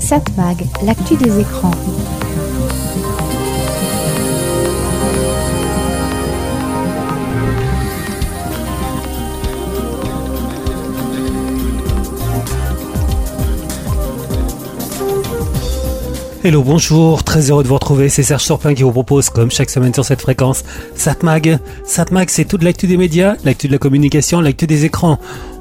Satmag, 0.00 0.66
l'actu 0.84 1.16
des 1.16 1.40
écrans. 1.40 1.70
Hello, 16.44 16.62
bonjour, 16.62 17.24
très 17.24 17.50
heureux 17.50 17.62
de 17.62 17.68
vous 17.68 17.74
retrouver. 17.74 18.08
C'est 18.08 18.22
Serge 18.22 18.42
Surpin 18.42 18.72
qui 18.72 18.82
vous 18.82 18.92
propose, 18.92 19.28
comme 19.28 19.50
chaque 19.50 19.68
semaine 19.68 19.92
sur 19.92 20.04
cette 20.04 20.22
fréquence, 20.22 20.64
Satmag. 20.94 21.58
Satmag, 21.84 22.30
c'est 22.30 22.46
toute 22.46 22.62
l'actu 22.62 22.86
des 22.86 22.96
médias, 22.96 23.34
l'actu 23.44 23.66
de 23.66 23.72
la 23.72 23.78
communication, 23.78 24.40
l'actu 24.40 24.66
des 24.66 24.86
écrans. 24.86 25.18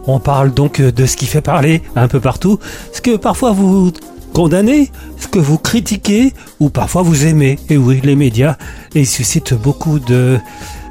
On 0.08 0.20
parle 0.20 0.54
donc 0.54 0.82
de 0.82 1.06
ce 1.06 1.18
qui 1.18 1.26
fait 1.26 1.42
parler 1.42 1.82
un 1.96 2.08
peu 2.08 2.20
partout, 2.20 2.60
ce 2.94 3.02
que 3.02 3.18
parfois 3.18 3.52
vous 3.52 3.92
condamnez, 4.34 4.92
ce 5.18 5.28
que 5.28 5.40
vous 5.40 5.58
critiquez? 5.58 6.34
Ou 6.60 6.70
parfois 6.70 7.02
vous 7.02 7.26
aimez? 7.26 7.60
Et 7.70 7.78
oui, 7.78 8.00
les 8.04 8.16
médias, 8.16 8.56
ils 8.94 9.08
suscitent 9.08 9.54
beaucoup 9.54 10.00
de, 10.00 10.38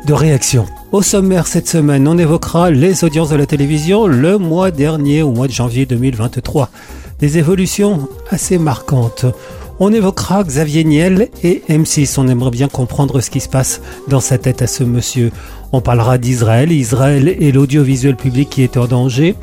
de 0.07 0.13
réactions. 0.13 0.67
Au 0.93 1.03
sommaire 1.03 1.47
cette 1.47 1.69
semaine, 1.69 2.09
on 2.09 2.19
évoquera 2.19 2.71
les 2.71 3.05
audiences 3.05 3.31
de 3.31 3.37
la 3.37 3.47
télévision 3.47 4.07
le 4.07 4.39
mois 4.39 4.71
dernier, 4.71 5.23
au 5.23 5.31
mois 5.31 5.47
de 5.47 5.53
janvier 5.53 5.87
2023. 5.87 6.71
Des 7.19 7.39
évolutions 7.39 8.09
assez 8.31 8.59
marquantes. 8.59 9.27
On 9.79 9.93
évoquera 9.93 10.43
Xavier 10.43 10.85
Niel 10.85 11.29
et 11.43 11.63
M6. 11.69 12.19
On 12.19 12.29
aimerait 12.29 12.51
bien 12.51 12.69
comprendre 12.69 13.21
ce 13.21 13.29
qui 13.29 13.41
se 13.41 13.49
passe 13.49 13.83
dans 14.09 14.21
sa 14.21 14.39
tête 14.39 14.63
à 14.63 14.67
ce 14.67 14.85
monsieur. 14.85 15.31
On 15.73 15.83
parlera 15.83 16.17
d'Israël, 16.17 16.73
Israël 16.73 17.29
et 17.29 17.53
l'audiovisuel 17.53 18.17
public 18.17 18.49
qui 18.49 18.63
est 18.63 18.79
en 18.79 18.87
danger. 18.87 19.35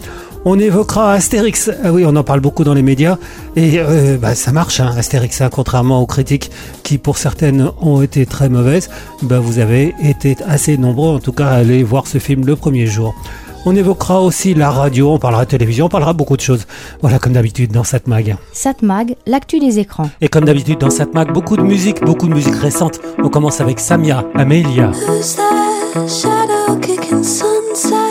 On 0.46 0.60
évoquera 0.60 1.14
Astérix. 1.14 1.72
Ah 1.84 1.94
oui, 1.94 2.04
on 2.06 2.16
en 2.16 2.24
parle 2.24 2.42
beaucoup 2.42 2.64
dans 2.64 2.74
les 2.74 2.82
médias. 2.82 3.18
Et 3.56 3.80
euh, 3.80 4.18
bah, 4.18 4.36
ça 4.36 4.52
marche, 4.52 4.80
hein, 4.80 4.92
Astérix, 4.98 5.40
hein, 5.40 5.50
contrairement 5.52 6.02
aux 6.02 6.08
critiques 6.08 6.52
qui, 6.82 6.98
pour 6.98 7.18
certaines, 7.18 7.70
ont 7.80 8.02
été 8.02 8.26
très 8.26 8.50
mauvaises. 8.50 8.90
Bah, 9.22 9.40
vous 9.40 9.60
avez 9.60 9.94
été 10.04 10.36
assez 10.46 10.78
nombreux, 10.78 11.16
en 11.16 11.20
tout 11.20 11.32
cas, 11.32 11.48
à 11.48 11.58
aller 11.58 11.84
voir 11.84 12.08
ce 12.08 12.18
film 12.18 12.46
le 12.46 12.56
premier 12.56 12.88
jour. 12.88 13.16
On 13.66 13.76
évoquera 13.76 14.22
aussi 14.22 14.54
la 14.54 14.70
radio, 14.70 15.12
on 15.14 15.20
parlera 15.20 15.46
de 15.46 15.50
télévision, 15.50 15.86
on 15.86 15.90
parlera 15.90 16.12
beaucoup 16.12 16.36
de 16.36 16.42
choses. 16.42 16.68
Voilà, 17.02 17.18
comme 17.18 17.32
d'habitude 17.32 17.72
dans 17.72 17.86
Satmag. 17.86 18.36
Satmag, 18.52 19.16
l'actu 19.26 19.60
des 19.60 19.80
écrans. 19.80 20.10
Et 20.20 20.28
comme 20.28 20.44
d'habitude 20.44 20.80
dans 20.80 20.90
Satmag, 20.90 21.32
beaucoup 21.32 21.56
de 21.56 21.62
musique, 21.62 22.04
beaucoup 22.04 22.28
de 22.28 22.34
musique 22.34 22.56
récente. 22.56 23.00
On 23.24 23.30
commence 23.30 23.62
avec 23.62 23.80
Samia, 23.80 24.26
Amelia. 24.36 24.92
Who's 25.08 25.38
that 25.38 26.08
shadow 26.10 26.78
kicking 26.82 27.24
sunset, 27.24 28.03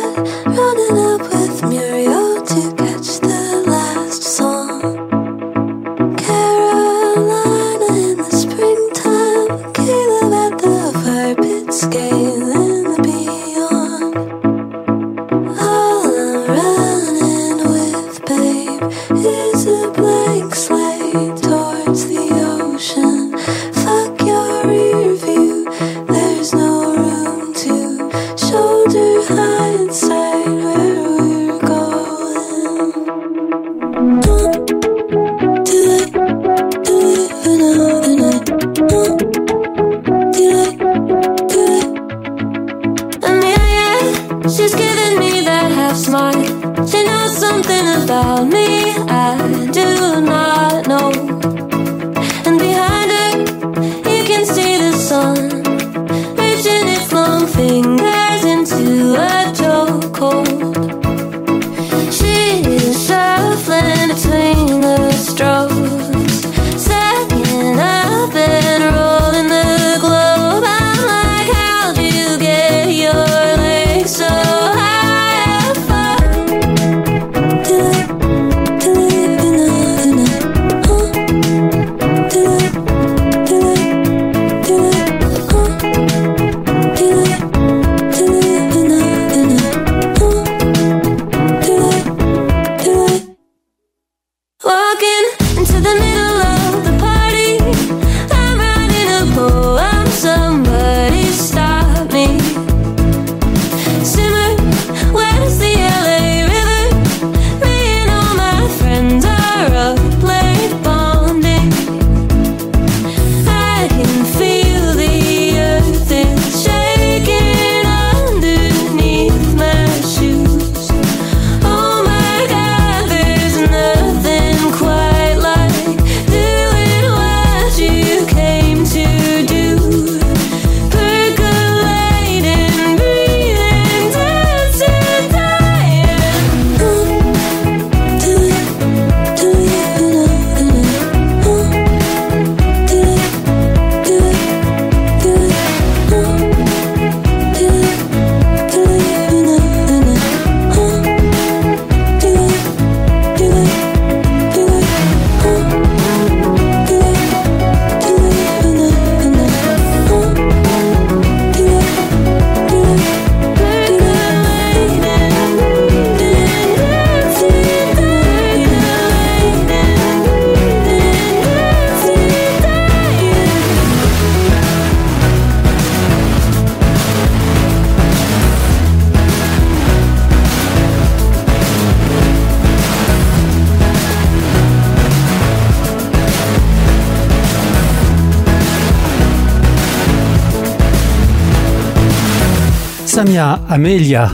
Amelia. 193.72 194.30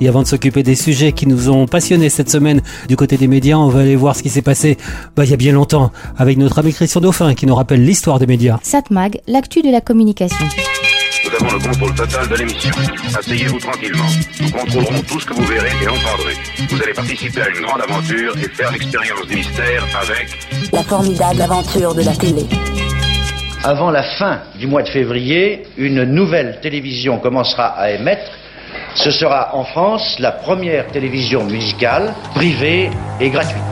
Et 0.00 0.08
avant 0.08 0.22
de 0.22 0.26
s'occuper 0.26 0.62
des 0.62 0.74
sujets 0.74 1.12
qui 1.12 1.26
nous 1.26 1.48
ont 1.48 1.66
passionnés 1.66 2.08
cette 2.08 2.30
semaine 2.30 2.60
du 2.88 2.96
côté 2.96 3.16
des 3.16 3.26
médias, 3.26 3.56
on 3.56 3.68
va 3.68 3.80
aller 3.80 3.96
voir 3.96 4.14
ce 4.14 4.22
qui 4.22 4.28
s'est 4.28 4.42
passé 4.42 4.76
bah, 5.16 5.24
il 5.24 5.30
y 5.30 5.34
a 5.34 5.36
bien 5.36 5.52
longtemps 5.52 5.90
avec 6.18 6.36
notre 6.36 6.58
ami 6.58 6.72
Christian 6.72 7.00
Dauphin 7.00 7.34
qui 7.34 7.46
nous 7.46 7.54
rappelle 7.54 7.84
l'histoire 7.84 8.18
des 8.18 8.26
médias. 8.26 8.58
Satmag, 8.62 9.20
l'actu 9.26 9.62
de 9.62 9.70
la 9.70 9.80
communication. 9.80 10.46
nous 11.24 11.46
avons 11.46 11.56
le 11.56 11.62
contrôle 11.62 11.94
total 11.94 12.28
de 12.28 12.36
l'émission. 12.36 12.70
Asseyez-vous 13.18 13.58
tranquillement. 13.58 14.06
Nous 14.40 14.50
contrôlerons 14.50 15.02
tout 15.08 15.20
ce 15.20 15.26
que 15.26 15.34
vous 15.34 15.44
verrez 15.44 15.70
et 15.82 15.88
entendrez. 15.88 16.34
Vous 16.68 16.82
allez 16.82 16.92
participer 16.92 17.40
à 17.40 17.48
une 17.48 17.64
grande 17.64 17.80
aventure 17.80 18.34
et 18.36 18.48
faire 18.48 18.72
l'expérience 18.72 19.26
du 19.26 19.36
mystère 19.36 19.86
avec 20.02 20.70
La 20.72 20.82
formidable 20.82 21.40
aventure 21.40 21.94
de 21.94 22.02
la 22.02 22.14
télé. 22.14 22.44
Avant 23.64 23.92
la 23.92 24.02
fin 24.18 24.40
du 24.58 24.66
mois 24.66 24.82
de 24.82 24.88
février, 24.88 25.62
une 25.78 26.02
nouvelle 26.02 26.58
télévision 26.60 27.18
commencera 27.20 27.66
à 27.66 27.92
émettre. 27.92 28.30
Ce 28.94 29.10
sera 29.10 29.54
en 29.54 29.64
France 29.64 30.16
la 30.18 30.32
première 30.32 30.86
télévision 30.88 31.44
musicale, 31.44 32.14
privée 32.34 32.90
et 33.20 33.30
gratuite. 33.30 33.62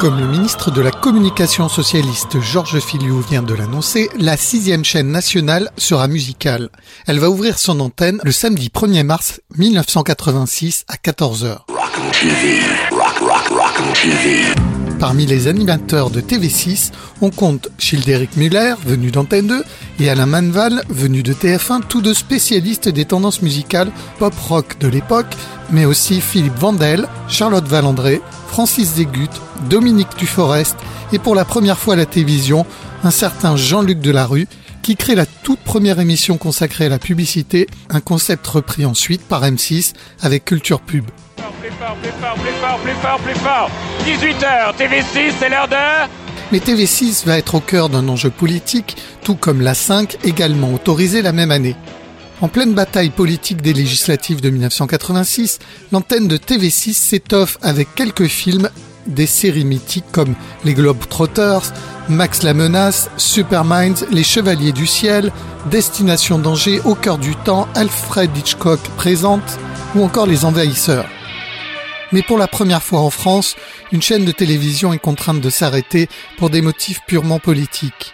Comme 0.00 0.18
le 0.18 0.26
ministre 0.26 0.72
de 0.72 0.80
la 0.80 0.90
Communication 0.90 1.68
socialiste 1.68 2.40
Georges 2.40 2.80
Filiou 2.80 3.20
vient 3.20 3.42
de 3.42 3.54
l'annoncer, 3.54 4.08
la 4.18 4.36
sixième 4.36 4.84
chaîne 4.84 5.12
nationale 5.12 5.70
sera 5.76 6.08
musicale. 6.08 6.70
Elle 7.06 7.20
va 7.20 7.30
ouvrir 7.30 7.56
son 7.58 7.78
antenne 7.78 8.20
le 8.24 8.32
samedi 8.32 8.68
1er 8.74 9.04
mars 9.04 9.40
1986 9.56 10.84
à 10.88 10.96
14h. 10.96 11.60
Parmi 15.02 15.26
les 15.26 15.48
animateurs 15.48 16.10
de 16.10 16.20
TV6, 16.20 16.92
on 17.22 17.30
compte 17.30 17.70
Childéric 17.76 18.36
Muller, 18.36 18.74
venu 18.86 19.10
d'Antenne 19.10 19.48
2, 19.48 19.64
et 19.98 20.08
Alain 20.08 20.26
Manval, 20.26 20.84
venu 20.90 21.24
de 21.24 21.32
TF1, 21.32 21.80
tous 21.88 22.00
deux 22.00 22.14
spécialistes 22.14 22.88
des 22.88 23.04
tendances 23.04 23.42
musicales 23.42 23.90
pop-rock 24.20 24.78
de 24.78 24.86
l'époque, 24.86 25.34
mais 25.72 25.86
aussi 25.86 26.20
Philippe 26.20 26.56
Vandel, 26.56 27.08
Charlotte 27.26 27.66
Valandré, 27.66 28.20
Francis 28.46 28.94
Degut, 28.94 29.26
Dominique 29.68 30.16
Duforest, 30.16 30.76
et 31.12 31.18
pour 31.18 31.34
la 31.34 31.44
première 31.44 31.78
fois 31.78 31.94
à 31.94 31.96
la 31.96 32.06
télévision, 32.06 32.64
un 33.02 33.10
certain 33.10 33.56
Jean-Luc 33.56 33.98
Delarue, 33.98 34.46
qui 34.82 34.94
crée 34.94 35.16
la 35.16 35.26
toute 35.26 35.58
première 35.58 35.98
émission 35.98 36.38
consacrée 36.38 36.86
à 36.86 36.90
la 36.90 37.00
publicité, 37.00 37.66
un 37.90 38.00
concept 38.00 38.46
repris 38.46 38.84
ensuite 38.84 39.22
par 39.22 39.42
M6 39.42 39.94
avec 40.20 40.44
Culture 40.44 40.80
Pub. 40.80 41.06
Plus 41.62 41.70
fort, 41.78 41.96
plus 42.02 42.10
fort, 42.20 42.34
plus 42.34 42.52
fort, 42.60 42.78
plus 42.80 42.94
fort, 42.94 43.18
plus 43.20 43.34
fort. 43.34 43.70
18h, 44.04 44.76
TV6, 44.76 45.32
c'est 45.38 45.48
l'heure 45.48 45.68
de... 45.68 45.76
Mais 46.50 46.58
TV6 46.58 47.24
va 47.24 47.38
être 47.38 47.54
au 47.54 47.60
cœur 47.60 47.88
d'un 47.88 48.08
enjeu 48.08 48.30
politique, 48.30 48.96
tout 49.22 49.36
comme 49.36 49.60
la 49.60 49.74
5, 49.74 50.18
également 50.24 50.74
autorisée 50.74 51.22
la 51.22 51.30
même 51.30 51.52
année. 51.52 51.76
En 52.40 52.48
pleine 52.48 52.74
bataille 52.74 53.10
politique 53.10 53.62
des 53.62 53.74
législatives 53.74 54.40
de 54.40 54.50
1986, 54.50 55.60
l'antenne 55.92 56.26
de 56.26 56.36
TV6 56.36 56.94
s'étoffe 56.94 57.58
avec 57.62 57.94
quelques 57.94 58.26
films 58.26 58.68
des 59.06 59.26
séries 59.26 59.64
mythiques 59.64 60.10
comme 60.10 60.34
Les 60.64 60.74
Globetrotters, 60.74 61.72
Max 62.08 62.42
la 62.42 62.54
Menace, 62.54 63.08
Superminds, 63.16 64.04
Les 64.10 64.24
Chevaliers 64.24 64.72
du 64.72 64.88
Ciel, 64.88 65.30
Destination 65.70 66.40
Danger, 66.40 66.80
Au 66.84 66.96
cœur 66.96 67.18
du 67.18 67.36
temps, 67.36 67.68
Alfred 67.76 68.36
Hitchcock 68.36 68.80
présente 68.96 69.60
ou 69.94 70.02
encore 70.02 70.26
Les 70.26 70.44
Envahisseurs. 70.44 71.06
Mais 72.12 72.22
pour 72.22 72.38
la 72.38 72.46
première 72.46 72.82
fois 72.82 73.00
en 73.00 73.10
France, 73.10 73.56
une 73.90 74.02
chaîne 74.02 74.24
de 74.24 74.32
télévision 74.32 74.92
est 74.92 74.98
contrainte 74.98 75.40
de 75.40 75.50
s'arrêter 75.50 76.08
pour 76.36 76.50
des 76.50 76.60
motifs 76.60 77.00
purement 77.06 77.38
politiques. 77.38 78.12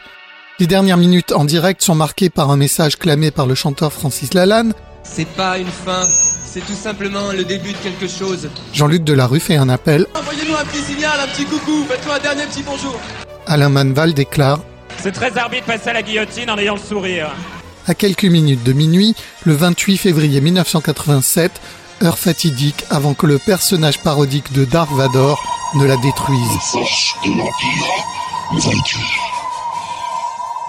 Les 0.61 0.67
dernières 0.67 0.97
minutes 0.97 1.33
en 1.33 1.45
direct 1.45 1.83
sont 1.83 1.95
marquées 1.95 2.31
par 2.31 2.51
un 2.51 2.57
message 2.57 2.97
clamé 2.97 3.31
par 3.31 3.47
le 3.47 3.55
chanteur 3.55 3.93
Francis 3.93 4.35
Lalanne. 4.35 4.73
C'est 5.05 5.29
pas 5.29 5.59
une 5.59 5.69
fin, 5.69 6.03
c'est 6.03 6.65
tout 6.65 6.75
simplement 6.75 7.33
le 7.33 7.45
début 7.45 7.73
de 7.73 7.79
quelque 7.79 8.09
chose. 8.09 8.49
Jean-Luc 8.73 9.05
Delarue 9.05 9.41
fait 9.41 9.57
un 9.57 9.69
appel. 9.69 10.07
Envoyez-nous 10.15 10.55
un 10.55 10.65
petit 10.65 10.83
signal, 10.83 11.19
un 11.21 11.29
petit 11.29 11.45
coucou, 11.45 11.85
faites-nous 11.89 12.13
un 12.13 12.19
dernier 12.19 12.45
petit 12.47 12.63
bonjour. 12.63 12.99
Alain 13.47 13.69
Manval 13.69 14.15
déclare 14.15 14.61
C'est 14.99 15.13
très 15.13 15.37
arbitre 15.39 15.67
de 15.67 15.73
passer 15.73 15.91
à 15.91 15.95
la 15.95 16.03
guillotine 16.03 16.51
en 16.51 16.59
ayant 16.59 16.75
le 16.75 16.81
sourire. 16.81 17.31
À 17.87 17.95
quelques 17.95 18.25
minutes 18.25 18.65
de 18.65 18.73
minuit, 18.73 19.15
le 19.45 19.55
28 19.55 19.97
février 19.97 20.41
1987, 20.41 21.53
heure 22.03 22.19
fatidique 22.19 22.85
avant 22.91 23.15
que 23.15 23.27
le 23.27 23.39
personnage 23.39 23.99
parodique 23.99 24.53
de 24.53 24.65
Darth 24.65 24.91
Vador 24.93 25.43
ne 25.75 25.85
la 25.85 25.97
détruise. 25.97 26.41
forces 26.73 27.15
de 27.25 27.31
l'Empire 27.31 27.87
vaincues. 28.53 29.21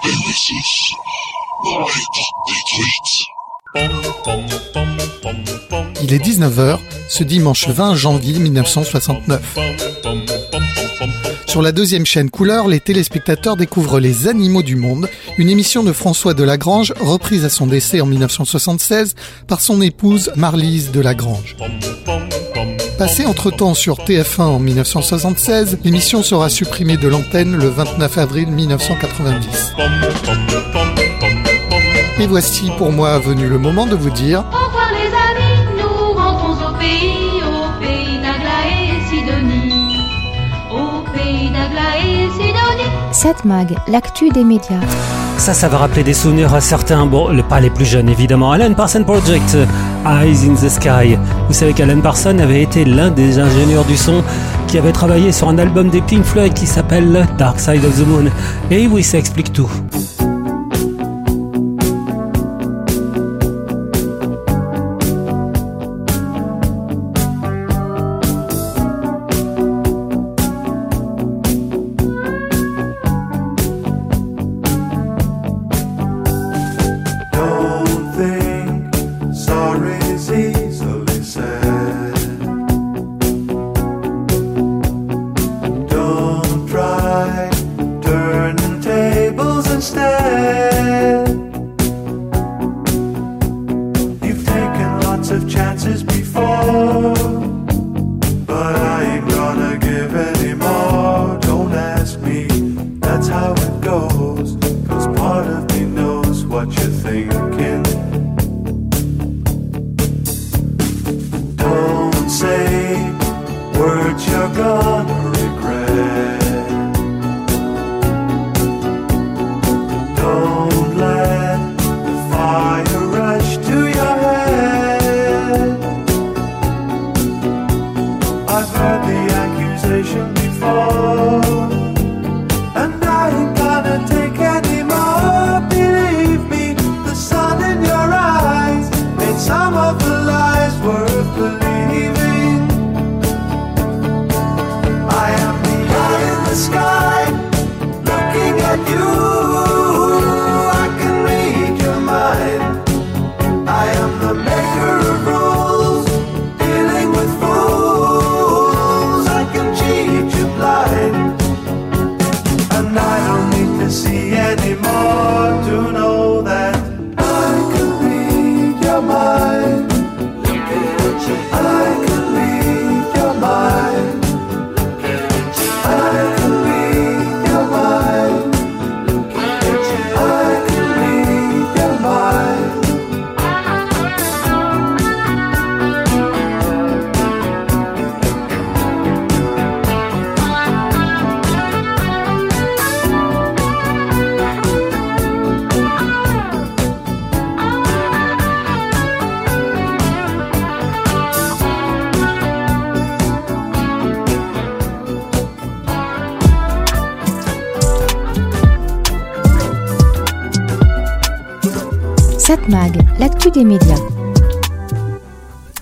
TV6 0.04 0.94
va 1.64 1.80
être 1.82 2.26
détruite. 2.48 3.12
Il 6.02 6.12
est 6.14 6.18
19h, 6.18 6.78
ce 7.08 7.24
dimanche 7.24 7.68
20 7.68 7.94
janvier 7.94 8.38
1969. 8.38 9.58
Sur 11.50 11.62
la 11.62 11.72
deuxième 11.72 12.06
chaîne 12.06 12.30
Couleur, 12.30 12.68
les 12.68 12.78
téléspectateurs 12.78 13.56
découvrent 13.56 13.98
Les 13.98 14.28
Animaux 14.28 14.62
du 14.62 14.76
Monde, 14.76 15.08
une 15.36 15.50
émission 15.50 15.82
de 15.82 15.90
François 15.90 16.32
de 16.32 16.44
Lagrange 16.44 16.94
reprise 17.00 17.44
à 17.44 17.48
son 17.48 17.66
décès 17.66 18.00
en 18.00 18.06
1976 18.06 19.16
par 19.48 19.60
son 19.60 19.82
épouse 19.82 20.30
Marlise 20.36 20.92
de 20.92 21.00
Lagrange. 21.00 21.56
Passée 22.98 23.26
entre-temps 23.26 23.74
sur 23.74 23.96
TF1 23.96 24.42
en 24.42 24.58
1976, 24.60 25.78
l'émission 25.82 26.22
sera 26.22 26.48
supprimée 26.50 26.96
de 26.96 27.08
l'antenne 27.08 27.56
le 27.56 27.66
29 27.66 28.18
avril 28.18 28.46
1990. 28.46 29.74
Et 32.20 32.26
voici 32.28 32.70
pour 32.78 32.92
moi 32.92 33.18
venu 33.18 33.48
le 33.48 33.58
moment 33.58 33.86
de 33.86 33.96
vous 33.96 34.10
dire 34.10 34.44
Satmag, 43.12 43.76
l'actu 43.88 44.28
des 44.28 44.44
médias. 44.44 44.80
Ça, 45.36 45.52
ça 45.52 45.68
va 45.68 45.78
rappeler 45.78 46.04
des 46.04 46.14
souvenirs 46.14 46.54
à 46.54 46.60
certains, 46.60 47.06
bon, 47.06 47.30
pas 47.48 47.60
les 47.60 47.70
plus 47.70 47.84
jeunes 47.84 48.08
évidemment. 48.08 48.52
Alan 48.52 48.72
Parsons 48.74 49.04
Project, 49.04 49.56
Eyes 50.06 50.48
in 50.48 50.54
the 50.54 50.68
Sky. 50.68 51.18
Vous 51.48 51.54
savez 51.54 51.72
qu'Alan 51.72 52.00
Parsons 52.00 52.38
avait 52.38 52.62
été 52.62 52.84
l'un 52.84 53.10
des 53.10 53.38
ingénieurs 53.38 53.84
du 53.84 53.96
son 53.96 54.22
qui 54.68 54.78
avait 54.78 54.92
travaillé 54.92 55.32
sur 55.32 55.48
un 55.48 55.58
album 55.58 55.88
des 55.88 56.02
Pink 56.02 56.24
Floyd 56.24 56.54
qui 56.54 56.66
s'appelle 56.66 57.26
Dark 57.38 57.58
Side 57.58 57.84
of 57.84 57.98
the 57.98 58.06
Moon. 58.06 58.30
Et 58.70 58.86
oui, 58.86 59.02
ça 59.02 59.18
explique 59.18 59.52
tout. 59.52 59.70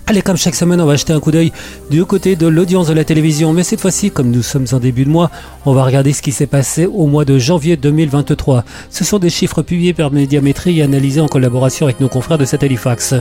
Allez, 0.09 0.23
comme 0.23 0.37
chaque 0.37 0.55
semaine, 0.55 0.81
on 0.81 0.87
va 0.87 0.97
jeter 0.97 1.13
un 1.13 1.21
coup 1.21 1.31
d'œil 1.31 1.53
du 1.91 2.05
côté 2.05 2.35
de 2.35 2.47
l'audience 2.47 2.89
de 2.89 2.95
la 2.95 3.05
télévision. 3.05 3.53
Mais 3.53 3.63
cette 3.63 3.81
fois-ci, 3.81 4.11
comme 4.11 4.31
nous 4.31 4.43
sommes 4.43 4.67
en 4.73 4.79
début 4.79 5.05
de 5.05 5.11
mois, 5.11 5.31
on 5.67 5.75
va 5.75 5.85
regarder 5.85 6.13
ce 6.13 6.23
qui 6.23 6.33
s'est 6.33 6.47
passé 6.47 6.87
au 6.87 7.07
mois 7.07 7.25
de 7.25 7.39
janvier 7.39 7.77
2023. 7.77 8.65
Ce 8.91 9.05
sont 9.05 9.19
des 9.19 9.31
chiffres 9.31 9.63
publiés 9.63 9.93
par 9.93 10.11
Médiamétrie 10.11 10.81
et 10.81 10.83
analysés 10.83 11.21
en 11.21 11.29
collaboration 11.29 11.87
avec 11.87 12.01
nos 12.01 12.09
confrères 12.09 12.39
de 12.39 12.47
Satellifax. 12.47 13.15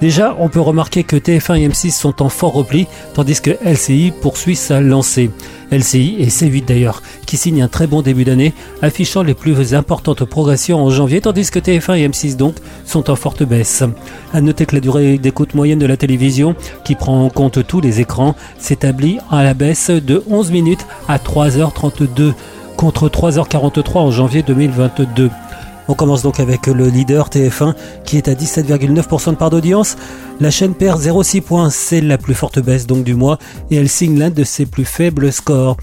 Déjà, 0.00 0.34
on 0.38 0.48
peut 0.48 0.60
remarquer 0.60 1.04
que 1.04 1.16
TF1 1.16 1.58
et 1.58 1.68
M6 1.68 1.90
sont 1.90 2.22
en 2.22 2.30
fort 2.30 2.54
repli, 2.54 2.86
tandis 3.12 3.40
que 3.40 3.50
LCI 3.62 4.12
poursuit 4.22 4.56
sa 4.56 4.80
lancée. 4.80 5.30
LCI 5.70 6.16
et 6.18 6.28
C8 6.28 6.64
d'ailleurs, 6.64 7.02
qui 7.26 7.36
signent 7.36 7.62
un 7.62 7.68
très 7.68 7.86
bon 7.86 8.00
début 8.00 8.24
d'année, 8.24 8.54
affichant 8.80 9.22
les 9.22 9.34
plus 9.34 9.74
importantes 9.74 10.24
progressions 10.24 10.82
en 10.82 10.88
janvier, 10.88 11.20
tandis 11.20 11.50
que 11.50 11.58
TF1 11.58 11.98
et 11.98 12.08
M6 12.08 12.36
donc 12.36 12.54
sont 12.86 13.10
en 13.10 13.16
forte 13.16 13.42
baisse. 13.42 13.84
À 14.32 14.40
noter 14.40 14.64
que 14.64 14.74
la 14.74 14.80
durée 14.80 15.18
d'écoute 15.18 15.54
moyenne 15.54 15.78
de 15.78 15.86
la 15.86 15.98
télévision, 15.98 16.54
qui 16.82 16.94
prend 16.94 17.22
en 17.22 17.28
compte 17.28 17.66
tous 17.66 17.82
les 17.82 18.00
écrans, 18.00 18.34
s'établit 18.58 19.18
à 19.30 19.44
la 19.44 19.52
baisse 19.52 19.90
de 19.90 20.24
11 20.30 20.50
minutes 20.50 20.86
à 21.08 21.18
3h32 21.18 22.32
contre 22.78 23.10
3h43 23.10 23.98
en 23.98 24.10
janvier 24.10 24.42
2022. 24.42 25.30
On 25.90 25.94
commence 25.94 26.22
donc 26.22 26.38
avec 26.38 26.68
le 26.68 26.86
leader 26.86 27.30
TF1 27.30 27.74
qui 28.04 28.16
est 28.16 28.28
à 28.28 28.34
17,9% 28.34 29.30
de 29.30 29.34
part 29.34 29.50
d'audience. 29.50 29.96
La 30.38 30.52
chaîne 30.52 30.72
perd 30.72 31.02
0,6 31.02 31.40
points, 31.40 31.68
c'est 31.68 32.00
la 32.00 32.16
plus 32.16 32.34
forte 32.34 32.60
baisse 32.60 32.86
donc 32.86 33.02
du 33.02 33.16
mois 33.16 33.40
et 33.72 33.76
elle 33.76 33.88
signe 33.88 34.16
l'un 34.16 34.30
de 34.30 34.44
ses 34.44 34.66
plus 34.66 34.84
faibles 34.84 35.32
scores. 35.32 35.76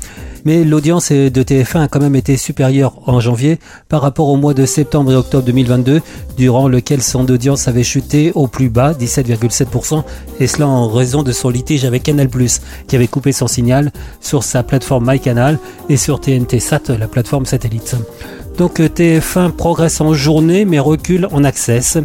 Mais 0.45 0.63
l'audience 0.63 1.11
de 1.11 1.43
TF1 1.43 1.81
a 1.81 1.87
quand 1.89 1.99
même 1.99 2.15
été 2.15 2.37
supérieure 2.37 3.01
en 3.05 3.19
janvier 3.19 3.59
par 3.89 4.01
rapport 4.01 4.29
au 4.29 4.37
mois 4.37 4.53
de 4.53 4.65
septembre 4.65 5.11
et 5.11 5.15
octobre 5.15 5.43
2022, 5.43 6.01
durant 6.37 6.69
lequel 6.69 7.03
son 7.03 7.29
audience 7.29 7.67
avait 7.67 7.83
chuté 7.83 8.31
au 8.33 8.47
plus 8.47 8.69
bas, 8.69 8.93
17,7%, 8.93 10.03
et 10.39 10.47
cela 10.47 10.69
en 10.69 10.87
raison 10.87 11.21
de 11.21 11.33
son 11.33 11.49
litige 11.49 11.83
avec 11.83 12.03
Canal+, 12.03 12.29
qui 12.87 12.95
avait 12.95 13.07
coupé 13.07 13.33
son 13.33 13.47
signal 13.47 13.91
sur 14.21 14.43
sa 14.43 14.63
plateforme 14.63 15.11
MyCanal 15.11 15.59
et 15.89 15.97
sur 15.97 16.21
TNT 16.21 16.61
Sat, 16.61 16.83
la 16.97 17.09
plateforme 17.09 17.45
satellite. 17.45 17.97
Donc 18.57 18.79
TF1 18.79 19.51
progresse 19.51 20.01
en 20.01 20.13
journée 20.13 20.65
mais 20.65 20.79
recule 20.79 21.27
en 21.31 21.43
access 21.43 21.99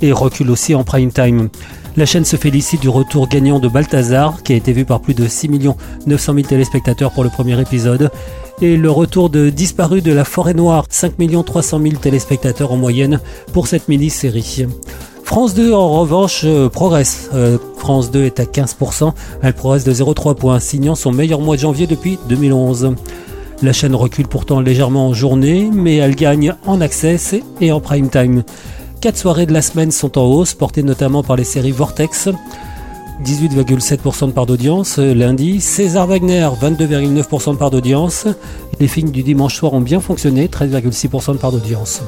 et 0.00 0.12
recule 0.12 0.50
aussi 0.50 0.74
en 0.74 0.84
prime 0.84 1.10
time. 1.10 1.48
La 1.96 2.06
chaîne 2.06 2.24
se 2.24 2.36
félicite 2.36 2.82
du 2.82 2.88
retour 2.88 3.26
gagnant 3.26 3.58
de 3.58 3.68
Balthazar, 3.68 4.42
qui 4.42 4.52
a 4.52 4.56
été 4.56 4.72
vu 4.72 4.84
par 4.84 5.00
plus 5.00 5.14
de 5.14 5.26
6 5.26 5.48
900 6.06 6.34
000 6.34 6.46
téléspectateurs 6.46 7.10
pour 7.10 7.24
le 7.24 7.30
premier 7.30 7.58
épisode, 7.60 8.10
et 8.60 8.76
le 8.76 8.90
retour 8.90 9.30
de 9.30 9.48
Disparu 9.48 10.02
de 10.02 10.12
la 10.12 10.24
Forêt 10.24 10.54
Noire, 10.54 10.84
5 10.90 11.14
300 11.44 11.80
000 11.82 11.94
téléspectateurs 11.96 12.70
en 12.70 12.76
moyenne 12.76 13.18
pour 13.52 13.66
cette 13.66 13.88
mini-série. 13.88 14.66
France 15.24 15.54
2 15.54 15.72
en 15.72 16.00
revanche 16.00 16.42
euh, 16.44 16.68
progresse. 16.68 17.30
Euh, 17.34 17.58
France 17.78 18.10
2 18.10 18.24
est 18.24 18.40
à 18.40 18.44
15%, 18.44 19.12
elle 19.42 19.54
progresse 19.54 19.84
de 19.84 19.92
0,3 19.92 20.36
points, 20.36 20.60
signant 20.60 20.94
son 20.94 21.12
meilleur 21.12 21.40
mois 21.40 21.56
de 21.56 21.62
janvier 21.62 21.86
depuis 21.86 22.18
2011. 22.28 22.94
La 23.62 23.72
chaîne 23.72 23.94
recule 23.94 24.28
pourtant 24.28 24.60
légèrement 24.60 25.08
en 25.08 25.14
journée, 25.14 25.70
mais 25.72 25.96
elle 25.96 26.14
gagne 26.14 26.54
en 26.66 26.80
access 26.82 27.34
et 27.60 27.72
en 27.72 27.80
prime 27.80 28.10
time. 28.10 28.42
Quatre 29.00 29.16
soirées 29.16 29.46
de 29.46 29.52
la 29.52 29.62
semaine 29.62 29.90
sont 29.90 30.18
en 30.18 30.24
hausse, 30.24 30.52
portées 30.52 30.82
notamment 30.82 31.22
par 31.22 31.36
les 31.36 31.44
séries 31.44 31.70
Vortex, 31.70 32.28
18,7% 33.24 34.26
de 34.26 34.32
part 34.32 34.44
d'audience 34.44 34.98
lundi. 34.98 35.62
César 35.62 36.06
Wagner, 36.06 36.48
22,9% 36.60 37.52
de 37.52 37.56
part 37.56 37.70
d'audience. 37.70 38.26
Les 38.78 38.88
films 38.88 39.10
du 39.10 39.22
dimanche 39.22 39.54
soir 39.54 39.72
ont 39.72 39.80
bien 39.80 40.00
fonctionné, 40.00 40.48
13,6% 40.48 41.32
de 41.32 41.38
part 41.38 41.52
d'audience. 41.52 42.02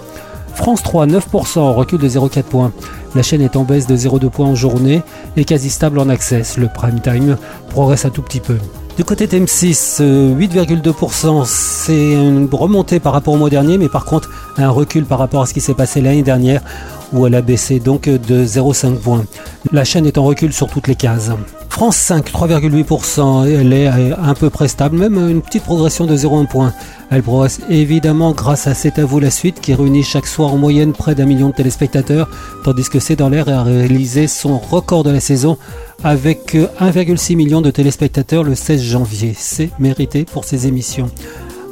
France 0.55 0.83
3, 0.83 1.07
9%, 1.07 1.73
recul 1.73 1.99
de 1.99 2.09
0,4 2.09 2.43
points. 2.43 2.73
La 3.15 3.23
chaîne 3.23 3.41
est 3.41 3.57
en 3.57 3.63
baisse 3.65 3.87
de 3.87 3.97
0,2 3.97 4.29
points 4.29 4.49
en 4.49 4.55
journée 4.55 5.03
et 5.37 5.47
quasi 5.47 5.71
stable 5.71 5.99
en 5.99 6.11
access. 6.11 6.59
Le 6.59 6.69
prime 6.69 7.01
time 7.01 7.39
progresse 7.71 8.05
un 8.05 8.11
tout 8.11 8.23
petit 8.23 8.41
peu. 8.41 8.57
Du 8.99 9.05
côté 9.05 9.29
de 9.29 9.39
M6, 9.39 10.03
8,2%, 10.03 11.45
c'est 11.47 12.15
une 12.15 12.49
remontée 12.51 12.99
par 12.99 13.13
rapport 13.13 13.33
au 13.33 13.37
mois 13.37 13.49
dernier, 13.49 13.79
mais 13.79 13.89
par 13.89 14.05
contre 14.05 14.29
un 14.57 14.71
recul 14.71 15.07
par 15.07 15.21
rapport 15.21 15.41
à 15.41 15.47
ce 15.47 15.55
qui 15.55 15.61
s'est 15.61 15.75
passé 15.75 16.01
l'année 16.01 16.25
dernière, 16.25 16.63
où 17.13 17.27
elle 17.27 17.35
a 17.35 17.43
baissé 17.43 17.81
donc 17.81 18.09
de 18.09 18.45
0,5 18.45 18.97
points. 18.97 19.25
La 19.73 19.85
chaîne 19.85 20.07
est 20.07 20.19
en 20.19 20.25
recul 20.25 20.53
sur 20.53 20.69
toutes 20.69 20.89
les 20.89 20.95
cases. 20.95 21.31
France 21.69 21.97
5, 21.97 22.29
3,8%, 22.31 23.47
elle 23.47 23.73
est 23.73 23.87
un 23.87 24.35
peu 24.35 24.51
près 24.51 24.67
stable, 24.67 24.97
même 24.97 25.17
une 25.29 25.43
petite 25.43 25.63
progression 25.63 26.07
de 26.07 26.17
0,1 26.17 26.49
point. 26.49 26.73
Elle 27.11 27.23
progresse 27.23 27.61
évidemment 27.71 28.33
grâce 28.33 28.67
à 28.67 28.75
C'est 28.75 28.99
à 28.99 29.05
vous 29.05 29.21
la 29.21 29.31
suite 29.31 29.61
qui 29.61 29.75
réunit 29.75 30.03
chaque 30.03 30.27
soir 30.27 30.53
en 30.53 30.57
moyenne 30.57 30.93
près 30.93 31.15
d'un 31.15 31.25
million 31.27 31.51
de 31.51 31.55
téléspectateurs, 31.55 32.29
tandis 32.65 32.89
que 32.89 32.99
C'est 32.99 33.17
dans 33.17 33.29
l'air 33.29 33.49
a 33.49 33.63
réalisé 33.63 34.27
son 34.27 34.59
record 34.59 35.05
de 35.05 35.11
la 35.11 35.21
saison 35.21 35.57
avec 36.03 36.55
1,6 36.55 37.37
million 37.37 37.61
de 37.61 37.71
téléspectateurs 37.71 38.43
le 38.43 38.57
16 38.57 38.83
janvier. 38.83 39.35
C'est 39.39 39.71
mérité 39.79 40.25
pour 40.25 40.45
ses 40.45 40.67
émissions. 40.67 41.11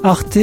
Arte 0.06 0.38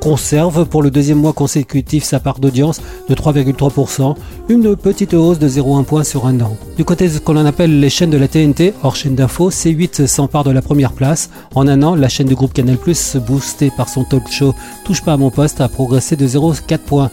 conserve 0.00 0.66
pour 0.66 0.82
le 0.82 0.90
deuxième 0.90 1.16
mois 1.16 1.32
consécutif 1.32 2.04
sa 2.04 2.20
part 2.20 2.40
d'audience 2.40 2.82
de 3.08 3.14
3,3%, 3.14 4.14
une 4.50 4.76
petite 4.76 5.14
hausse 5.14 5.38
de 5.38 5.48
0,1 5.48 5.84
point 5.84 6.04
sur 6.04 6.26
un 6.26 6.38
an. 6.42 6.58
Du 6.76 6.84
côté 6.84 7.08
de 7.08 7.14
ce 7.14 7.18
qu'on 7.18 7.36
appelle 7.36 7.80
les 7.80 7.88
chaînes 7.88 8.10
de 8.10 8.18
la 8.18 8.28
TNT, 8.28 8.74
hors 8.82 8.96
chaîne 8.96 9.14
d'info, 9.14 9.50
C8 9.50 10.06
s'empare 10.06 10.44
de 10.44 10.50
la 10.50 10.60
première 10.60 10.92
place. 10.92 11.30
En 11.54 11.66
un 11.66 11.82
an, 11.82 11.94
la 11.94 12.10
chaîne 12.10 12.26
du 12.26 12.34
groupe 12.34 12.52
Canal+, 12.52 12.76
boostée 13.26 13.72
par 13.74 13.88
son 13.88 14.04
talk 14.04 14.30
show 14.30 14.54
Touche 14.84 15.02
pas 15.02 15.14
à 15.14 15.16
mon 15.16 15.30
poste, 15.30 15.62
a 15.62 15.68
progressé 15.68 16.14
de 16.14 16.26
0,4 16.26 16.76
points. 16.76 17.10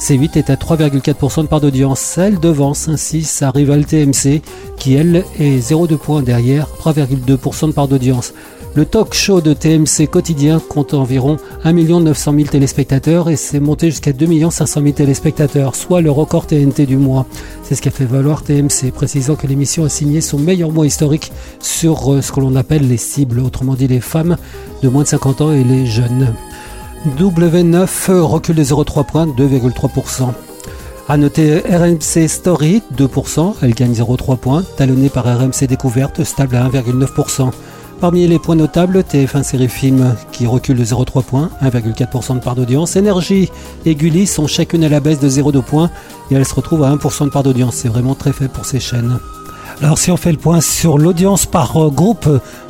C8 0.00 0.36
est 0.36 0.50
à 0.50 0.56
3,4% 0.56 1.42
de 1.42 1.46
part 1.46 1.62
d'audience. 1.62 2.18
Elle 2.18 2.38
devance 2.38 2.88
ainsi 2.88 3.24
sa 3.24 3.50
rivale 3.50 3.86
TMC 3.86 4.42
qui 4.76 4.94
elle 4.94 5.24
est 5.40 5.58
0,2 5.58 5.96
points 5.96 6.22
derrière 6.22 6.66
3,2% 6.78 7.68
de 7.68 7.72
part 7.72 7.88
d'audience. 7.88 8.34
Le 8.78 8.86
talk 8.86 9.12
show 9.12 9.40
de 9.40 9.54
TMC 9.54 10.06
quotidien 10.08 10.60
compte 10.60 10.94
environ 10.94 11.38
1 11.64 11.72
900 11.72 12.32
000 12.32 12.44
téléspectateurs 12.44 13.28
et 13.28 13.34
s'est 13.34 13.58
monté 13.58 13.90
jusqu'à 13.90 14.12
2 14.12 14.50
500 14.50 14.82
000 14.82 14.92
téléspectateurs, 14.92 15.74
soit 15.74 16.00
le 16.00 16.12
record 16.12 16.46
TNT 16.46 16.86
du 16.86 16.96
mois. 16.96 17.26
C'est 17.64 17.74
ce 17.74 17.82
qu'a 17.82 17.90
fait 17.90 18.04
valoir 18.04 18.44
TMC, 18.44 18.92
précisant 18.94 19.34
que 19.34 19.48
l'émission 19.48 19.82
a 19.82 19.88
signé 19.88 20.20
son 20.20 20.38
meilleur 20.38 20.70
mois 20.70 20.86
historique 20.86 21.32
sur 21.58 22.12
euh, 22.14 22.22
ce 22.22 22.30
que 22.30 22.38
l'on 22.38 22.54
appelle 22.54 22.86
les 22.86 22.98
cibles, 22.98 23.40
autrement 23.40 23.74
dit 23.74 23.88
les 23.88 23.98
femmes 23.98 24.36
de 24.84 24.88
moins 24.88 25.02
de 25.02 25.08
50 25.08 25.40
ans 25.40 25.52
et 25.52 25.64
les 25.64 25.84
jeunes. 25.84 26.32
W9 27.18 28.12
recule 28.20 28.54
de 28.54 28.62
0,3 28.62 29.04
points, 29.04 29.26
2,3%. 29.26 30.28
A 31.08 31.16
noter 31.16 31.62
RMC 31.68 32.28
Story, 32.28 32.82
2%, 32.96 33.54
elle 33.60 33.74
gagne 33.74 33.94
0,3 33.94 34.36
points, 34.36 34.62
talonnée 34.76 35.08
par 35.08 35.24
RMC 35.24 35.66
Découverte, 35.66 36.22
stable 36.22 36.54
à 36.54 36.68
1,9%. 36.68 37.50
Parmi 38.00 38.28
les 38.28 38.38
points 38.38 38.54
notables, 38.54 39.00
TF1 39.00 39.42
Série 39.42 39.68
Film 39.68 40.14
qui 40.30 40.46
recule 40.46 40.78
de 40.78 40.84
0,3 40.84 41.24
points, 41.24 41.50
1,4% 41.60 42.36
de 42.36 42.40
part 42.40 42.54
d'audience. 42.54 42.94
Énergie 42.94 43.50
et 43.86 43.96
Gulli 43.96 44.28
sont 44.28 44.46
chacune 44.46 44.84
à 44.84 44.88
la 44.88 45.00
baisse 45.00 45.18
de 45.18 45.28
0,2 45.28 45.62
points 45.62 45.90
et 46.30 46.34
elles 46.34 46.44
se 46.44 46.54
retrouvent 46.54 46.84
à 46.84 46.94
1% 46.94 47.24
de 47.24 47.30
part 47.30 47.42
d'audience. 47.42 47.74
C'est 47.74 47.88
vraiment 47.88 48.14
très 48.14 48.32
faible 48.32 48.52
pour 48.52 48.66
ces 48.66 48.78
chaînes. 48.78 49.18
Alors 49.80 49.98
si 49.98 50.10
on 50.10 50.16
fait 50.16 50.32
le 50.32 50.38
point 50.38 50.60
sur 50.60 50.98
l'audience 50.98 51.46
par 51.46 51.76
euh, 51.76 51.90
groupe, 51.90 52.28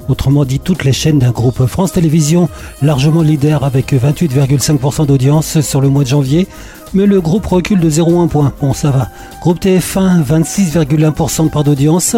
autrement 0.08 0.44
dit 0.44 0.60
toutes 0.60 0.84
les 0.84 0.92
chaînes 0.92 1.18
d'un 1.18 1.30
groupe 1.30 1.66
France 1.66 1.92
Télévisions, 1.92 2.48
largement 2.82 3.22
leader 3.22 3.64
avec 3.64 3.92
28,5% 3.92 5.06
d'audience 5.06 5.60
sur 5.60 5.80
le 5.80 5.88
mois 5.88 6.04
de 6.04 6.08
janvier, 6.08 6.46
mais 6.94 7.06
le 7.06 7.20
groupe 7.20 7.46
recule 7.46 7.80
de 7.80 7.90
0,1 7.90 8.28
point. 8.28 8.52
Bon 8.60 8.72
ça 8.72 8.90
va. 8.90 9.08
Groupe 9.40 9.60
TF1, 9.60 10.22
26,1% 10.24 11.44
de 11.44 11.50
part 11.50 11.64
d'audience, 11.64 12.16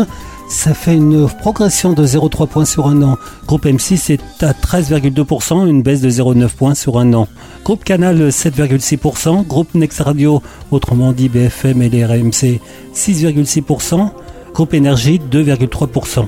ça 0.49 0.75
fait 0.75 0.97
une 0.97 1.29
progression 1.29 1.93
de 1.93 2.05
0,3 2.05 2.49
points 2.49 2.65
sur 2.65 2.89
un 2.89 3.03
an. 3.03 3.17
Groupe 3.47 3.67
M6 3.67 4.13
est 4.13 4.43
à 4.43 4.53
13,2%, 4.53 5.69
une 5.69 5.83
baisse 5.83 6.01
de 6.01 6.11
0,9 6.11 6.49
points 6.49 6.75
sur 6.75 6.99
un 6.99 7.13
an. 7.15 7.29
Groupe 7.65 7.85
Canal 7.85 8.31
7,6%, 8.31 9.47
Groupe 9.47 9.75
Next 9.75 10.01
Radio, 10.01 10.43
autrement 10.73 11.13
dit 11.13 11.29
BFM 11.29 11.83
et 11.83 11.89
les 11.89 12.05
RMC 12.05 12.61
6,6%, 12.95 14.11
Groupe 14.52 14.75
Énergie 14.75 15.19
2,3%. 15.19 16.26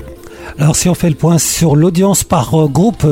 Alors 0.59 0.75
si 0.75 0.87
on 0.87 0.93
fait 0.93 1.09
le 1.09 1.15
point 1.15 1.37
sur 1.37 1.75
l'audience 1.75 2.23
par 2.23 2.53
euh, 2.53 2.67
groupe, 2.67 3.05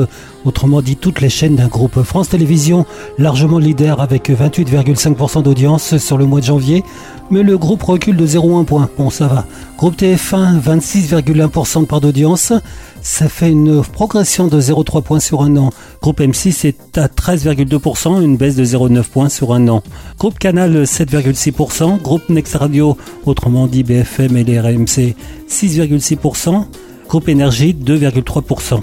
autrement 0.44 0.80
dit 0.80 0.96
toutes 0.96 1.20
les 1.20 1.28
chaînes 1.28 1.56
d'un 1.56 1.66
groupe 1.66 2.02
France 2.02 2.28
Télévisions, 2.28 2.86
largement 3.18 3.58
leader 3.58 4.00
avec 4.00 4.30
28,5% 4.30 5.42
d'audience 5.42 5.96
sur 5.96 6.18
le 6.18 6.26
mois 6.26 6.40
de 6.40 6.46
janvier, 6.46 6.84
mais 7.30 7.42
le 7.42 7.58
groupe 7.58 7.82
recule 7.82 8.16
de 8.16 8.26
0,1 8.26 8.64
point. 8.64 8.88
Bon 8.96 9.10
ça 9.10 9.26
va. 9.26 9.46
Groupe 9.76 9.96
TF1, 9.96 10.60
26,1% 10.60 11.80
de 11.80 11.86
part 11.86 12.00
d'audience, 12.00 12.52
ça 13.00 13.28
fait 13.28 13.50
une 13.50 13.82
progression 13.82 14.46
de 14.46 14.60
0,3 14.60 15.02
points 15.02 15.20
sur 15.20 15.42
un 15.42 15.56
an. 15.56 15.70
Groupe 16.00 16.20
M6 16.20 16.66
est 16.66 16.98
à 16.98 17.08
13,2%, 17.08 18.22
une 18.22 18.36
baisse 18.36 18.54
de 18.54 18.64
0,9 18.64 19.02
points 19.04 19.28
sur 19.28 19.52
un 19.52 19.66
an. 19.68 19.82
Groupe 20.18 20.38
Canal 20.38 20.84
7,6%, 20.84 22.00
Groupe 22.00 22.28
Next 22.28 22.54
Radio, 22.54 22.96
autrement 23.26 23.66
dit 23.66 23.82
BFM 23.82 24.36
et 24.36 24.44
les 24.44 24.60
RMC 24.60 25.16
6,6%, 25.48 26.66
Groupe 27.12 27.28
Énergie 27.28 27.76
2,3%. 27.78 28.80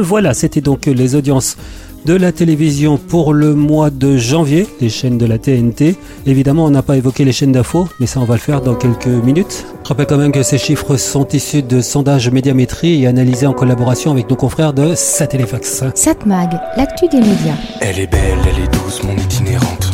Voilà, 0.00 0.32
c'était 0.32 0.62
donc 0.62 0.86
les 0.86 1.14
audiences 1.14 1.58
de 2.06 2.14
la 2.14 2.32
télévision 2.32 2.96
pour 2.96 3.34
le 3.34 3.54
mois 3.54 3.90
de 3.90 4.16
janvier, 4.16 4.66
les 4.80 4.88
chaînes 4.88 5.18
de 5.18 5.26
la 5.26 5.36
TNT. 5.36 5.94
Évidemment, 6.24 6.64
on 6.64 6.70
n'a 6.70 6.80
pas 6.80 6.96
évoqué 6.96 7.26
les 7.26 7.32
chaînes 7.32 7.52
d'infos, 7.52 7.86
mais 8.00 8.06
ça 8.06 8.20
on 8.20 8.24
va 8.24 8.36
le 8.36 8.40
faire 8.40 8.62
dans 8.62 8.74
quelques 8.74 9.06
minutes. 9.06 9.66
Je 9.84 9.88
rappelle 9.90 10.06
quand 10.06 10.16
même 10.16 10.32
que 10.32 10.42
ces 10.42 10.56
chiffres 10.56 10.96
sont 10.96 11.28
issus 11.28 11.62
de 11.62 11.82
sondages 11.82 12.30
médiamétrie 12.30 13.02
et 13.02 13.06
analysés 13.06 13.46
en 13.46 13.52
collaboration 13.52 14.12
avec 14.12 14.30
nos 14.30 14.36
confrères 14.36 14.72
de 14.72 14.94
Satellifax. 14.94 15.84
Satmag, 15.94 16.58
l'actu 16.74 17.06
des 17.08 17.20
médias. 17.20 17.58
Elle 17.82 18.00
est 18.00 18.10
belle, 18.10 18.38
elle 18.44 18.64
est 18.64 18.72
douce, 18.72 19.02
mon 19.02 19.14
itinérante. 19.14 19.90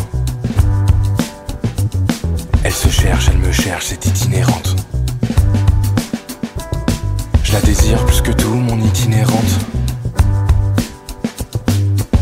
Elle 2.63 2.73
se 2.73 2.89
cherche, 2.89 3.31
elle 3.33 3.39
me 3.45 3.51
cherche, 3.51 3.87
c'est 3.87 4.07
itinérante. 4.07 4.77
La 7.55 7.61
désire 7.61 8.05
plus 8.05 8.21
que 8.21 8.33
tout, 8.33 8.49
mon 8.49 8.77
itinérante. 8.81 9.61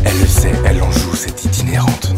Elle 0.05 0.19
le 0.19 0.27
sait, 0.27 0.51
elle 0.63 0.79
en 0.83 0.91
joue, 0.91 1.15
c'est 1.15 1.43
itinérante. 1.43 2.13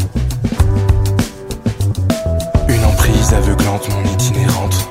Une 2.67 2.83
emprise 2.83 3.33
aveuglante, 3.33 3.87
mon 3.89 4.03
itinérante. 4.11 4.89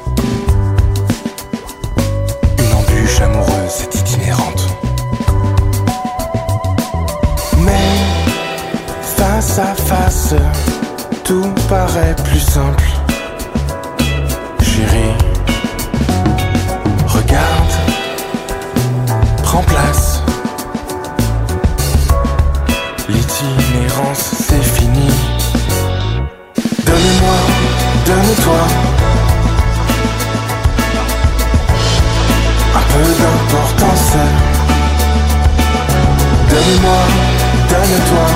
Une 2.59 2.73
embûche 2.73 3.21
amoureuse, 3.21 3.69
c'est 3.69 3.95
itinérante. 3.95 4.69
Mais 7.59 7.99
face 9.03 9.59
à 9.59 9.75
face, 9.75 10.35
tout 11.25 11.53
paraît 11.69 12.17
plus 12.25 12.41
simple. 12.41 12.85
Chérie, 14.63 15.15
donne-toi. 37.95 38.27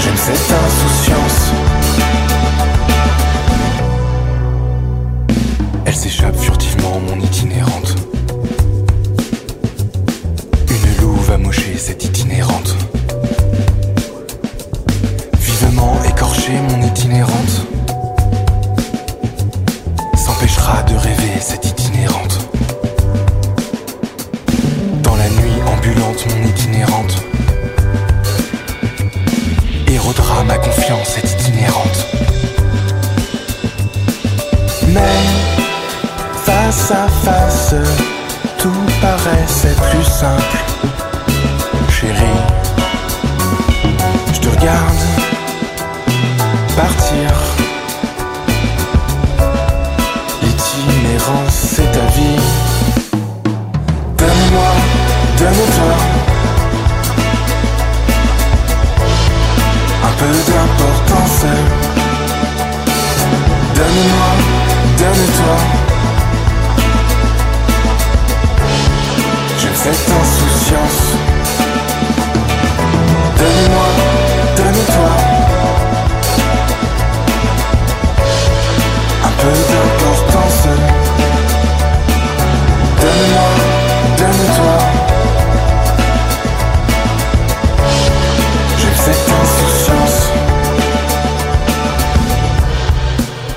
J'aime 0.00 0.16
cette 0.16 0.52
insouciance. 0.52 1.52
Elle 5.86 5.94
s'échappe 5.94 6.36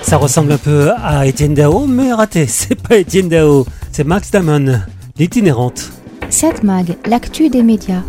Ça 0.08 0.15
ressemble 0.15 0.54
un 0.54 0.58
peu 0.58 0.91
à 1.04 1.28
Étienne 1.28 1.54
Dao, 1.54 1.86
mais 1.86 2.13
raté. 2.13 2.48
C'est 2.48 2.82
pas 2.82 2.96
Étienne 2.96 3.28
Dao, 3.28 3.65
c'est 3.91 4.06
Max 4.06 4.32
Damon, 4.32 4.80
l'itinérante. 5.20 5.91
Satmag, 6.30 6.96
l'actu 7.10 7.50
des 7.50 7.62
médias. 7.62 8.04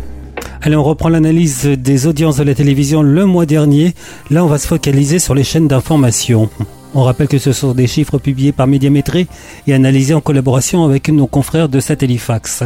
Allez, 0.61 0.77
on 0.77 0.83
reprend 0.83 1.09
l'analyse 1.09 1.65
des 1.65 2.07
audiences 2.07 2.37
de 2.37 2.43
la 2.43 2.55
télévision 2.55 3.01
le 3.01 3.25
mois 3.25 3.45
dernier. 3.45 3.95
Là, 4.29 4.45
on 4.45 4.47
va 4.47 4.59
se 4.59 4.67
focaliser 4.67 5.19
sur 5.19 5.35
les 5.35 5.43
chaînes 5.43 5.67
d'information. 5.67 6.49
On 6.95 7.03
rappelle 7.03 7.27
que 7.27 7.37
ce 7.37 7.51
sont 7.51 7.73
des 7.73 7.87
chiffres 7.87 8.17
publiés 8.17 8.53
par 8.53 8.65
Médiamétrie 8.65 9.27
et 9.67 9.73
analysés 9.73 10.13
en 10.13 10.21
collaboration 10.21 10.85
avec 10.85 11.09
nos 11.09 11.27
confrères 11.27 11.67
de 11.67 11.81
Satellifax. 11.81 12.63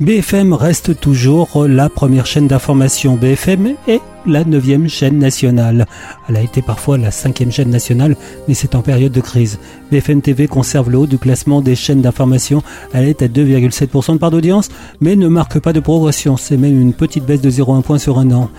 BFM 0.00 0.52
reste 0.52 1.00
toujours 1.00 1.66
la 1.66 1.88
première 1.88 2.24
chaîne 2.24 2.46
d'information. 2.46 3.16
BFM 3.16 3.74
est 3.88 4.00
la 4.26 4.44
neuvième 4.44 4.88
chaîne 4.88 5.18
nationale. 5.18 5.86
Elle 6.28 6.36
a 6.36 6.40
été 6.40 6.62
parfois 6.62 6.96
la 6.98 7.10
cinquième 7.10 7.50
chaîne 7.50 7.70
nationale, 7.70 8.14
mais 8.46 8.54
c'est 8.54 8.76
en 8.76 8.82
période 8.82 9.10
de 9.10 9.20
crise. 9.20 9.58
BFM 9.90 10.22
TV 10.22 10.46
conserve 10.46 10.88
le 10.88 10.98
haut 10.98 11.06
du 11.08 11.18
classement 11.18 11.62
des 11.62 11.74
chaînes 11.74 12.00
d'information. 12.00 12.62
Elle 12.92 13.08
est 13.08 13.22
à 13.22 13.26
2,7% 13.26 14.12
de 14.12 14.18
part 14.18 14.30
d'audience, 14.30 14.68
mais 15.00 15.16
ne 15.16 15.26
marque 15.26 15.58
pas 15.58 15.72
de 15.72 15.80
progression. 15.80 16.36
C'est 16.36 16.56
même 16.56 16.80
une 16.80 16.92
petite 16.92 17.26
baisse 17.26 17.40
de 17.40 17.50
0,1 17.50 17.82
point 17.82 17.98
sur 17.98 18.20
un 18.20 18.30
an. 18.30 18.50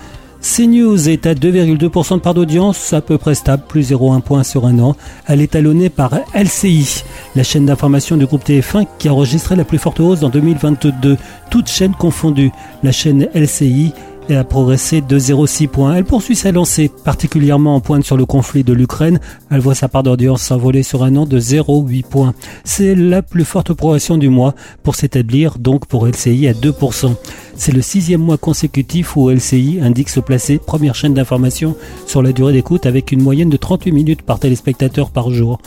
CNews 0.42 1.10
est 1.10 1.26
à 1.26 1.34
2,2% 1.34 2.14
de 2.14 2.20
part 2.20 2.32
d'audience, 2.32 2.94
à 2.94 3.02
peu 3.02 3.18
près 3.18 3.34
stable, 3.34 3.62
plus 3.68 3.92
0,1 3.92 4.22
point 4.22 4.42
sur 4.42 4.64
un 4.64 4.78
an. 4.78 4.96
Elle 5.26 5.42
est 5.42 5.52
talonnée 5.52 5.90
par 5.90 6.14
LCI, 6.34 7.04
la 7.36 7.42
chaîne 7.42 7.66
d'information 7.66 8.16
du 8.16 8.24
groupe 8.24 8.44
TF1 8.44 8.86
qui 8.98 9.08
a 9.08 9.12
enregistré 9.12 9.54
la 9.54 9.64
plus 9.64 9.76
forte 9.76 10.00
hausse 10.00 10.22
en 10.22 10.30
2022, 10.30 11.18
toutes 11.50 11.68
chaînes 11.68 11.94
confondues. 11.94 12.52
La 12.82 12.90
chaîne 12.90 13.28
LCI 13.34 13.92
a 14.36 14.44
progressé 14.44 15.00
de 15.00 15.18
0,6 15.18 15.68
points. 15.68 15.94
Elle 15.94 16.04
poursuit 16.04 16.36
sa 16.36 16.52
lancée, 16.52 16.90
particulièrement 17.04 17.74
en 17.74 17.80
pointe 17.80 18.04
sur 18.04 18.16
le 18.16 18.26
conflit 18.26 18.64
de 18.64 18.72
l'Ukraine. 18.72 19.20
Elle 19.50 19.60
voit 19.60 19.74
sa 19.74 19.88
part 19.88 20.02
d'audience 20.02 20.42
s'envoler 20.42 20.82
sur 20.82 21.02
un 21.02 21.16
an 21.16 21.26
de 21.26 21.38
0,8 21.38 22.04
points. 22.04 22.34
C'est 22.64 22.94
la 22.94 23.22
plus 23.22 23.44
forte 23.44 23.72
progression 23.72 24.18
du 24.18 24.28
mois 24.28 24.54
pour 24.82 24.94
s'établir 24.94 25.58
donc 25.58 25.86
pour 25.86 26.06
LCI 26.06 26.48
à 26.48 26.52
2%. 26.52 27.14
C'est 27.56 27.72
le 27.72 27.82
sixième 27.82 28.22
mois 28.22 28.38
consécutif 28.38 29.16
où 29.16 29.30
LCI 29.30 29.80
indique 29.82 30.08
se 30.08 30.20
placer 30.20 30.58
première 30.58 30.94
chaîne 30.94 31.14
d'information 31.14 31.76
sur 32.06 32.22
la 32.22 32.32
durée 32.32 32.52
d'écoute 32.52 32.86
avec 32.86 33.12
une 33.12 33.22
moyenne 33.22 33.50
de 33.50 33.56
38 33.56 33.92
minutes 33.92 34.22
par 34.22 34.38
téléspectateur 34.38 35.10
par 35.10 35.30
jour. 35.30 35.58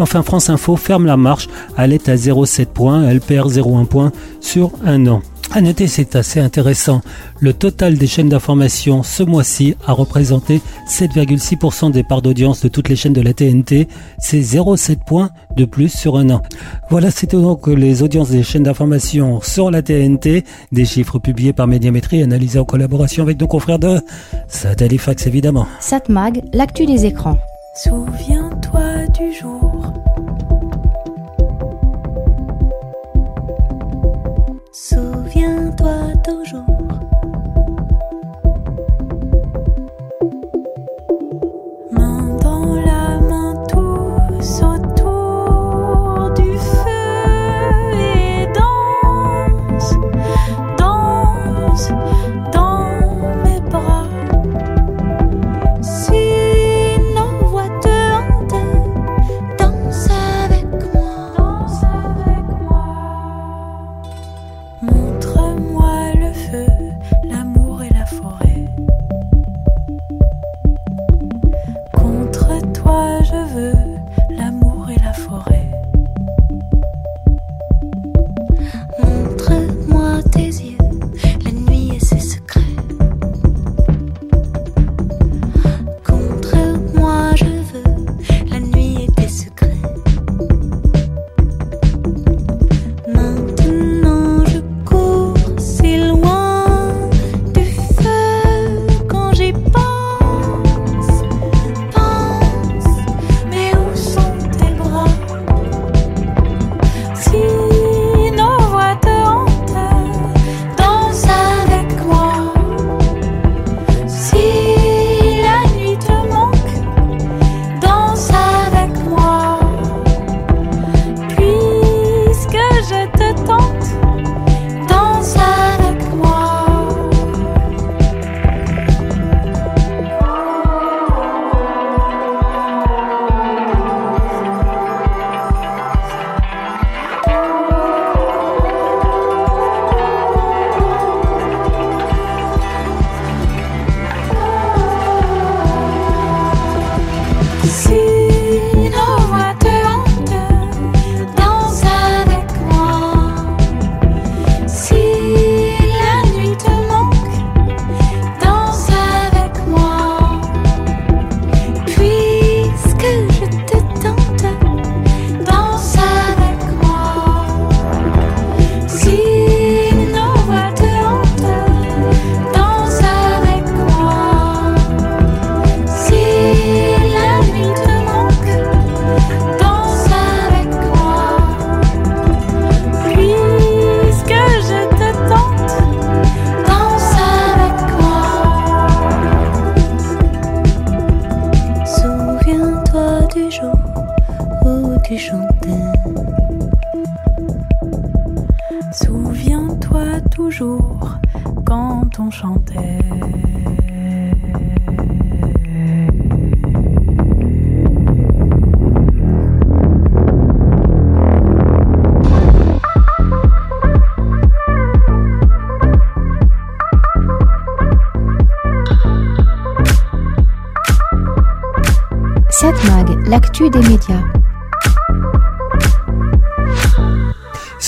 Enfin, 0.00 0.22
France 0.22 0.50
Info 0.50 0.76
ferme 0.76 1.06
la 1.06 1.16
marche. 1.16 1.48
Elle 1.76 1.92
est 1.92 2.08
à 2.08 2.16
0,7 2.16 2.66
points. 2.66 3.06
Elle 3.08 3.20
perd 3.20 3.50
0,1 3.50 3.86
point 3.86 4.12
sur 4.40 4.72
un 4.84 5.06
an. 5.06 5.22
À 5.52 5.60
noter, 5.60 5.88
c'est 5.88 6.14
assez 6.14 6.38
intéressant. 6.38 7.00
Le 7.40 7.52
total 7.52 7.98
des 7.98 8.06
chaînes 8.06 8.28
d'information 8.28 9.02
ce 9.02 9.24
mois-ci 9.24 9.74
a 9.84 9.92
représenté 9.92 10.60
7,6% 10.88 11.90
des 11.90 12.04
parts 12.04 12.22
d'audience 12.22 12.60
de 12.62 12.68
toutes 12.68 12.88
les 12.88 12.94
chaînes 12.94 13.12
de 13.12 13.20
la 13.20 13.32
TNT. 13.32 13.88
C'est 14.20 14.40
0,7 14.40 14.98
points 15.04 15.30
de 15.56 15.64
plus 15.64 15.88
sur 15.88 16.16
un 16.16 16.30
an. 16.30 16.42
Voilà, 16.88 17.10
c'était 17.10 17.36
donc 17.36 17.66
les 17.66 18.04
audiences 18.04 18.30
des 18.30 18.44
chaînes 18.44 18.62
d'information 18.62 19.40
sur 19.42 19.72
la 19.72 19.82
TNT. 19.82 20.44
Des 20.70 20.84
chiffres 20.84 21.18
publiés 21.18 21.52
par 21.52 21.66
Médiamétrie, 21.66 22.22
analysés 22.22 22.60
en 22.60 22.64
collaboration 22.64 23.24
avec 23.24 23.40
nos 23.40 23.48
confrères 23.48 23.80
de 23.80 24.00
Satellifax 24.46 25.26
évidemment. 25.26 25.66
Satmag, 25.80 26.42
l'actu 26.52 26.86
des 26.86 27.06
écrans. 27.06 27.38
Souviens-toi 27.74 28.99
du 29.20 29.32
jour. 29.32 30.09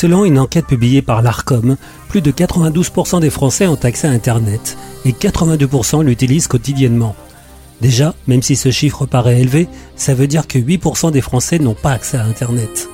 Selon 0.03 0.25
une 0.25 0.41
enquête 0.41 0.67
publiée 0.67 1.01
par 1.01 1.23
l'ARCOM, 1.23 1.77
plus 2.09 2.23
de 2.23 2.33
92% 2.33 3.21
des 3.21 3.31
Français 3.31 3.69
ont 3.69 3.79
accès 3.85 4.09
à 4.09 4.11
Internet 4.11 4.77
et 5.05 5.13
82% 5.13 6.03
l'utilisent 6.03 6.49
quotidiennement. 6.49 7.15
Déjà, 7.81 8.13
même 8.27 8.43
si 8.43 8.57
ce 8.57 8.73
chiffre 8.73 9.07
paraît 9.07 9.41
élevé, 9.41 9.69
ça 9.95 10.15
veut 10.15 10.27
dire 10.27 10.49
que 10.49 10.59
8% 10.59 11.13
des 11.13 11.21
Français 11.21 11.61
n'ont 11.61 11.77
pas 11.81 11.93
accès 11.93 12.17
à 12.17 12.25
Internet. 12.25 12.89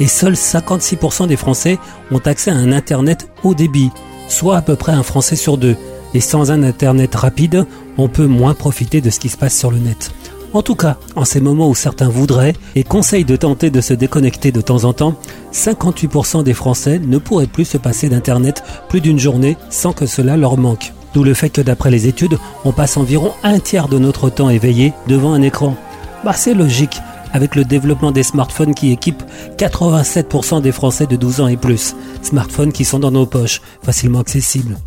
Et 0.00 0.06
seuls 0.06 0.32
56% 0.32 1.26
des 1.26 1.36
Français 1.36 1.76
ont 2.10 2.22
accès 2.24 2.50
à 2.50 2.56
un 2.56 2.72
Internet 2.72 3.28
haut 3.44 3.54
débit, 3.54 3.90
soit 4.26 4.56
à 4.56 4.62
peu 4.62 4.76
près 4.76 4.92
un 4.92 5.02
Français 5.02 5.36
sur 5.36 5.58
deux. 5.58 5.76
Et 6.14 6.20
sans 6.20 6.52
un 6.52 6.62
Internet 6.62 7.16
rapide, 7.16 7.66
on 7.98 8.08
peut 8.08 8.24
moins 8.24 8.54
profiter 8.54 9.02
de 9.02 9.10
ce 9.10 9.20
qui 9.20 9.28
se 9.28 9.36
passe 9.36 9.58
sur 9.58 9.70
le 9.70 9.76
net. 9.76 10.10
En 10.56 10.62
tout 10.62 10.74
cas, 10.74 10.96
en 11.16 11.26
ces 11.26 11.42
moments 11.42 11.68
où 11.68 11.74
certains 11.74 12.08
voudraient 12.08 12.54
et 12.76 12.82
conseillent 12.82 13.26
de 13.26 13.36
tenter 13.36 13.68
de 13.68 13.82
se 13.82 13.92
déconnecter 13.92 14.52
de 14.52 14.62
temps 14.62 14.84
en 14.84 14.94
temps, 14.94 15.14
58% 15.52 16.44
des 16.44 16.54
Français 16.54 16.98
ne 16.98 17.18
pourraient 17.18 17.46
plus 17.46 17.66
se 17.66 17.76
passer 17.76 18.08
d'Internet 18.08 18.64
plus 18.88 19.02
d'une 19.02 19.18
journée 19.18 19.58
sans 19.68 19.92
que 19.92 20.06
cela 20.06 20.38
leur 20.38 20.56
manque. 20.56 20.94
D'où 21.12 21.24
le 21.24 21.34
fait 21.34 21.50
que 21.50 21.60
d'après 21.60 21.90
les 21.90 22.06
études, 22.06 22.38
on 22.64 22.72
passe 22.72 22.96
environ 22.96 23.32
un 23.42 23.58
tiers 23.58 23.88
de 23.88 23.98
notre 23.98 24.30
temps 24.30 24.48
éveillé 24.48 24.94
devant 25.08 25.34
un 25.34 25.42
écran. 25.42 25.76
Bah 26.24 26.32
c'est 26.32 26.54
logique, 26.54 27.02
avec 27.34 27.54
le 27.54 27.66
développement 27.66 28.10
des 28.10 28.22
smartphones 28.22 28.74
qui 28.74 28.92
équipent 28.92 29.24
87% 29.58 30.62
des 30.62 30.72
Français 30.72 31.06
de 31.06 31.16
12 31.16 31.42
ans 31.42 31.48
et 31.48 31.58
plus. 31.58 31.94
Smartphones 32.22 32.72
qui 32.72 32.86
sont 32.86 32.98
dans 32.98 33.10
nos 33.10 33.26
poches, 33.26 33.60
facilement 33.82 34.20
accessibles. 34.20 34.78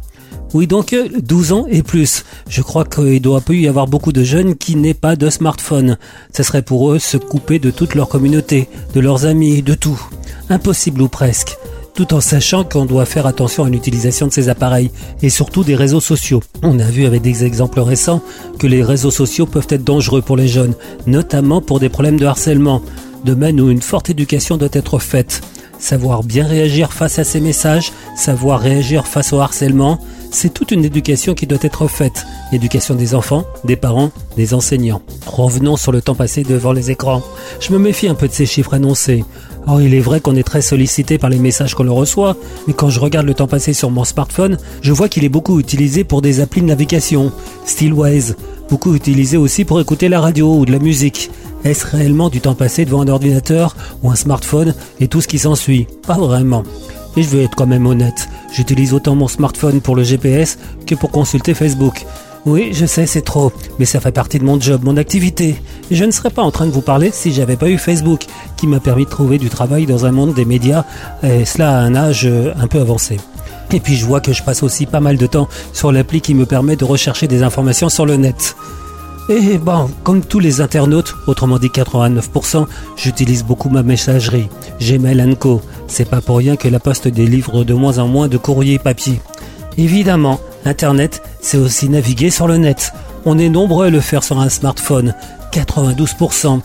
Oui, 0.53 0.65
donc 0.65 0.93
euh, 0.93 1.07
12 1.21 1.51
ans 1.51 1.65
et 1.69 1.83
plus. 1.83 2.25
Je 2.49 2.61
crois 2.61 2.85
qu'il 2.85 3.21
doit 3.21 3.41
y 3.49 3.67
avoir 3.67 3.87
beaucoup 3.87 4.11
de 4.11 4.23
jeunes 4.23 4.55
qui 4.55 4.75
n'aient 4.75 4.95
pas 4.95 5.15
de 5.15 5.29
smartphone. 5.29 5.97
Ce 6.33 6.41
serait 6.41 6.63
pour 6.63 6.91
eux 6.91 6.99
se 6.99 7.17
couper 7.17 7.59
de 7.59 7.69
toute 7.69 7.93
leur 7.93 8.09
communauté, 8.09 8.67
de 8.95 8.99
leurs 8.99 9.25
amis, 9.25 9.61
de 9.61 9.75
tout. 9.75 10.01
Impossible 10.49 11.01
ou 11.03 11.07
presque. 11.07 11.57
Tout 11.93 12.13
en 12.13 12.21
sachant 12.21 12.63
qu'on 12.63 12.85
doit 12.85 13.05
faire 13.05 13.27
attention 13.27 13.63
à 13.63 13.69
l'utilisation 13.69 14.25
de 14.25 14.31
ces 14.31 14.49
appareils 14.49 14.89
et 15.21 15.29
surtout 15.29 15.63
des 15.63 15.75
réseaux 15.75 15.99
sociaux. 15.99 16.41
On 16.63 16.79
a 16.79 16.85
vu 16.85 17.05
avec 17.05 17.21
des 17.21 17.43
exemples 17.43 17.81
récents 17.81 18.23
que 18.57 18.67
les 18.67 18.83
réseaux 18.83 19.11
sociaux 19.11 19.45
peuvent 19.45 19.67
être 19.69 19.83
dangereux 19.83 20.21
pour 20.21 20.37
les 20.37 20.47
jeunes, 20.47 20.73
notamment 21.05 21.61
pour 21.61 21.79
des 21.79 21.89
problèmes 21.89 22.19
de 22.19 22.25
harcèlement, 22.25 22.81
domaine 23.25 23.59
où 23.61 23.69
une 23.69 23.81
forte 23.81 24.09
éducation 24.09 24.57
doit 24.57 24.69
être 24.71 24.97
faite. 24.97 25.41
Savoir 25.77 26.23
bien 26.23 26.47
réagir 26.47 26.91
face 26.91 27.19
à 27.19 27.23
ces 27.23 27.39
messages, 27.39 27.91
savoir 28.15 28.59
réagir 28.59 29.05
face 29.05 29.33
au 29.33 29.39
harcèlement, 29.39 29.99
c'est 30.31 30.53
toute 30.53 30.71
une 30.71 30.85
éducation 30.85 31.33
qui 31.33 31.47
doit 31.47 31.59
être 31.61 31.87
faite. 31.87 32.25
Éducation 32.51 32.95
des 32.95 33.15
enfants, 33.15 33.45
des 33.63 33.75
parents, 33.75 34.11
des 34.37 34.53
enseignants. 34.53 35.01
Revenons 35.25 35.77
sur 35.77 35.91
le 35.91 36.01
temps 36.01 36.15
passé 36.15 36.43
devant 36.43 36.71
les 36.71 36.91
écrans. 36.91 37.21
Je 37.59 37.73
me 37.73 37.79
méfie 37.79 38.07
un 38.07 38.15
peu 38.15 38.27
de 38.27 38.33
ces 38.33 38.45
chiffres 38.45 38.73
annoncés. 38.73 39.23
Or, 39.67 39.81
il 39.81 39.93
est 39.93 39.99
vrai 39.99 40.19
qu'on 40.19 40.35
est 40.35 40.43
très 40.43 40.61
sollicité 40.61 41.17
par 41.17 41.29
les 41.29 41.37
messages 41.37 41.75
qu'on 41.75 41.93
reçoit, 41.93 42.35
mais 42.67 42.73
quand 42.73 42.89
je 42.89 42.99
regarde 42.99 43.25
le 43.25 43.33
temps 43.33 43.47
passé 43.47 43.73
sur 43.73 43.91
mon 43.91 44.03
smartphone, 44.03 44.57
je 44.81 44.93
vois 44.93 45.09
qu'il 45.09 45.25
est 45.25 45.29
beaucoup 45.29 45.59
utilisé 45.59 46.03
pour 46.03 46.21
des 46.21 46.39
applis 46.39 46.61
de 46.61 46.67
navigation, 46.67 47.31
style 47.65 47.93
Waze, 47.93 48.35
beaucoup 48.69 48.95
utilisé 48.95 49.37
aussi 49.37 49.65
pour 49.65 49.81
écouter 49.81 50.09
la 50.09 50.21
radio 50.21 50.55
ou 50.55 50.65
de 50.65 50.71
la 50.71 50.79
musique. 50.79 51.29
Est-ce 51.63 51.85
réellement 51.85 52.29
du 52.29 52.39
temps 52.39 52.55
passé 52.55 52.85
devant 52.85 53.01
un 53.01 53.09
ordinateur 53.09 53.75
ou 54.01 54.09
un 54.09 54.15
smartphone 54.15 54.73
et 54.99 55.07
tout 55.07 55.21
ce 55.21 55.27
qui 55.27 55.39
s'ensuit? 55.39 55.87
Pas 56.07 56.17
vraiment. 56.17 56.63
Et 57.15 57.23
je 57.23 57.29
veux 57.29 57.41
être 57.41 57.55
quand 57.55 57.67
même 57.67 57.87
honnête, 57.87 58.29
j'utilise 58.51 58.93
autant 58.93 59.15
mon 59.15 59.27
smartphone 59.27 59.81
pour 59.81 59.95
le 59.95 60.03
GPS 60.03 60.57
que 60.85 60.95
pour 60.95 61.11
consulter 61.11 61.53
Facebook. 61.53 62.05
Oui, 62.45 62.69
je 62.71 62.85
sais, 62.85 63.05
c'est 63.05 63.21
trop, 63.21 63.51
mais 63.77 63.85
ça 63.85 63.99
fait 63.99 64.11
partie 64.11 64.39
de 64.39 64.45
mon 64.45 64.59
job, 64.59 64.81
mon 64.83 64.95
activité. 64.95 65.61
Je 65.91 66.05
ne 66.05 66.11
serais 66.11 66.29
pas 66.29 66.41
en 66.41 66.51
train 66.51 66.65
de 66.65 66.71
vous 66.71 66.81
parler 66.81 67.11
si 67.11 67.33
j'avais 67.33 67.57
pas 67.57 67.69
eu 67.69 67.77
Facebook, 67.77 68.25
qui 68.55 68.65
m'a 68.65 68.79
permis 68.79 69.05
de 69.05 69.09
trouver 69.09 69.37
du 69.37 69.49
travail 69.49 69.85
dans 69.85 70.05
un 70.05 70.11
monde 70.11 70.33
des 70.33 70.45
médias, 70.45 70.85
et 71.21 71.43
cela 71.45 71.77
à 71.77 71.81
un 71.81 71.95
âge 71.95 72.25
euh, 72.25 72.53
un 72.57 72.67
peu 72.67 72.79
avancé. 72.79 73.17
Et 73.71 73.79
puis 73.79 73.95
je 73.95 74.05
vois 74.05 74.21
que 74.21 74.33
je 74.33 74.41
passe 74.41 74.63
aussi 74.63 74.85
pas 74.85 74.99
mal 74.99 75.17
de 75.17 75.27
temps 75.27 75.47
sur 75.73 75.91
l'appli 75.91 76.21
qui 76.21 76.33
me 76.33 76.45
permet 76.45 76.75
de 76.75 76.85
rechercher 76.85 77.27
des 77.27 77.43
informations 77.43 77.89
sur 77.89 78.05
le 78.05 78.15
net. 78.15 78.55
Et 79.31 79.59
bon, 79.59 79.91
comme 80.03 80.23
tous 80.23 80.39
les 80.39 80.59
internautes, 80.59 81.15
autrement 81.27 81.59
dit 81.59 81.67
89%, 81.67 82.65
j'utilise 82.97 83.43
beaucoup 83.43 83.69
ma 83.69 83.83
messagerie, 83.83 84.49
Gmail 84.81 85.35
Co. 85.39 85.61
C'est 85.85 86.09
pas 86.09 86.19
pour 86.19 86.37
rien 86.37 86.55
que 86.55 86.67
la 86.67 86.79
poste 86.79 87.07
délivre 87.07 87.63
de 87.63 87.75
moins 87.75 87.99
en 87.99 88.07
moins 88.07 88.27
de 88.27 88.37
courriers 88.37 88.79
papier. 88.79 89.21
Évidemment, 89.77 90.39
Internet, 90.65 91.21
c'est 91.41 91.59
aussi 91.59 91.89
naviguer 91.89 92.31
sur 92.31 92.47
le 92.47 92.57
net. 92.57 92.91
On 93.23 93.37
est 93.37 93.49
nombreux 93.49 93.85
à 93.85 93.89
le 93.91 93.99
faire 93.99 94.23
sur 94.23 94.39
un 94.39 94.49
smartphone, 94.49 95.13
92%. 95.53 96.61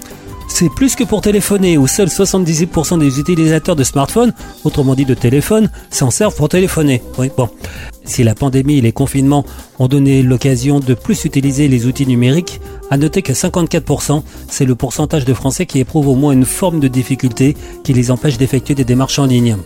C'est 0.48 0.70
plus 0.70 0.94
que 0.94 1.04
pour 1.04 1.20
téléphoner, 1.20 1.76
où 1.76 1.86
seuls 1.86 2.08
78% 2.08 2.98
des 2.98 3.20
utilisateurs 3.20 3.76
de 3.76 3.84
smartphones, 3.84 4.32
autrement 4.64 4.94
dit 4.94 5.04
de 5.04 5.14
téléphone, 5.14 5.70
s'en 5.90 6.10
servent 6.10 6.36
pour 6.36 6.48
téléphoner. 6.48 7.02
Oui, 7.18 7.30
bon. 7.36 7.50
Si 8.04 8.22
la 8.22 8.34
pandémie 8.34 8.78
et 8.78 8.80
les 8.82 8.92
confinements 8.92 9.44
ont 9.78 9.88
donné 9.88 10.22
l'occasion 10.22 10.78
de 10.78 10.94
plus 10.94 11.24
utiliser 11.24 11.68
les 11.68 11.86
outils 11.86 12.06
numériques, 12.06 12.60
à 12.90 12.98
noter 12.98 13.22
que 13.22 13.32
54%, 13.32 14.22
c'est 14.48 14.66
le 14.66 14.74
pourcentage 14.74 15.24
de 15.24 15.32
Français 15.32 15.64
qui 15.64 15.80
éprouvent 15.80 16.08
au 16.08 16.14
moins 16.14 16.32
une 16.32 16.44
forme 16.44 16.80
de 16.80 16.88
difficulté 16.88 17.56
qui 17.82 17.94
les 17.94 18.10
empêche 18.10 18.36
d'effectuer 18.36 18.74
des 18.74 18.84
démarches 18.84 19.18
en 19.18 19.26
ligne. 19.26 19.56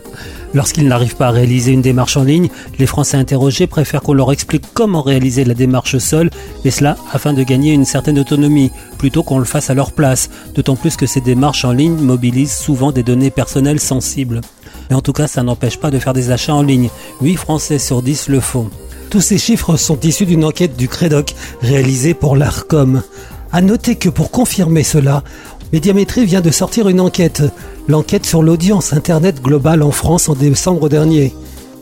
Lorsqu'ils 0.53 0.87
n'arrivent 0.87 1.17
pas 1.17 1.27
à 1.27 1.31
réaliser 1.31 1.73
une 1.73 1.81
démarche 1.81 2.17
en 2.17 2.23
ligne, 2.23 2.49
les 2.79 2.85
Français 2.85 3.17
interrogés 3.17 3.67
préfèrent 3.67 4.01
qu'on 4.01 4.13
leur 4.13 4.31
explique 4.31 4.63
comment 4.73 5.01
réaliser 5.01 5.43
la 5.43 5.53
démarche 5.53 5.97
seule, 5.97 6.29
et 6.63 6.71
cela 6.71 6.97
afin 7.11 7.33
de 7.33 7.43
gagner 7.43 7.73
une 7.73 7.85
certaine 7.85 8.17
autonomie, 8.17 8.71
plutôt 8.97 9.21
qu'on 9.21 9.37
le 9.37 9.45
fasse 9.45 9.69
à 9.69 9.73
leur 9.73 9.91
place, 9.91 10.29
d'autant 10.55 10.77
plus 10.77 10.95
que 10.95 11.05
ces 11.05 11.21
démarches 11.21 11.65
en 11.65 11.71
ligne 11.71 11.97
mobilisent 12.01 12.55
souvent 12.55 12.91
des 12.91 13.03
données 13.03 13.31
personnelles 13.31 13.81
sensibles. 13.81 14.41
Mais 14.89 14.95
en 14.95 15.01
tout 15.01 15.13
cas, 15.13 15.27
ça 15.27 15.43
n'empêche 15.43 15.77
pas 15.77 15.91
de 15.91 15.99
faire 15.99 16.13
des 16.13 16.31
achats 16.31 16.55
en 16.55 16.61
ligne. 16.61 16.89
8 17.21 17.35
Français 17.37 17.79
sur 17.79 18.01
10 18.01 18.29
le 18.29 18.39
font. 18.39 18.69
Tous 19.09 19.21
ces 19.21 19.37
chiffres 19.37 19.75
sont 19.75 19.99
issus 20.01 20.25
d'une 20.25 20.45
enquête 20.45 20.77
du 20.77 20.87
Crédoc 20.87 21.33
réalisée 21.61 22.13
pour 22.13 22.35
l'ARCOM. 22.35 23.01
À 23.51 23.61
noter 23.61 23.95
que 23.95 24.09
pour 24.09 24.29
confirmer 24.29 24.83
cela, 24.83 25.23
Médiamétrie 25.73 26.25
vient 26.25 26.41
de 26.41 26.51
sortir 26.51 26.89
une 26.89 27.01
enquête, 27.01 27.43
l'enquête 27.87 28.25
sur 28.25 28.43
l'audience 28.43 28.93
Internet 28.93 29.41
globale 29.41 29.83
en 29.83 29.91
France 29.91 30.29
en 30.29 30.35
décembre 30.35 30.89
dernier. 30.89 31.33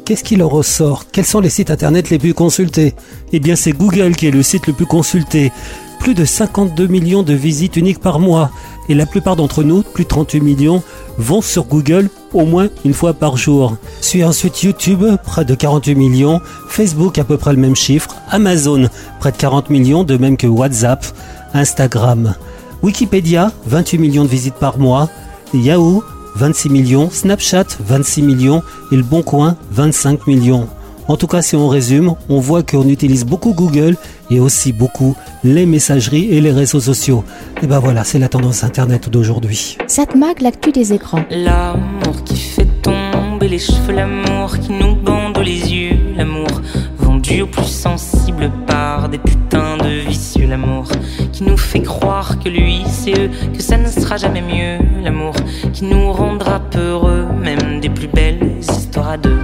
Qu'est-ce 0.06 0.24
qui 0.24 0.38
leur 0.38 0.52
ressort? 0.52 1.06
Quels 1.12 1.26
sont 1.26 1.42
les 1.42 1.50
sites 1.50 1.70
Internet 1.70 2.10
les 2.10 2.18
plus 2.18 2.34
consultés? 2.34 2.96
Eh 3.34 3.42
bien 3.42 3.58
c'est 3.58 3.74
Google 3.74 4.16
qui 4.16 4.28
est 4.28 4.32
le 4.32 4.44
site 4.44 4.68
le 4.68 4.74
plus 4.74 4.86
consulté. 4.86 5.52
Plus 6.00 6.14
de 6.14 6.26
52 6.26 6.88
millions 6.88 7.24
de 7.24 7.34
visites 7.34 7.76
uniques 7.76 8.00
par 8.00 8.20
mois. 8.20 8.52
Et 8.90 8.94
la 8.94 9.06
plupart 9.06 9.36
d'entre 9.36 9.64
nous, 9.64 9.82
plus 9.82 10.06
de 10.06 10.10
38 10.10 10.40
millions, 10.40 10.84
vont 11.18 11.42
sur 11.42 11.66
Google 11.66 12.10
au 12.34 12.46
moins 12.46 12.68
une 12.86 12.94
fois 12.94 13.14
par 13.14 13.38
jour. 13.38 13.76
Suit 14.02 14.24
ensuite 14.24 14.64
YouTube, 14.64 15.04
près 15.24 15.44
de 15.44 15.56
48 15.56 15.96
millions, 15.96 16.40
Facebook 16.70 17.18
à 17.18 17.24
peu 17.24 17.38
près 17.38 17.52
le 17.52 17.60
même 17.60 17.76
chiffre, 17.76 18.16
Amazon, 18.30 18.88
près 19.20 19.32
de 19.32 19.38
40 19.38 19.70
millions, 19.70 20.04
de 20.04 20.18
même 20.18 20.38
que 20.38 20.48
WhatsApp, 20.48 21.06
Instagram. 21.54 22.36
Wikipédia, 22.84 23.52
28 23.66 23.98
millions 23.98 24.24
de 24.24 24.30
visites 24.30 24.56
par 24.56 24.78
mois, 24.78 25.10
Yahoo, 25.54 26.04
26 26.36 26.70
millions, 26.70 27.10
Snapchat, 27.10 27.66
26 27.80 28.22
millions 28.22 28.62
et 28.92 28.96
Le 28.96 29.04
Bon 29.04 29.24
Coin, 29.24 29.58
25 29.72 30.28
millions. 30.28 30.68
En 31.08 31.16
tout 31.16 31.28
cas, 31.28 31.42
si 31.42 31.56
on 31.56 31.68
résume, 31.68 32.16
on 32.30 32.40
voit 32.40 32.64
qu'on 32.64 32.88
utilise 32.88 33.26
beaucoup 33.26 33.54
Google 33.54 33.96
et 34.30 34.40
aussi 34.40 34.74
beaucoup 34.74 35.16
les 35.44 35.66
messageries 35.66 36.30
et 36.32 36.42
les 36.42 36.52
réseaux 36.52 36.80
sociaux. 36.80 37.24
Et 37.62 37.68
ben 37.68 37.80
voilà, 37.80 38.04
c'est 38.04 38.20
la 38.20 38.30
tendance 38.30 38.64
Internet 38.64 39.10
d'aujourd'hui. 39.10 39.78
Satmag, 39.88 40.42
l'actu 40.42 40.72
des 40.72 40.94
écrans. 40.94 41.24
L'amour 41.30 42.24
qui 42.26 42.38
fait 42.38 42.68
tomber 42.82 43.48
les 43.48 43.60
cheveux, 43.60 43.94
l'amour 43.94 44.58
qui 44.60 44.72
nous 44.72 44.96
bande 44.96 45.38
les 45.38 45.74
yeux, 45.74 45.98
l'amour 46.16 46.62
vendu 46.98 47.42
aux 47.42 47.48
plus 47.48 47.66
sensibles 47.66 48.52
par 48.66 49.10
des 49.10 49.18
putains 49.18 49.78
de 49.78 50.08
vicieux, 50.08 50.48
l'amour 50.48 50.88
qui 51.32 51.44
nous 51.44 51.58
fait 51.58 51.82
croire 51.82 52.40
que 52.40 52.50
lui 52.50 52.84
c'est 52.90 53.18
eux, 53.18 53.30
que 53.54 53.62
ça 53.62 53.78
ne 53.78 53.88
sera 53.88 54.18
jamais 54.18 54.42
mieux, 54.42 54.86
l'amour 55.04 55.34
qui 55.74 55.86
nous 55.86 56.12
rendra 56.12 56.60
peureux, 56.60 57.26
même 57.42 57.80
des 57.80 57.90
plus 57.90 58.08
belles 58.08 58.58
histoires 58.62 59.10
à 59.10 59.18
deux, 59.18 59.40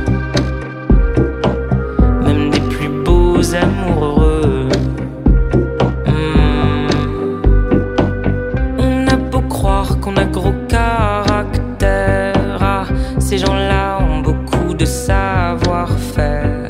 ces 13.33 13.39
gens-là 13.39 13.97
ont 13.99 14.19
beaucoup 14.19 14.75
de 14.75 14.85
savoir-faire. 14.85 16.69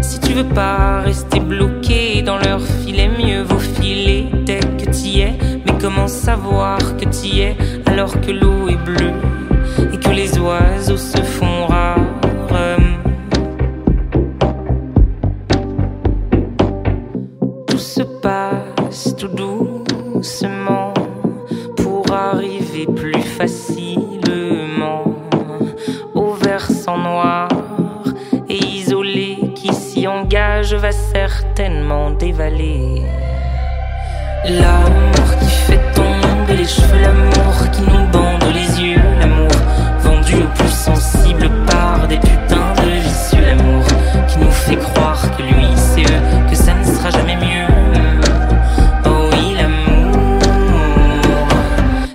Si 0.00 0.18
tu 0.20 0.32
veux 0.32 0.48
pas 0.48 1.00
rester 1.00 1.38
bloqué 1.38 2.22
dans 2.22 2.38
leur 2.38 2.62
filet, 2.62 3.10
mieux 3.10 3.42
vaut 3.42 3.58
filer 3.58 4.28
dès 4.46 4.60
que 4.60 4.90
t'y 4.90 5.20
es. 5.20 5.34
Mais 5.66 5.74
comment 5.78 6.08
savoir 6.08 6.78
que 6.96 7.04
t'y 7.04 7.40
es 7.40 7.58
alors 7.84 8.18
que 8.22 8.30
l'eau 8.30 8.70
est 8.70 8.82
bleue 8.86 9.12
et 9.92 9.98
que 9.98 10.08
les 10.08 10.38
oiseaux 10.38 10.96
se 10.96 11.18
font 11.18 11.66
rares? 11.66 12.05
Certainement 30.92 32.10
dévaler. 32.10 33.02
L'amour 34.44 35.38
qui 35.40 35.46
fait 35.46 35.80
tomber 35.94 36.56
les 36.56 36.66
cheveux, 36.66 37.00
l'amour 37.00 37.70
qui 37.72 37.82
nous 37.82 38.06
bande 38.12 38.44
les 38.54 38.80
yeux, 38.80 39.00
l'amour 39.18 39.50
vendu 40.00 40.36
au 40.36 40.48
plus 40.54 40.68
sensible 40.70 41.50
par 41.66 42.06
des 42.06 42.18
putains 42.18 42.74
de 42.84 42.90
vicieux, 43.00 43.44
l'amour 43.44 43.84
qui 44.28 44.38
nous 44.38 44.50
fait 44.50 44.76
croire 44.76 45.36
que 45.36 45.42
lui 45.42 45.66
c'est 45.74 46.02
eux, 46.02 46.22
que 46.48 46.54
ça 46.54 46.74
ne 46.74 46.84
sera 46.84 47.10
jamais 47.10 47.36
mieux. 47.36 47.66
Oh 49.04 49.28
oui, 49.32 49.56
l'amour. 49.56 51.48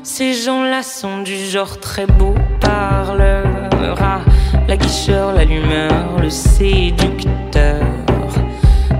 Ces 0.03 0.33
gens-là 0.33 0.83
sont 0.83 1.21
du 1.23 1.35
genre 1.35 1.79
très 1.79 2.05
beau 2.05 2.35
parleur, 2.61 3.43
la 4.67 4.77
guicheur, 4.77 5.33
l'allumeur, 5.33 6.17
le 6.21 6.29
séducteur. 6.29 8.00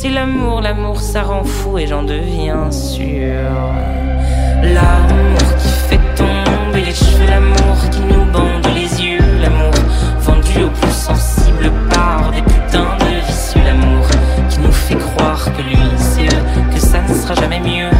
C'est 0.00 0.10
l'amour, 0.10 0.60
l'amour 0.60 1.00
ça 1.00 1.24
rend 1.24 1.42
fou 1.42 1.76
et 1.76 1.88
j'en 1.88 2.04
deviens 2.04 2.70
sûr. 2.70 3.50
L'amour 4.62 5.38
qui 5.58 5.68
fait 5.88 6.14
tomber 6.14 6.84
les 6.86 6.94
cheveux, 6.94 7.26
l'amour 7.26 7.76
qui 7.90 7.98
nous 8.02 8.24
bande 8.32 8.64
les 8.76 9.04
yeux, 9.04 9.18
l'amour 9.42 9.72
vendu 10.20 10.62
au 10.62 10.70
plus 10.70 10.92
sensible 10.92 11.72
par 11.90 12.30
des 12.30 12.42
putains 12.42 12.96
de 13.00 13.26
vicieux, 13.26 13.60
l'amour 13.66 14.06
qui 14.48 14.60
nous 14.60 14.70
fait 14.70 14.94
croire 14.94 15.44
que 15.56 15.62
lui 15.62 15.76
c'est 15.96 16.26
eux, 16.26 16.72
que 16.72 16.78
ça 16.78 17.00
ne 17.02 17.14
sera 17.14 17.34
jamais 17.34 17.58
mieux. 17.58 17.90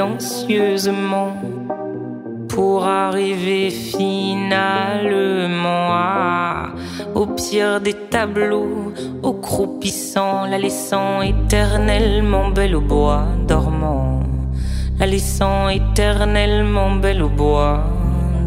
Silencieusement 0.00 1.36
pour 2.48 2.84
arriver 2.84 3.70
finalement 3.70 5.30
au 7.14 7.26
pire 7.26 7.80
des 7.80 7.94
tableaux, 7.94 8.92
au 9.22 9.32
croupissant, 9.32 10.46
la 10.46 10.58
laissant 10.58 11.22
éternellement 11.22 12.48
belle 12.48 12.76
au 12.76 12.80
bois 12.80 13.26
dormant, 13.46 14.22
la 14.98 15.06
laissant 15.06 15.68
éternellement 15.68 16.96
belle 16.96 17.22
au 17.22 17.28
bois 17.28 17.84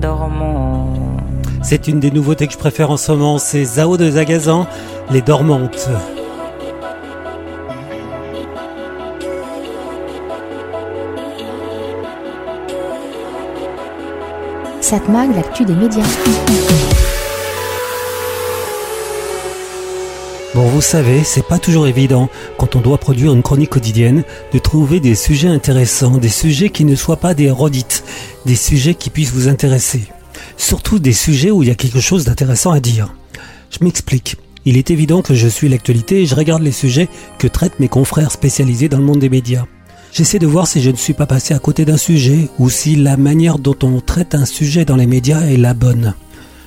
dormant. 0.01 0.87
C'est 1.61 1.87
une 1.87 1.99
des 1.99 2.11
nouveautés 2.11 2.47
que 2.47 2.53
je 2.53 2.57
préfère 2.57 2.91
en 2.91 2.97
ce 2.97 3.11
moment, 3.11 3.37
c'est 3.37 3.63
Zao 3.63 3.97
de 3.97 4.09
Zagazan, 4.09 4.67
Les 5.11 5.21
Dormantes. 5.21 5.89
Bon, 20.53 20.67
vous 20.67 20.81
savez, 20.81 21.23
c'est 21.23 21.47
pas 21.47 21.57
toujours 21.57 21.87
évident, 21.87 22.29
quand 22.59 22.75
on 22.75 22.79
doit 22.79 22.99
produire 22.99 23.33
une 23.33 23.41
chronique 23.41 23.71
quotidienne, 23.71 24.23
de 24.53 24.59
trouver 24.59 24.99
des 24.99 25.15
sujets 25.15 25.47
intéressants, 25.47 26.17
des 26.17 26.29
sujets 26.29 26.69
qui 26.69 26.85
ne 26.85 26.95
soient 26.95 27.17
pas 27.17 27.33
des 27.33 27.49
redites, 27.49 28.03
des 28.45 28.55
sujets 28.55 28.93
qui 28.93 29.09
puissent 29.09 29.33
vous 29.33 29.47
intéresser. 29.47 30.03
Surtout 30.57 30.99
des 30.99 31.13
sujets 31.13 31.49
où 31.49 31.63
il 31.63 31.69
y 31.69 31.71
a 31.71 31.75
quelque 31.75 31.99
chose 31.99 32.25
d'intéressant 32.25 32.71
à 32.71 32.79
dire. 32.79 33.15
Je 33.71 33.83
m'explique. 33.83 34.37
Il 34.65 34.77
est 34.77 34.91
évident 34.91 35.23
que 35.23 35.33
je 35.33 35.47
suis 35.47 35.69
l'actualité 35.69 36.21
et 36.21 36.25
je 36.27 36.35
regarde 36.35 36.61
les 36.61 36.71
sujets 36.71 37.09
que 37.39 37.47
traitent 37.47 37.79
mes 37.79 37.89
confrères 37.89 38.31
spécialisés 38.31 38.89
dans 38.89 38.99
le 38.99 39.03
monde 39.03 39.19
des 39.19 39.29
médias. 39.29 39.65
J'essaie 40.13 40.37
de 40.37 40.45
voir 40.45 40.67
si 40.67 40.79
je 40.79 40.91
ne 40.91 40.95
suis 40.95 41.15
pas 41.15 41.25
passé 41.25 41.55
à 41.55 41.59
côté 41.59 41.85
d'un 41.85 41.97
sujet 41.97 42.47
ou 42.59 42.69
si 42.69 42.95
la 42.95 43.17
manière 43.17 43.57
dont 43.57 43.75
on 43.81 43.99
traite 43.99 44.35
un 44.35 44.45
sujet 44.45 44.85
dans 44.85 44.95
les 44.95 45.07
médias 45.07 45.41
est 45.41 45.57
la 45.57 45.73
bonne. 45.73 46.13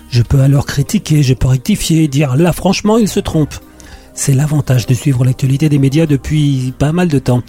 Je 0.09 0.23
peux 0.23 0.41
alors 0.41 0.67
critiquer, 0.67 1.23
je 1.23 1.33
peux 1.33 1.47
rectifier 1.47 2.03
et 2.03 2.09
dire 2.09 2.35
là 2.35 2.53
franchement 2.53 2.99
il 2.99 3.07
se 3.07 3.21
trompe. 3.21 3.55
C'est 4.15 4.35
l'avantage 4.35 4.87
de 4.87 4.95
suivre 4.95 5.25
l'actualité 5.25 5.69
des 5.69 5.79
médias 5.79 6.07
depuis 6.07 6.75
pas 6.77 6.91
mal 6.91 7.07
de 7.07 7.21
temps. 7.21 7.43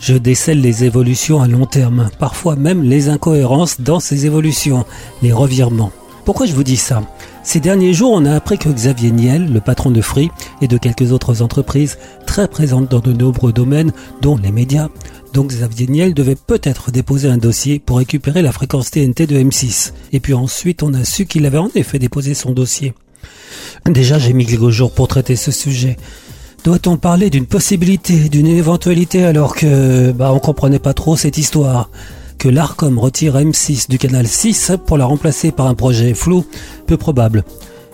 Je 0.00 0.14
décèle 0.14 0.62
les 0.62 0.84
évolutions 0.84 1.42
à 1.42 1.48
long 1.48 1.66
terme, 1.66 2.08
parfois 2.18 2.56
même 2.56 2.82
les 2.82 3.10
incohérences 3.10 3.78
dans 3.78 4.00
ces 4.00 4.24
évolutions, 4.24 4.86
les 5.20 5.34
revirements. 5.34 5.92
Pourquoi 6.24 6.46
je 6.46 6.54
vous 6.54 6.64
dis 6.64 6.78
ça? 6.78 7.02
Ces 7.44 7.58
derniers 7.58 7.92
jours, 7.92 8.12
on 8.12 8.24
a 8.24 8.34
appris 8.34 8.56
que 8.56 8.68
Xavier 8.68 9.10
Niel, 9.10 9.52
le 9.52 9.60
patron 9.60 9.90
de 9.90 10.00
Free 10.00 10.30
et 10.60 10.68
de 10.68 10.78
quelques 10.78 11.10
autres 11.10 11.42
entreprises 11.42 11.98
très 12.24 12.46
présentes 12.46 12.88
dans 12.90 13.00
de 13.00 13.12
nombreux 13.12 13.52
domaines, 13.52 13.92
dont 14.20 14.36
les 14.36 14.52
médias, 14.52 14.88
donc 15.32 15.48
Xavier 15.48 15.88
Niel 15.88 16.14
devait 16.14 16.36
peut-être 16.36 16.92
déposer 16.92 17.28
un 17.28 17.38
dossier 17.38 17.80
pour 17.80 17.98
récupérer 17.98 18.42
la 18.42 18.52
fréquence 18.52 18.90
TNT 18.90 19.26
de 19.26 19.36
M6. 19.36 19.92
Et 20.12 20.20
puis 20.20 20.34
ensuite, 20.34 20.82
on 20.82 20.94
a 20.94 21.04
su 21.04 21.26
qu'il 21.26 21.44
avait 21.44 21.58
en 21.58 21.70
effet 21.74 21.98
déposé 21.98 22.34
son 22.34 22.52
dossier. 22.52 22.94
Déjà, 23.86 24.18
j'ai 24.18 24.34
mis 24.34 24.46
quelques 24.46 24.68
jours 24.68 24.92
pour 24.92 25.08
traiter 25.08 25.34
ce 25.34 25.50
sujet. 25.50 25.96
Doit-on 26.64 26.96
parler 26.96 27.28
d'une 27.28 27.46
possibilité, 27.46 28.28
d'une 28.28 28.46
éventualité 28.46 29.24
alors 29.24 29.56
que, 29.56 30.12
bah, 30.12 30.32
on 30.32 30.38
comprenait 30.38 30.78
pas 30.78 30.94
trop 30.94 31.16
cette 31.16 31.38
histoire? 31.38 31.90
L'Arcom 32.48 32.98
retire 32.98 33.36
M6 33.36 33.88
du 33.88 33.98
canal 33.98 34.26
6 34.26 34.72
pour 34.86 34.98
la 34.98 35.04
remplacer 35.04 35.52
par 35.52 35.66
un 35.66 35.74
projet 35.74 36.14
flou, 36.14 36.44
peu 36.86 36.96
probable. 36.96 37.44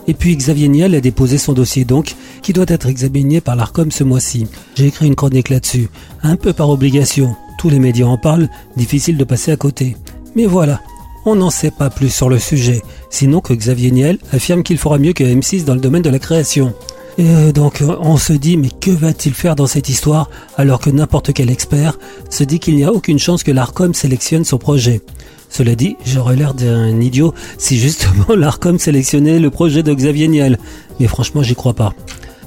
Et 0.07 0.15
puis 0.15 0.37
Xavier 0.37 0.69
Niel 0.69 0.95
a 0.95 1.01
déposé 1.01 1.37
son 1.37 1.53
dossier 1.53 1.85
donc, 1.85 2.17
qui 2.43 2.53
doit 2.53 2.65
être 2.69 2.87
examiné 2.87 3.41
par 3.41 3.57
l'Arcom 3.57 3.91
ce 3.91 4.05
mois-ci. 4.05 4.47
J'ai 4.75 4.87
écrit 4.87 5.07
une 5.07 5.15
chronique 5.15 5.51
là-dessus, 5.51 5.89
un 6.23 6.37
peu 6.37 6.53
par 6.53 6.71
obligation. 6.71 7.37
Tous 7.59 7.69
les 7.69 7.79
médias 7.79 8.07
en 8.07 8.17
parlent, 8.17 8.49
difficile 8.77 9.19
de 9.19 9.25
passer 9.25 9.53
à 9.53 9.57
côté. 9.57 9.97
Mais 10.35 10.47
voilà, 10.47 10.81
on 11.27 11.37
n'en 11.37 11.51
sait 11.51 11.71
pas 11.71 11.91
plus 11.91 12.09
sur 12.09 12.31
le 12.31 12.39
sujet, 12.39 12.83
sinon 13.11 13.41
que 13.41 13.53
Xavier 13.53 13.91
Niel 13.91 14.19
affirme 14.33 14.63
qu'il 14.63 14.79
fera 14.79 14.99
mieux 14.99 15.13
que 15.13 15.25
M6 15.25 15.65
dans 15.65 15.75
le 15.75 15.81
domaine 15.81 16.03
de 16.03 16.11
la 16.11 16.19
création. 16.19 16.73
Et 17.19 17.29
euh, 17.29 17.53
donc 17.53 17.83
on 18.01 18.17
se 18.17 18.33
dit 18.33 18.57
mais 18.57 18.71
que 18.71 18.93
va-t-il 18.93 19.35
faire 19.35 19.57
dans 19.57 19.67
cette 19.67 19.89
histoire 19.89 20.31
alors 20.57 20.79
que 20.79 20.89
n'importe 20.89 21.33
quel 21.33 21.51
expert 21.51 21.99
se 22.31 22.45
dit 22.45 22.61
qu'il 22.61 22.77
n'y 22.77 22.85
a 22.85 22.93
aucune 22.93 23.19
chance 23.19 23.43
que 23.43 23.51
l'Arcom 23.51 23.93
sélectionne 23.93 24.45
son 24.45 24.59
projet? 24.59 25.03
Cela 25.51 25.75
dit, 25.75 25.97
j'aurais 26.05 26.37
l'air 26.37 26.55
d'un 26.55 27.01
idiot 27.01 27.35
si 27.57 27.79
justement 27.79 28.27
l'Arcom 28.37 28.79
sélectionnait 28.79 29.39
le 29.41 29.51
projet 29.51 29.83
de 29.83 29.93
Xavier 29.93 30.29
Niel. 30.29 30.59
Mais 31.01 31.07
franchement, 31.07 31.43
j'y 31.43 31.55
crois 31.55 31.75
pas. 31.75 31.93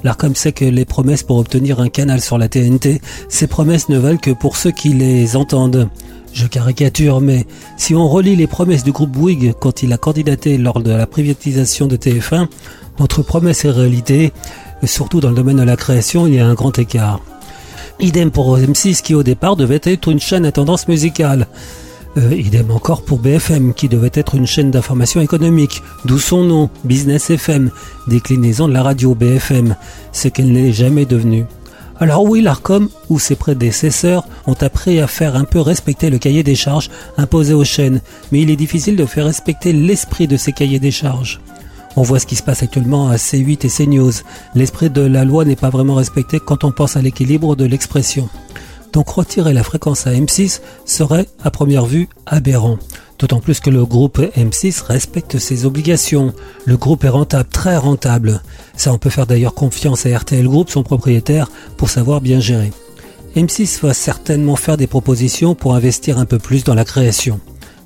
L'Arcom 0.04 0.34
sait 0.34 0.52
que 0.52 0.64
les 0.64 0.84
promesses 0.84 1.22
pour 1.22 1.38
obtenir 1.38 1.80
un 1.80 1.88
canal 1.88 2.20
sur 2.20 2.38
la 2.38 2.48
TNT, 2.48 3.00
ces 3.28 3.46
promesses 3.46 3.88
ne 3.88 3.98
valent 3.98 4.18
que 4.18 4.30
pour 4.30 4.56
ceux 4.56 4.72
qui 4.72 4.90
les 4.90 5.36
entendent. 5.36 5.88
Je 6.32 6.46
caricature, 6.46 7.20
mais 7.20 7.46
si 7.76 7.94
on 7.94 8.08
relit 8.08 8.36
les 8.36 8.46
promesses 8.46 8.84
du 8.84 8.92
groupe 8.92 9.10
Bouygues 9.10 9.52
quand 9.60 9.82
il 9.82 9.92
a 9.92 9.98
candidaté 9.98 10.56
lors 10.56 10.80
de 10.80 10.90
la 10.90 11.06
privatisation 11.06 11.86
de 11.86 11.96
TF1, 11.96 12.48
entre 12.98 13.22
promesses 13.22 13.64
et 13.64 13.70
réalité, 13.70 14.32
et 14.82 14.86
surtout 14.86 15.20
dans 15.20 15.28
le 15.28 15.36
domaine 15.36 15.58
de 15.58 15.62
la 15.62 15.76
création, 15.76 16.26
il 16.26 16.34
y 16.34 16.40
a 16.40 16.46
un 16.46 16.54
grand 16.54 16.78
écart. 16.78 17.20
Idem 18.00 18.30
pour 18.30 18.58
M6 18.58 19.02
qui 19.02 19.14
au 19.14 19.22
départ 19.22 19.56
devait 19.56 19.80
être 19.84 20.08
une 20.08 20.20
chaîne 20.20 20.46
à 20.46 20.52
tendance 20.52 20.88
musicale. 20.88 21.46
Euh, 22.18 22.34
idem 22.34 22.70
encore 22.70 23.02
pour 23.02 23.18
BFM 23.18 23.72
qui 23.72 23.88
devait 23.88 24.10
être 24.12 24.34
une 24.34 24.46
chaîne 24.46 24.70
d'information 24.70 25.22
économique, 25.22 25.82
d'où 26.04 26.18
son 26.18 26.44
nom, 26.44 26.68
Business 26.84 27.30
FM, 27.30 27.70
déclinaison 28.06 28.68
de 28.68 28.74
la 28.74 28.82
radio 28.82 29.14
BFM, 29.14 29.76
ce 30.12 30.28
qu'elle 30.28 30.52
n'est 30.52 30.72
jamais 30.72 31.06
devenue. 31.06 31.46
Alors 31.98 32.24
oui, 32.24 32.42
l'ARCOM 32.42 32.90
ou 33.08 33.18
ses 33.18 33.36
prédécesseurs 33.36 34.26
ont 34.46 34.56
appris 34.60 35.00
à 35.00 35.06
faire 35.06 35.36
un 35.36 35.44
peu 35.44 35.60
respecter 35.60 36.10
le 36.10 36.18
cahier 36.18 36.42
des 36.42 36.54
charges 36.54 36.90
imposé 37.16 37.54
aux 37.54 37.64
chaînes, 37.64 38.02
mais 38.30 38.42
il 38.42 38.50
est 38.50 38.56
difficile 38.56 38.96
de 38.96 39.06
faire 39.06 39.24
respecter 39.24 39.72
l'esprit 39.72 40.26
de 40.26 40.36
ces 40.36 40.52
cahiers 40.52 40.80
des 40.80 40.90
charges. 40.90 41.40
On 41.96 42.02
voit 42.02 42.18
ce 42.18 42.26
qui 42.26 42.36
se 42.36 42.42
passe 42.42 42.62
actuellement 42.62 43.08
à 43.08 43.16
C8 43.16 43.66
et 43.66 43.68
CNews. 43.68 44.12
L'esprit 44.54 44.90
de 44.90 45.02
la 45.02 45.24
loi 45.24 45.44
n'est 45.44 45.56
pas 45.56 45.70
vraiment 45.70 45.94
respecté 45.94 46.40
quand 46.40 46.64
on 46.64 46.72
pense 46.72 46.96
à 46.96 47.02
l'équilibre 47.02 47.54
de 47.54 47.64
l'expression. 47.66 48.28
Donc 48.92 49.08
retirer 49.08 49.52
la 49.52 49.64
fréquence 49.64 50.06
à 50.06 50.12
M6 50.12 50.60
serait 50.84 51.26
à 51.42 51.50
première 51.50 51.86
vue 51.86 52.08
aberrant. 52.26 52.78
D'autant 53.18 53.40
plus 53.40 53.60
que 53.60 53.70
le 53.70 53.84
groupe 53.84 54.18
M6 54.36 54.82
respecte 54.82 55.38
ses 55.38 55.64
obligations. 55.64 56.34
Le 56.66 56.76
groupe 56.76 57.04
est 57.04 57.08
rentable, 57.08 57.48
très 57.48 57.76
rentable. 57.76 58.42
Ça, 58.76 58.92
on 58.92 58.98
peut 58.98 59.10
faire 59.10 59.26
d'ailleurs 59.26 59.54
confiance 59.54 60.06
à 60.06 60.18
RTL 60.18 60.46
Group, 60.46 60.70
son 60.70 60.82
propriétaire, 60.82 61.48
pour 61.76 61.88
savoir 61.88 62.20
bien 62.20 62.40
gérer. 62.40 62.72
M6 63.36 63.80
va 63.80 63.94
certainement 63.94 64.56
faire 64.56 64.76
des 64.76 64.86
propositions 64.86 65.54
pour 65.54 65.74
investir 65.74 66.18
un 66.18 66.26
peu 66.26 66.38
plus 66.38 66.64
dans 66.64 66.74
la 66.74 66.84
création. 66.84 67.40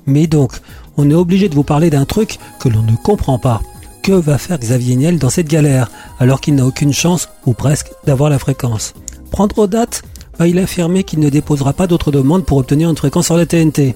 Mais 0.07 0.27
donc, 0.27 0.53
on 0.97 1.09
est 1.09 1.13
obligé 1.13 1.47
de 1.47 1.55
vous 1.55 1.63
parler 1.63 1.89
d'un 1.89 2.05
truc 2.05 2.39
que 2.59 2.67
l'on 2.67 2.81
ne 2.81 2.95
comprend 2.95 3.37
pas. 3.37 3.61
Que 4.01 4.13
va 4.13 4.37
faire 4.37 4.57
Xavier 4.57 4.95
Niel 4.95 5.19
dans 5.19 5.29
cette 5.29 5.47
galère, 5.47 5.91
alors 6.19 6.41
qu'il 6.41 6.55
n'a 6.55 6.65
aucune 6.65 6.93
chance, 6.93 7.29
ou 7.45 7.53
presque, 7.53 7.91
d'avoir 8.05 8.29
la 8.29 8.39
fréquence? 8.39 8.93
Prendre 9.31 9.59
aux 9.59 9.67
dates? 9.67 10.03
Il 10.45 10.59
a 10.59 10.63
affirmé 10.63 11.03
qu'il 11.03 11.19
ne 11.19 11.29
déposera 11.29 11.73
pas 11.73 11.87
d'autres 11.87 12.11
demandes 12.11 12.45
pour 12.45 12.57
obtenir 12.57 12.89
une 12.89 12.97
fréquence 12.97 13.25
sur 13.25 13.37
la 13.37 13.45
TNT. 13.45 13.95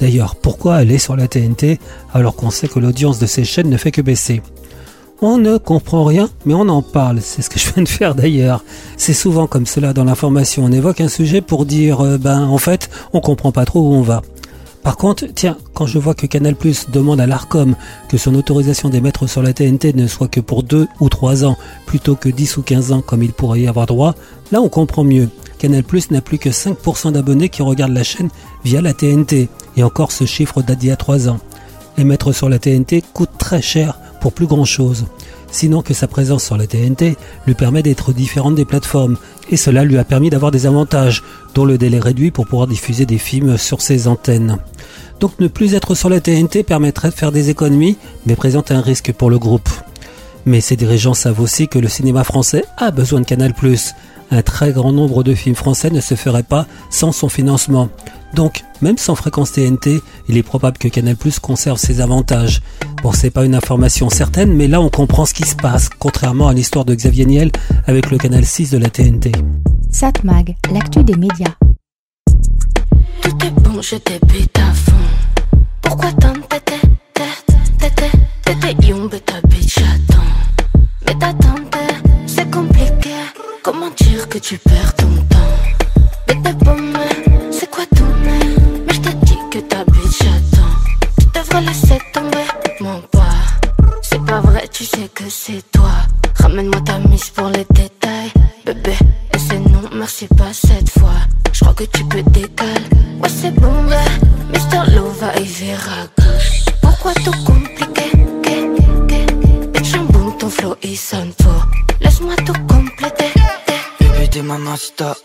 D'ailleurs, 0.00 0.36
pourquoi 0.36 0.76
aller 0.76 0.98
sur 0.98 1.16
la 1.16 1.28
TNT 1.28 1.78
alors 2.12 2.36
qu'on 2.36 2.50
sait 2.50 2.68
que 2.68 2.78
l'audience 2.78 3.18
de 3.18 3.26
ces 3.26 3.44
chaînes 3.44 3.70
ne 3.70 3.76
fait 3.76 3.90
que 3.90 4.02
baisser? 4.02 4.42
On 5.20 5.38
ne 5.38 5.56
comprend 5.56 6.04
rien, 6.04 6.28
mais 6.44 6.54
on 6.54 6.68
en 6.68 6.82
parle. 6.82 7.20
C'est 7.20 7.42
ce 7.42 7.50
que 7.50 7.58
je 7.58 7.72
viens 7.72 7.82
de 7.82 7.88
faire 7.88 8.14
d'ailleurs. 8.14 8.62
C'est 8.96 9.14
souvent 9.14 9.46
comme 9.46 9.66
cela 9.66 9.92
dans 9.92 10.04
l'information. 10.04 10.64
On 10.64 10.72
évoque 10.72 11.00
un 11.00 11.08
sujet 11.08 11.40
pour 11.40 11.64
dire, 11.64 12.00
euh, 12.00 12.18
ben 12.18 12.44
en 12.44 12.58
fait, 12.58 12.90
on 13.12 13.20
comprend 13.20 13.50
pas 13.50 13.64
trop 13.64 13.80
où 13.80 13.94
on 13.94 14.02
va. 14.02 14.22
Par 14.82 14.96
contre, 14.96 15.26
tiens, 15.34 15.56
quand 15.74 15.86
je 15.86 15.98
vois 15.98 16.14
que 16.14 16.26
Canal 16.26 16.56
demande 16.92 17.20
à 17.20 17.26
l'ARCOM 17.26 17.74
que 18.08 18.16
son 18.16 18.34
autorisation 18.34 18.88
d'émettre 18.88 19.28
sur 19.28 19.42
la 19.42 19.52
TNT 19.52 19.92
ne 19.92 20.06
soit 20.06 20.28
que 20.28 20.40
pour 20.40 20.62
2 20.62 20.86
ou 21.00 21.08
3 21.08 21.44
ans 21.44 21.56
plutôt 21.86 22.16
que 22.16 22.28
10 22.28 22.56
ou 22.56 22.62
15 22.62 22.92
ans 22.92 23.02
comme 23.02 23.22
il 23.22 23.32
pourrait 23.32 23.60
y 23.60 23.68
avoir 23.68 23.86
droit, 23.86 24.14
là 24.52 24.60
on 24.60 24.68
comprend 24.68 25.04
mieux. 25.04 25.28
Canal 25.58 25.82
Plus 25.82 26.10
n'a 26.10 26.20
plus 26.20 26.38
que 26.38 26.50
5% 26.50 27.12
d'abonnés 27.12 27.48
qui 27.48 27.62
regardent 27.62 27.92
la 27.92 28.04
chaîne 28.04 28.30
via 28.64 28.80
la 28.80 28.94
TNT, 28.94 29.48
et 29.76 29.82
encore 29.82 30.12
ce 30.12 30.24
chiffre 30.24 30.62
date 30.62 30.78
d'il 30.78 30.88
y 30.88 30.92
a 30.92 30.96
3 30.96 31.28
ans. 31.28 31.40
Émettre 31.96 32.32
sur 32.32 32.48
la 32.48 32.60
TNT 32.60 33.02
coûte 33.12 33.30
très 33.38 33.60
cher 33.60 33.98
pour 34.20 34.32
plus 34.32 34.46
grand 34.46 34.64
chose. 34.64 35.06
Sinon 35.50 35.82
que 35.82 35.94
sa 35.94 36.06
présence 36.06 36.44
sur 36.44 36.56
la 36.56 36.66
TNT 36.66 37.16
lui 37.46 37.54
permet 37.54 37.82
d'être 37.82 38.12
différente 38.12 38.54
des 38.54 38.64
plateformes, 38.64 39.16
et 39.50 39.56
cela 39.56 39.82
lui 39.82 39.98
a 39.98 40.04
permis 40.04 40.30
d'avoir 40.30 40.52
des 40.52 40.66
avantages, 40.66 41.22
le 41.66 41.78
délai 41.78 42.00
réduit 42.00 42.30
pour 42.30 42.46
pouvoir 42.46 42.68
diffuser 42.68 43.06
des 43.06 43.18
films 43.18 43.58
sur 43.58 43.80
ses 43.80 44.08
antennes. 44.08 44.58
Donc 45.20 45.38
ne 45.40 45.48
plus 45.48 45.74
être 45.74 45.94
sur 45.94 46.08
la 46.08 46.20
TNT 46.20 46.62
permettrait 46.62 47.10
de 47.10 47.14
faire 47.14 47.32
des 47.32 47.50
économies, 47.50 47.96
mais 48.26 48.36
présente 48.36 48.70
un 48.70 48.80
risque 48.80 49.12
pour 49.12 49.30
le 49.30 49.38
groupe. 49.38 49.68
Mais 50.46 50.60
ses 50.60 50.76
dirigeants 50.76 51.14
savent 51.14 51.40
aussi 51.40 51.68
que 51.68 51.78
le 51.78 51.88
cinéma 51.88 52.24
français 52.24 52.64
a 52.76 52.90
besoin 52.90 53.20
de 53.20 53.26
Canal+. 53.26 53.52
Un 54.30 54.42
très 54.42 54.72
grand 54.72 54.92
nombre 54.92 55.22
de 55.22 55.34
films 55.34 55.54
français 55.54 55.90
ne 55.90 56.00
se 56.00 56.14
feraient 56.14 56.42
pas 56.42 56.66
sans 56.90 57.12
son 57.12 57.28
financement. 57.28 57.88
Donc, 58.34 58.62
même 58.82 58.98
sans 58.98 59.14
fréquence 59.14 59.52
TNT, 59.52 60.02
il 60.28 60.36
est 60.36 60.42
probable 60.42 60.76
que 60.76 60.88
Canal+ 60.88 61.16
conserve 61.40 61.78
ses 61.78 62.00
avantages. 62.00 62.60
Bon, 63.02 63.12
c'est 63.12 63.30
pas 63.30 63.44
une 63.44 63.54
information 63.54 64.10
certaine, 64.10 64.52
mais 64.52 64.68
là 64.68 64.80
on 64.80 64.90
comprend 64.90 65.24
ce 65.24 65.32
qui 65.32 65.44
se 65.44 65.56
passe, 65.56 65.88
contrairement 65.98 66.48
à 66.48 66.52
l'histoire 66.52 66.84
de 66.84 66.94
Xavier 66.94 67.24
Niel 67.24 67.50
avec 67.86 68.10
le 68.10 68.18
canal 68.18 68.44
6 68.44 68.70
de 68.70 68.78
la 68.78 68.90
TNT. 68.90 69.32
Satmag, 69.90 70.56
l'actu 70.70 71.02
des 71.04 71.16
médias. 71.16 71.54
Tout 73.22 73.46
est 73.46 73.60
bon, 73.62 73.80
je 73.80 73.96
débite 73.96 74.58
à 74.58 74.72
fond. 74.74 74.92
Pourquoi 75.80 76.12
tant 76.12 76.34
t'étais, 76.50 76.80
t'étais, 77.78 78.10
t'étais 78.44 78.86
young, 78.86 79.07
Comment 83.70 83.90
dire 83.90 84.26
que 84.30 84.38
tu 84.38 84.56
perds 84.56 84.94
ton 84.94 85.08
temps? 85.28 85.36
Mais 86.26 86.36
t'es 86.42 86.54
mais 86.64 87.52
c'est 87.52 87.70
quoi 87.70 87.84
ton 87.94 88.06
mais? 88.24 88.56
Mais 88.86 88.94
je 88.94 89.00
t'ai 89.00 89.12
dit 89.26 89.38
que 89.50 89.58
ta 89.58 89.84
bitch 89.84 90.22
attend. 90.22 90.72
Tu 91.20 91.26
devrais 91.38 91.60
laisser 91.60 91.98
tomber, 92.14 92.46
mon 92.80 93.02
pas. 93.12 93.36
C'est 94.00 94.24
pas 94.24 94.40
vrai, 94.40 94.66
tu 94.72 94.86
sais 94.86 95.10
que 95.14 95.24
c'est 95.28 95.62
toi. 95.70 95.90
Ramène-moi 96.36 96.80
ta 96.80 96.98
mise 97.10 97.28
pour 97.28 97.48
les 97.48 97.66
détails, 97.68 98.32
bébé. 98.64 98.96
Et 99.34 99.38
c'est 99.38 99.58
non, 99.58 99.82
merci 99.92 100.26
pas 100.28 100.54
cette 100.54 100.88
fois. 100.88 101.20
Je 101.52 101.60
crois 101.60 101.74
que 101.74 101.84
tu 101.84 102.04
peux 102.04 102.22
décaler. 102.22 102.72
Ouais, 103.22 103.28
c'est 103.28 103.50
bon, 103.50 103.84
ouais. 103.86 104.50
Mister 104.50 104.80
Love 104.94 105.18
va 105.20 105.38
y 105.38 105.44
verra 105.44 106.06
gauche. 106.16 106.64
Pourquoi 106.80 107.12
tout 107.12 107.44
compliqué? 107.44 108.12
Bitch, 109.74 109.94
en 109.94 110.04
boum, 110.04 110.38
ton 110.38 110.48
flow 110.48 110.74
il 110.82 110.96
sonne 110.96 111.32
faux. 111.42 111.66
Laisse-moi 112.00 112.34
tout. 112.46 112.67
T'es 114.38 114.44
mamacita 114.44 115.16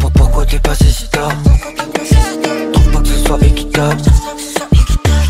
Pour- 0.00 0.12
Pourquoi 0.12 0.46
t'es 0.46 0.58
passé 0.60 0.86
si 0.86 1.06
tard 1.10 1.30
Trouve 2.72 2.90
pas 2.90 3.00
que 3.00 3.06
ce 3.08 3.18
soit 3.26 3.38
équitable. 3.42 4.00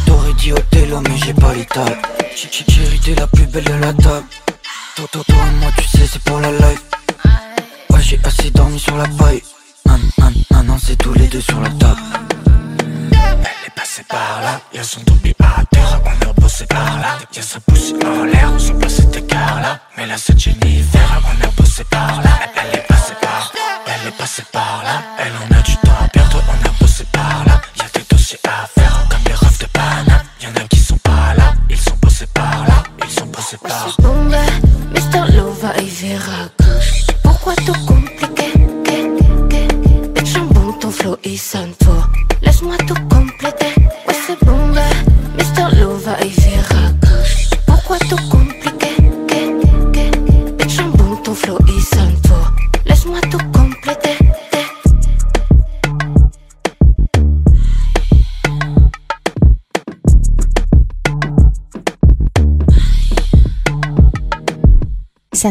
J't'aurais 0.05 0.33
dit 0.35 0.53
Othello 0.53 1.01
mais 1.01 1.17
j'ai 1.17 1.35
pas 1.35 1.55
l'étal. 1.55 1.99
Chérie 2.37 3.01
t'es 3.01 3.17
la 3.17 3.27
plus 3.27 3.47
belle 3.47 3.65
de 3.65 3.73
la 3.73 3.93
table. 3.93 4.25
Toi, 4.95 5.07
toi, 5.11 5.23
toi 5.27 5.37
moi 5.61 5.71
tu 5.77 5.89
sais 5.89 6.07
c'est 6.07 6.23
pour 6.23 6.39
la 6.39 6.53
life. 6.53 6.83
Ouais 7.91 8.01
j'ai 8.01 8.21
assez 8.23 8.53
dormi 8.53 8.79
sur 8.79 8.97
la 8.97 9.09
paille. 9.09 9.43
Non, 9.87 9.99
non, 10.19 10.31
non, 10.53 10.63
non 10.63 10.77
c'est 10.81 10.95
tous 10.95 11.15
les 11.15 11.27
deux 11.27 11.41
sur 11.41 11.61
la 11.61 11.69
table. 11.71 12.01
Elle 13.11 13.67
est 13.67 13.75
passée 13.75 14.05
par 14.09 14.41
là, 14.41 14.61
y'a 14.73 14.85
son 14.85 15.01
tombé 15.01 15.35
à 15.41 15.65
terre, 15.65 16.01
on 16.05 16.31
a 16.31 16.33
bossé 16.35 16.65
par 16.67 16.97
là. 17.01 17.19
Y'a 17.35 17.43
sa 17.43 17.59
poussée 17.59 17.95
en 18.07 18.23
l'air, 18.25 18.53
son 18.57 18.75
place 18.79 19.01
était 19.01 19.23
car 19.23 19.61
là. 19.61 19.81
Mais 19.97 20.07
là 20.07 20.15
c'est 20.17 20.39
Jennifer, 20.39 21.21
on 21.27 21.45
a 21.45 21.51
bossé 21.57 21.83
par 21.91 22.23
là. 22.23 22.32
Passée 24.23 24.45
par 24.53 24.85
là. 24.85 25.03
Elle 25.19 25.33
en 25.33 25.52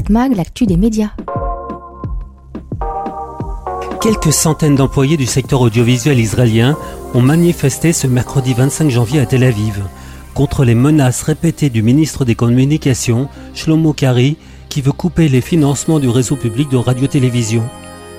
L'actu 0.10 0.66
des 0.66 0.78
médias. 0.78 1.12
Quelques 4.02 4.34
centaines 4.34 4.76
d'employés 4.76 5.16
du 5.16 5.26
secteur 5.26 5.62
audiovisuel 5.62 6.20
israélien 6.20 6.78
ont 7.14 7.22
manifesté 7.22 7.94
ce 7.94 8.08
mercredi 8.08 8.54
25 8.54 8.90
janvier 8.90 9.20
à 9.20 9.26
Tel 9.26 9.44
Aviv 9.44 9.84
contre 10.34 10.66
les 10.66 10.76
menaces 10.76 11.24
répétées 11.24 11.70
du 11.70 11.84
ministre 11.84 12.26
des 12.26 12.36
Communications, 12.36 13.28
Shlomo 13.54 13.94
Kari, 13.94 14.38
qui 14.70 14.82
veut 14.82 14.92
couper 14.92 15.28
les 15.28 15.42
financements 15.42 16.00
du 16.00 16.10
réseau 16.10 16.36
public 16.36 16.70
de 16.70 16.78
radio-télévision. 16.78 17.64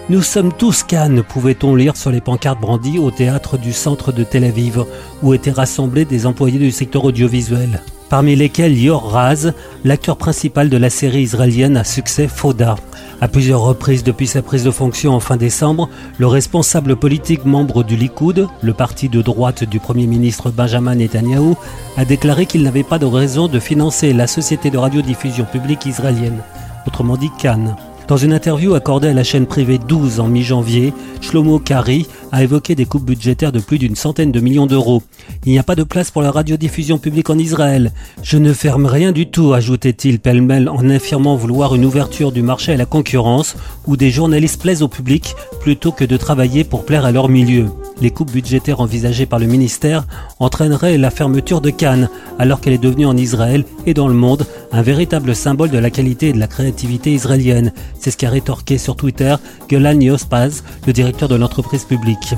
Nous 0.09 0.23
sommes 0.23 0.53
tous 0.53 0.83
Cannes, 0.83 1.23
pouvait-on 1.23 1.75
lire 1.75 1.97
sur 1.97 2.11
les 2.11 2.21
pancartes 2.21 2.61
brandies 2.61 2.99
au 2.99 3.11
théâtre 3.11 3.57
du 3.57 3.73
centre 3.73 4.13
de 4.13 4.25
Tel 4.25 4.45
Aviv, 4.45 4.85
où 5.23 5.33
étaient 5.35 5.51
rassemblés 5.51 6.05
des 6.05 6.27
employés 6.27 6.59
du 6.59 6.71
secteur 6.71 7.05
audiovisuel. 7.05 7.83
Parmi 8.13 8.37
lesquels 8.37 8.79
Yor 8.79 9.11
Raz, 9.11 9.55
l'acteur 9.87 10.19
principal 10.19 10.69
de 10.69 10.77
la 10.77 10.91
série 10.91 11.23
israélienne 11.23 11.79
à 11.79 11.83
succès 11.83 12.29
Foda. 12.29 12.75
À 13.23 13.27
plusieurs 13.27 13.63
reprises 13.63 14.05
depuis 14.05 14.27
sa 14.27 14.43
prise 14.43 14.65
de 14.65 14.71
fonction 14.71 15.15
en 15.15 15.21
fin 15.21 15.39
décembre, 15.39 15.89
le 16.19 16.27
responsable 16.27 16.97
politique 16.97 17.47
membre 17.47 17.83
du 17.83 17.97
Likoud, 17.97 18.49
le 18.61 18.75
parti 18.75 19.09
de 19.09 19.23
droite 19.23 19.65
du 19.65 19.81
Premier 19.81 20.07
ministre 20.07 20.51
Benjamin 20.51 20.97
Netanyahou, 20.97 21.57
a 21.97 22.05
déclaré 22.05 22.45
qu'il 22.45 22.65
n'avait 22.65 22.83
pas 22.83 22.99
de 22.99 23.07
raison 23.07 23.49
de 23.49 23.59
financer 23.59 24.13
la 24.13 24.27
société 24.27 24.69
de 24.69 24.77
radiodiffusion 24.77 25.47
publique 25.47 25.87
israélienne, 25.87 26.43
autrement 26.87 27.17
dit 27.17 27.31
Cannes. 27.39 27.77
Dans 28.13 28.19
une 28.19 28.35
interview 28.35 28.75
accordée 28.75 29.09
à 29.09 29.15
la 29.15 29.25
chaîne 29.25 29.47
privée 29.47 29.79
12 29.79 30.21
en 30.21 30.29
mi-janvier, 30.29 30.93
Shlomo 31.23 31.59
Kari 31.59 32.07
a 32.31 32.43
évoqué 32.43 32.75
des 32.75 32.85
coupes 32.85 33.07
budgétaires 33.07 33.53
de 33.53 33.59
plus 33.59 33.79
d'une 33.79 33.97
centaine 33.97 34.31
de 34.31 34.41
millions 34.41 34.67
d'euros. 34.67 35.03
Il 35.47 35.53
n'y 35.53 35.59
a 35.59 35.63
pas 35.63 35.77
de 35.77 35.83
place 35.83 36.11
pour 36.11 36.21
la 36.21 36.31
radiodiffusion 36.31 36.99
publique 36.99 37.31
en 37.31 37.39
Israël. 37.39 37.91
Je 38.23 38.37
ne 38.37 38.53
ferme 38.53 38.85
rien 38.85 39.13
du 39.13 39.31
tout, 39.31 39.55
ajoutait-il 39.55 40.19
pêle-mêle 40.19 40.69
en 40.69 40.91
affirmant 40.91 41.37
vouloir 41.37 41.75
une 41.75 41.87
ouverture 41.87 42.33
du 42.33 42.43
marché 42.43 42.75
à 42.75 42.77
la 42.77 42.85
concurrence 42.85 43.57
où 43.87 43.97
des 43.97 44.11
journalistes 44.11 44.61
plaisent 44.61 44.83
au 44.83 44.89
public 44.89 45.35
plutôt 45.61 45.93
que 45.93 46.05
de 46.05 46.19
travailler 46.19 46.65
pour 46.65 46.85
plaire 46.85 47.07
à 47.07 47.13
leur 47.13 47.31
milieu. 47.31 47.71
Les 48.03 48.11
coupes 48.11 48.33
budgétaires 48.33 48.81
envisagées 48.81 49.27
par 49.27 49.39
le 49.39 49.47
ministère 49.47 50.07
entraîneraient 50.41 50.99
la 50.99 51.11
fermeture 51.11 51.61
de 51.61 51.71
Cannes, 51.71 52.09
alors 52.39 52.61
qu'elle 52.61 52.73
est 52.73 52.79
devenue 52.79 53.07
en 53.07 53.17
Israël 53.17 53.65
et 53.87 53.95
dans 53.95 54.09
le 54.09 54.15
monde 54.15 54.45
un 54.73 54.83
véritable 54.83 55.37
symbole 55.37 55.71
de 55.71 55.79
la 55.79 55.91
qualité 55.91 56.29
et 56.29 56.33
de 56.33 56.41
la 56.41 56.49
créativité 56.49 57.13
israélienne. 57.13 57.73
C'est 58.03 58.11
ce 58.11 58.17
qu'a 58.17 58.31
rétorqué 58.31 58.79
sur 58.79 58.97
Twitter 58.97 59.37
Golan 59.71 60.01
Yospaz, 60.01 60.65
le 60.89 60.93
directeur 60.93 61.29
de 61.29 61.37
l'entreprise 61.37 61.85
publique. 61.85 62.35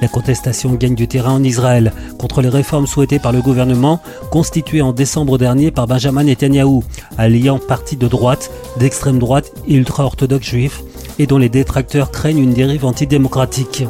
La 0.00 0.08
contestation 0.08 0.72
gagne 0.72 0.94
du 0.94 1.06
terrain 1.06 1.34
en 1.34 1.44
Israël 1.44 1.92
contre 2.18 2.40
les 2.40 2.48
réformes 2.48 2.86
souhaitées 2.86 3.18
par 3.18 3.30
le 3.30 3.42
gouvernement, 3.42 4.00
constitué 4.30 4.80
en 4.80 4.94
décembre 4.94 5.36
dernier 5.36 5.70
par 5.70 5.86
Benjamin 5.86 6.24
Netanyahou, 6.24 6.82
alliant 7.18 7.58
partis 7.58 7.96
de 7.96 8.08
droite, 8.08 8.50
d'extrême 8.78 9.18
droite 9.18 9.52
et 9.68 9.74
ultra-orthodoxes 9.74 10.48
juifs, 10.48 10.82
et 11.18 11.26
dont 11.26 11.36
les 11.36 11.50
détracteurs 11.50 12.10
craignent 12.10 12.42
une 12.42 12.54
dérive 12.54 12.86
antidémocratique. 12.86 13.84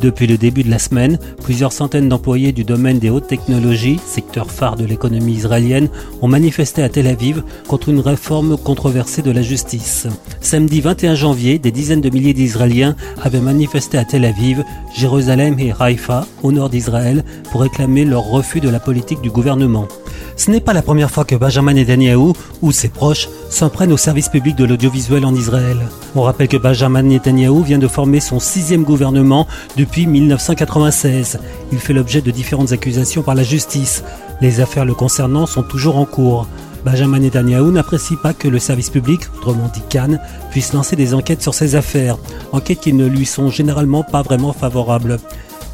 Depuis 0.00 0.26
le 0.26 0.36
début 0.36 0.62
de 0.62 0.70
la 0.70 0.78
semaine, 0.78 1.18
plusieurs 1.42 1.72
centaines 1.72 2.08
d'employés 2.08 2.52
du 2.52 2.64
domaine 2.64 2.98
des 2.98 3.08
hautes 3.08 3.28
technologies, 3.28 3.98
secteur 4.06 4.50
phare 4.50 4.76
de 4.76 4.84
l'économie 4.84 5.32
israélienne, 5.32 5.88
ont 6.20 6.28
manifesté 6.28 6.82
à 6.82 6.88
Tel 6.88 7.06
Aviv 7.06 7.42
contre 7.66 7.88
une 7.88 8.00
réforme 8.00 8.58
controversée 8.58 9.22
de 9.22 9.30
la 9.30 9.42
justice. 9.42 10.06
Samedi 10.40 10.80
21 10.82 11.14
janvier, 11.14 11.58
des 11.58 11.72
dizaines 11.72 12.02
de 12.02 12.10
milliers 12.10 12.34
d'Israéliens 12.34 12.94
avaient 13.22 13.40
manifesté 13.40 13.96
à 13.96 14.04
Tel 14.04 14.26
Aviv, 14.26 14.62
Jérusalem 14.94 15.58
et 15.58 15.72
Haïfa, 15.78 16.26
au 16.42 16.52
nord 16.52 16.68
d'Israël, 16.68 17.24
pour 17.50 17.62
réclamer 17.62 18.04
leur 18.04 18.24
refus 18.24 18.60
de 18.60 18.68
la 18.68 18.80
politique 18.80 19.22
du 19.22 19.30
gouvernement. 19.30 19.88
Ce 20.36 20.50
n'est 20.50 20.60
pas 20.60 20.74
la 20.74 20.82
première 20.82 21.10
fois 21.10 21.24
que 21.24 21.34
Benjamin 21.34 21.72
Netanyahu 21.72 22.32
ou 22.60 22.70
ses 22.70 22.88
proches 22.88 23.28
s'en 23.48 23.70
prennent 23.70 23.92
au 23.92 23.96
service 23.96 24.28
public 24.28 24.54
de 24.54 24.66
l'audiovisuel 24.66 25.24
en 25.24 25.34
Israël. 25.34 25.78
On 26.14 26.22
rappelle 26.22 26.48
que 26.48 26.58
Benjamin 26.58 27.02
Netanyahu 27.02 27.64
vient 27.64 27.78
de 27.78 27.88
former 27.88 28.20
son 28.20 28.38
sixième 28.38 28.84
gouvernement 28.84 29.46
depuis 29.78 30.06
1996. 30.06 31.40
Il 31.72 31.78
fait 31.78 31.94
l'objet 31.94 32.20
de 32.20 32.30
différentes 32.30 32.72
accusations 32.72 33.22
par 33.22 33.34
la 33.34 33.42
justice. 33.42 34.04
Les 34.42 34.60
affaires 34.60 34.84
le 34.84 34.94
concernant 34.94 35.46
sont 35.46 35.62
toujours 35.62 35.96
en 35.96 36.04
cours. 36.04 36.46
Benjamin 36.84 37.18
Netanyahu 37.18 37.72
n'apprécie 37.72 38.16
pas 38.16 38.34
que 38.34 38.46
le 38.46 38.58
service 38.58 38.90
public, 38.90 39.22
autrement 39.38 39.70
dit 39.72 39.82
Cannes, 39.88 40.20
puisse 40.50 40.74
lancer 40.74 40.96
des 40.96 41.14
enquêtes 41.14 41.42
sur 41.42 41.54
ses 41.54 41.74
affaires, 41.74 42.18
enquêtes 42.52 42.80
qui 42.80 42.92
ne 42.92 43.06
lui 43.06 43.24
sont 43.24 43.48
généralement 43.48 44.02
pas 44.02 44.22
vraiment 44.22 44.52
favorables. 44.52 45.18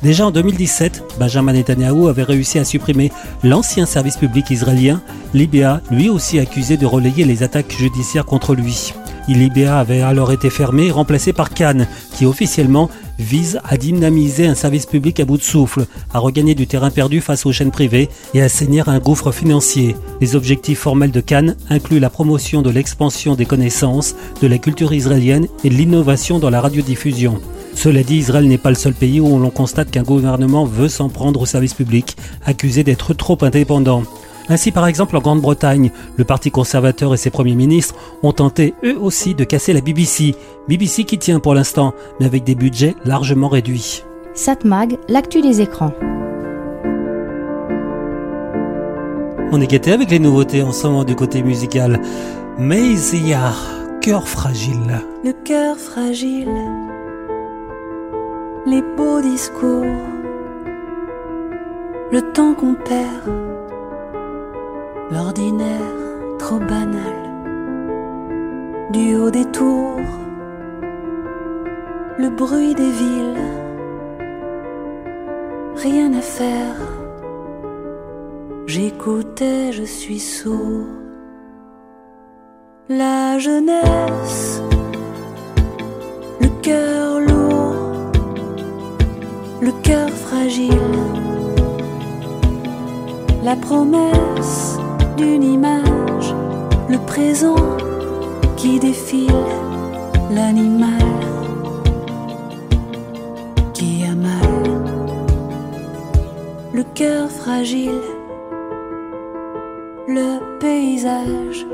Déjà 0.03 0.27
en 0.27 0.33
2017, 0.33 1.17
Benjamin 1.21 1.53
Netanyahu 1.53 2.09
avait 2.09 2.25
réussi 2.25 2.59
à 2.59 2.65
supprimer 2.65 3.13
l'ancien 3.45 3.87
service 3.87 4.17
public 4.17 4.51
israélien, 4.51 5.01
l'IBA, 5.33 5.81
lui 5.93 6.09
aussi 6.09 6.41
accusé 6.41 6.77
de 6.77 6.87
relayer 6.87 7.25
les 7.25 7.45
attaques 7.45 7.73
judiciaires 7.79 8.27
contre 8.27 8.57
lui. 8.57 8.93
L'IBA 9.29 9.79
avait 9.79 10.01
alors 10.01 10.33
été 10.33 10.51
fermé 10.51 10.87
et 10.87 10.91
remplacé 10.91 11.33
par 11.33 11.51
Cannes, 11.51 11.87
qui 12.17 12.27
officiellement 12.27 12.91
vise 13.21 13.61
à 13.65 13.77
dynamiser 13.77 14.49
un 14.49 14.57
service 14.57 14.87
public 14.87 15.21
à 15.21 15.25
bout 15.25 15.37
de 15.37 15.43
souffle, 15.45 15.87
à 16.13 16.19
regagner 16.19 16.57
du 16.57 16.67
terrain 16.67 16.91
perdu 16.91 17.21
face 17.21 17.47
aux 17.47 17.53
chaînes 17.53 17.71
privées 17.71 18.09
et 18.35 18.43
à 18.43 18.49
saigner 18.49 18.83
un 18.87 18.99
gouffre 18.99 19.31
financier. 19.31 19.95
Les 20.21 20.35
objectifs 20.35 20.81
formels 20.81 21.13
de 21.13 21.21
Cannes 21.21 21.57
incluent 21.71 22.01
la 22.01 22.11
promotion 22.11 22.63
de 22.63 22.71
l'expansion 22.71 23.37
des 23.37 23.47
connaissances, 23.47 24.17
de 24.41 24.49
la 24.49 24.59
culture 24.59 24.93
israélienne 24.93 25.47
et 25.63 25.71
de 25.71 25.75
l'innovation 25.75 26.41
dans 26.41 26.51
la 26.51 26.61
radiodiffusion. 26.61 27.41
Cela 27.75 28.03
dit, 28.03 28.17
Israël 28.17 28.47
n'est 28.47 28.59
pas 28.59 28.71
le 28.71 28.77
seul 28.77 28.95
pays 28.95 29.21
où 29.21 29.39
l'on 29.39 29.51
constate 29.51 29.91
qu'un 29.91 30.03
gouvernement 30.03 30.65
veut 30.65 30.89
s'en 30.89 31.09
prendre 31.09 31.41
au 31.41 31.47
service 31.47 31.75
public, 31.75 32.17
accusé 32.45 32.85
d'être 32.85 33.15
trop 33.15 33.39
indépendant. 33.43 34.03
Ainsi, 34.49 34.73
par 34.73 34.87
exemple, 34.87 35.17
en 35.17 35.21
Grande-Bretagne, 35.21 35.91
le 36.17 36.25
Parti 36.25 36.51
conservateur 36.51 37.15
et 37.15 37.17
ses 37.17 37.31
premiers 37.31 37.55
ministres 37.55 37.95
ont 38.23 38.33
tenté 38.33 38.75
eux 38.85 38.99
aussi 39.01 39.35
de 39.35 39.45
casser 39.45 39.73
la 39.73 39.81
BBC. 39.81 40.35
BBC 40.69 41.05
qui 41.05 41.19
tient 41.19 41.41
pour 41.41 41.55
l'instant, 41.55 41.95
mais 42.19 42.27
avec 42.27 42.45
des 42.45 42.55
budgets 42.55 42.95
largement 43.05 43.49
réduits. 43.49 44.03
Satmag, 44.35 44.99
l'actu 45.09 45.43
des 45.43 45.61
écrans. 45.61 45.93
On 49.55 49.61
est 49.61 49.67
gâté 49.67 49.93
avec 49.93 50.11
les 50.11 50.19
nouveautés 50.19 50.63
en 50.63 50.73
ce 50.73 50.87
moment 50.87 51.05
du 51.05 51.15
côté 51.15 51.43
musical. 51.43 52.01
Maisillard, 52.59 53.63
cœur 54.01 54.27
fragile. 54.27 55.03
Le 55.25 55.33
cœur 55.45 55.77
fragile, 55.77 56.49
les 58.65 58.83
beaux 58.97 59.21
discours, 59.21 59.85
le 62.13 62.21
temps 62.33 62.55
qu'on 62.55 62.75
perd, 62.75 63.29
l'ordinaire 65.11 65.81
trop 66.39 66.59
banal, 66.59 67.19
du 68.91 69.17
haut 69.17 69.31
des 69.31 69.47
tours, 69.47 69.99
le 72.19 72.29
bruit 72.29 72.75
des 72.75 72.91
villes, 72.91 73.43
rien 75.77 76.13
à 76.15 76.21
faire. 76.21 76.77
J'écoutais, 78.67 79.73
je 79.73 79.83
suis 79.83 80.21
sourd. 80.21 80.87
La 82.89 83.39
jeunesse, 83.39 84.63
le 86.41 86.49
cœur 86.63 87.21
lourd, 87.21 87.32
le 89.63 89.71
cœur 89.85 90.11
fragile, 90.11 90.89
la 93.45 93.55
promesse 93.55 94.77
d'une 95.17 95.45
image, 95.45 96.35
le 96.89 96.99
présent 97.07 97.79
qui 98.57 98.81
défile, 98.81 99.31
l'animal 100.33 101.07
qui 103.73 104.03
a 104.03 104.17
mal, 104.17 104.83
le 106.73 106.83
cœur 106.83 107.31
fragile, 107.31 108.03
le 110.09 110.59
paysage 110.59 111.65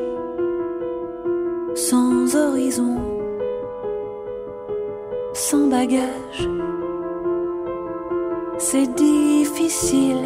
sans 1.75 2.37
horizon, 2.37 2.97
sans 5.33 5.69
bagage. 5.69 6.68
C'est 8.61 8.93
difficile, 8.97 10.25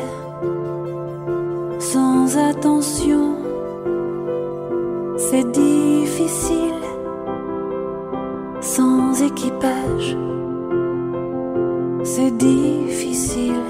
sans 1.78 2.38
attention, 2.38 3.36
c'est 5.18 5.44
difficile, 5.52 6.82
sans 8.62 9.22
équipage, 9.22 10.16
c'est 12.04 12.34
difficile. 12.38 13.60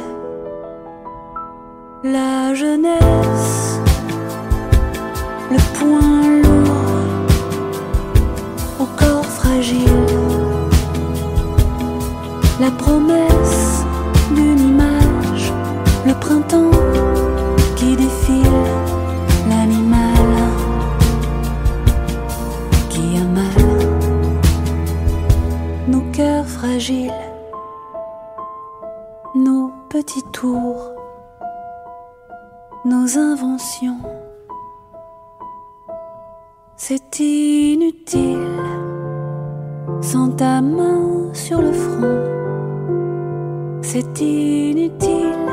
La 2.04 2.54
jeunesse, 2.54 3.80
inventions. 33.16 33.98
C'est 36.76 37.20
inutile 37.20 38.38
sans 40.00 40.30
ta 40.30 40.60
main 40.60 41.32
sur 41.32 41.60
le 41.60 41.72
front. 41.72 42.18
C'est 43.82 44.20
inutile 44.20 45.50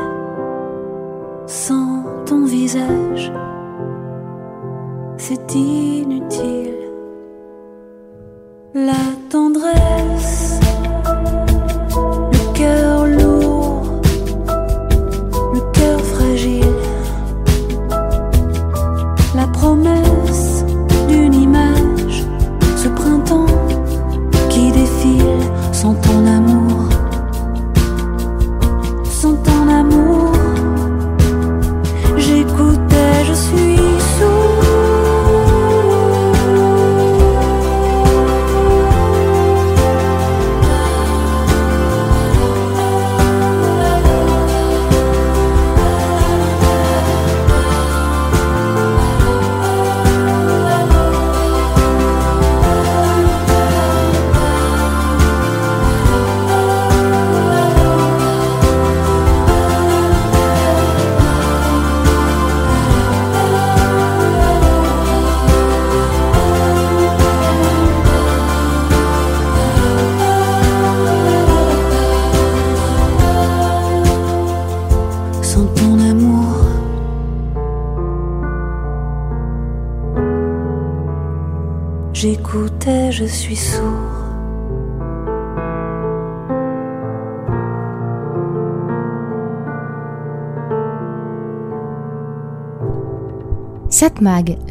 sans 1.48 2.04
ton 2.26 2.46
visage. 2.46 3.32
C'est 5.18 5.56
inutile. 5.56 6.76
La 8.74 8.94
tendresse, 9.30 9.99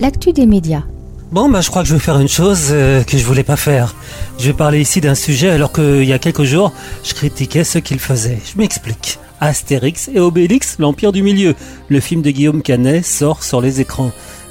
L'actu 0.01 0.33
des 0.33 0.47
médias. 0.47 0.83
Bon, 1.31 1.51
bah, 1.51 1.61
je 1.61 1.69
crois 1.69 1.83
que 1.83 1.89
je 1.89 1.95
vais 1.95 2.01
faire 2.01 2.19
une 2.19 2.29
chose 2.29 2.69
euh, 2.71 3.03
que 3.05 3.19
je 3.19 3.25
voulais 3.25 3.43
pas 3.43 3.57
faire. 3.57 3.95
Je 4.39 4.47
vais 4.47 4.53
parler 4.55 4.81
ici 4.81 5.01
d'un 5.01 5.15
sujet 5.15 5.51
alors 5.51 5.73
qu'il 5.73 6.05
y 6.05 6.13
a 6.13 6.19
quelques 6.19 6.45
jours, 6.45 6.73
je 7.05 7.13
critiquais 7.13 7.65
ce 7.65 7.79
qu'il 7.79 7.99
faisait. 7.99 8.39
Je 8.51 8.59
m'explique. 8.59 9.19
Astérix 9.41 10.09
et 10.13 10.21
Obélix, 10.21 10.77
l'Empire 10.79 11.13
du 11.13 11.23
Milieu. 11.23 11.55
Le 11.89 12.01
film 12.01 12.23
de 12.23 12.31
Guillaume 12.31 12.63
Canet 12.63 13.05
sort 13.05 13.45
sur 13.45 13.61
les 13.61 13.81
écrans. 13.81 14.11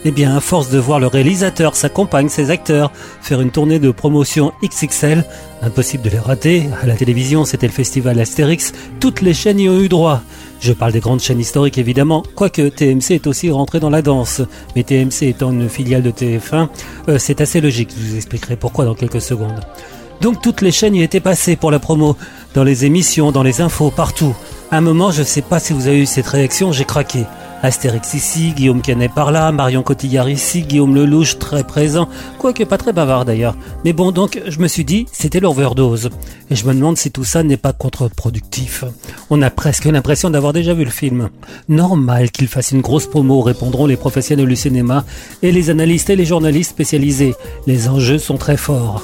Eh 0.09 0.11
bien, 0.11 0.37
à 0.37 0.39
force 0.39 0.69
de 0.69 0.79
voir 0.79 1.01
le 1.01 1.07
réalisateur, 1.07 1.75
sa 1.75 1.89
compagne, 1.89 2.29
ses 2.29 2.49
acteurs 2.49 2.93
faire 3.21 3.41
une 3.41 3.51
tournée 3.51 3.77
de 3.77 3.91
promotion 3.91 4.53
XXL, 4.63 5.25
impossible 5.61 6.01
de 6.03 6.11
les 6.11 6.17
rater. 6.17 6.69
À 6.81 6.85
la 6.85 6.95
télévision, 6.95 7.43
c'était 7.43 7.67
le 7.67 7.73
festival 7.73 8.17
Astérix. 8.17 8.71
Toutes 9.01 9.19
les 9.19 9.33
chaînes 9.33 9.59
y 9.59 9.67
ont 9.67 9.81
eu 9.81 9.89
droit. 9.89 10.21
Je 10.61 10.71
parle 10.71 10.93
des 10.93 11.01
grandes 11.01 11.19
chaînes 11.19 11.41
historiques 11.41 11.77
évidemment, 11.77 12.23
quoique 12.35 12.69
TMC 12.69 13.15
est 13.15 13.27
aussi 13.27 13.51
rentré 13.51 13.81
dans 13.81 13.89
la 13.89 14.01
danse. 14.01 14.41
Mais 14.77 14.83
TMC 14.83 15.23
étant 15.23 15.51
une 15.51 15.67
filiale 15.67 16.03
de 16.03 16.11
TF1, 16.11 16.69
euh, 17.09 17.17
c'est 17.19 17.41
assez 17.41 17.59
logique. 17.59 17.89
Je 17.99 18.11
vous 18.11 18.15
expliquerai 18.15 18.55
pourquoi 18.55 18.85
dans 18.85 18.95
quelques 18.95 19.19
secondes. 19.19 19.59
Donc 20.21 20.41
toutes 20.41 20.61
les 20.61 20.71
chaînes 20.71 20.95
y 20.95 21.03
étaient 21.03 21.19
passées 21.19 21.57
pour 21.57 21.69
la 21.69 21.79
promo, 21.79 22.15
dans 22.53 22.63
les 22.63 22.85
émissions, 22.85 23.33
dans 23.33 23.43
les 23.43 23.59
infos, 23.59 23.91
partout. 23.91 24.33
À 24.71 24.77
un 24.77 24.81
moment, 24.81 25.11
je 25.11 25.23
sais 25.23 25.41
pas 25.41 25.59
si 25.59 25.73
vous 25.73 25.87
avez 25.87 25.99
eu 25.99 26.05
cette 26.05 26.27
réaction, 26.27 26.71
j'ai 26.71 26.85
craqué. 26.85 27.25
Astérix 27.63 28.13
ici, 28.13 28.53
Guillaume 28.55 28.81
Canet 28.81 29.11
par 29.11 29.31
là, 29.31 29.51
Marion 29.51 29.81
Cotillard 29.81 30.29
ici, 30.29 30.61
Guillaume 30.61 30.93
Lelouch 30.93 31.39
très 31.39 31.63
présent, 31.63 32.07
quoique 32.37 32.63
pas 32.63 32.77
très 32.77 32.93
bavard 32.93 33.25
d'ailleurs. 33.25 33.55
Mais 33.83 33.93
bon, 33.93 34.11
donc 34.11 34.39
je 34.47 34.59
me 34.59 34.67
suis 34.67 34.85
dit, 34.85 35.07
c'était 35.11 35.39
l'overdose. 35.39 36.09
Et 36.51 36.55
je 36.55 36.65
me 36.67 36.73
demande 36.73 36.97
si 36.97 37.09
tout 37.09 37.23
ça 37.23 37.41
n'est 37.41 37.57
pas 37.57 37.73
contre-productif. 37.73 38.83
On 39.31 39.41
a 39.41 39.49
presque 39.49 39.85
l'impression 39.85 40.29
d'avoir 40.29 40.53
déjà 40.53 40.75
vu 40.75 40.85
le 40.85 40.91
film. 40.91 41.29
Normal 41.67 42.29
qu'il 42.29 42.47
fasse 42.47 42.71
une 42.71 42.81
grosse 42.81 43.07
promo, 43.07 43.41
répondront 43.41 43.87
les 43.87 43.97
professionnels 43.97 44.47
du 44.47 44.55
cinéma 44.55 45.03
et 45.41 45.51
les 45.51 45.69
analystes 45.71 46.11
et 46.11 46.15
les 46.15 46.25
journalistes 46.25 46.71
spécialisés. 46.71 47.35
Les 47.65 47.89
enjeux 47.89 48.19
sont 48.19 48.37
très 48.37 48.57
forts. 48.57 49.03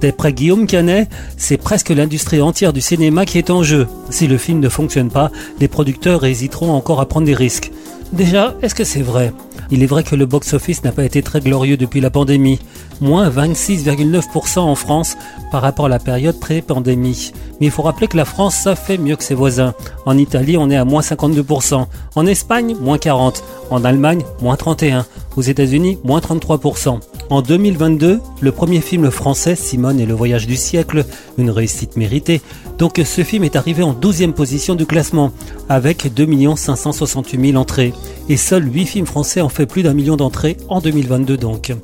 D'après 0.00 0.32
Guillaume 0.32 0.66
Canet, 0.66 1.08
c'est 1.36 1.56
presque 1.56 1.88
l'industrie 1.88 2.40
entière 2.40 2.72
du 2.72 2.80
cinéma 2.80 3.24
qui 3.24 3.38
est 3.38 3.50
en 3.50 3.62
jeu. 3.62 3.88
Si 4.10 4.28
le 4.28 4.38
film 4.38 4.60
ne 4.60 4.68
fonctionne 4.68 5.10
pas, 5.10 5.32
les 5.58 5.66
producteurs 5.66 6.24
hésiteront 6.24 6.72
encore 6.72 7.00
à 7.00 7.06
prendre 7.06 7.26
des 7.26 7.34
risques. 7.34 7.72
Déjà, 8.12 8.54
est-ce 8.62 8.74
que 8.74 8.84
c'est 8.84 9.02
vrai? 9.02 9.32
Il 9.70 9.82
est 9.82 9.86
vrai 9.86 10.02
que 10.02 10.16
le 10.16 10.24
box-office 10.24 10.82
n'a 10.82 10.92
pas 10.92 11.04
été 11.04 11.22
très 11.22 11.40
glorieux 11.40 11.76
depuis 11.76 12.00
la 12.00 12.08
pandémie. 12.08 12.58
Moins 13.02 13.28
26,9% 13.28 14.60
en 14.60 14.74
France 14.74 15.16
par 15.52 15.60
rapport 15.60 15.86
à 15.86 15.90
la 15.90 15.98
période 15.98 16.40
pré-pandémie. 16.40 17.32
Mais 17.60 17.66
il 17.66 17.70
faut 17.70 17.82
rappeler 17.82 18.08
que 18.08 18.16
la 18.16 18.24
France, 18.24 18.54
ça 18.54 18.74
fait 18.76 18.96
mieux 18.96 19.14
que 19.14 19.22
ses 19.24 19.34
voisins. 19.34 19.74
En 20.06 20.16
Italie, 20.16 20.56
on 20.56 20.70
est 20.70 20.76
à 20.76 20.86
moins 20.86 21.02
52%. 21.02 21.86
En 22.14 22.26
Espagne, 22.26 22.76
moins 22.80 22.96
40%. 22.96 23.42
En 23.70 23.84
Allemagne, 23.84 24.24
moins 24.40 24.54
31%. 24.54 25.04
Aux 25.36 25.42
États-Unis, 25.42 25.98
moins 26.02 26.20
33%. 26.20 27.00
En 27.30 27.42
2022, 27.42 28.20
le 28.40 28.52
premier 28.52 28.80
film 28.80 29.10
français, 29.10 29.54
Simone 29.54 30.00
et 30.00 30.06
le 30.06 30.14
voyage 30.14 30.46
du 30.46 30.56
siècle, 30.56 31.04
une 31.36 31.50
réussite 31.50 31.98
méritée. 31.98 32.40
Donc 32.78 32.98
ce 33.04 33.22
film 33.22 33.44
est 33.44 33.54
arrivé 33.54 33.82
en 33.82 33.92
12e 33.92 34.32
position 34.32 34.74
du 34.74 34.86
classement, 34.86 35.30
avec 35.68 36.12
2 36.14 36.26
568 36.56 37.50
000 37.50 37.60
entrées. 37.60 37.92
Et 38.30 38.38
seuls 38.38 38.72
8 38.72 38.86
films 38.86 39.06
français 39.06 39.42
ont 39.42 39.50
fait 39.50 39.66
plus 39.66 39.82
d'un 39.82 39.92
million 39.92 40.16
d'entrées 40.16 40.56
en 40.70 40.80
2022 40.80 41.36
donc. 41.36 41.74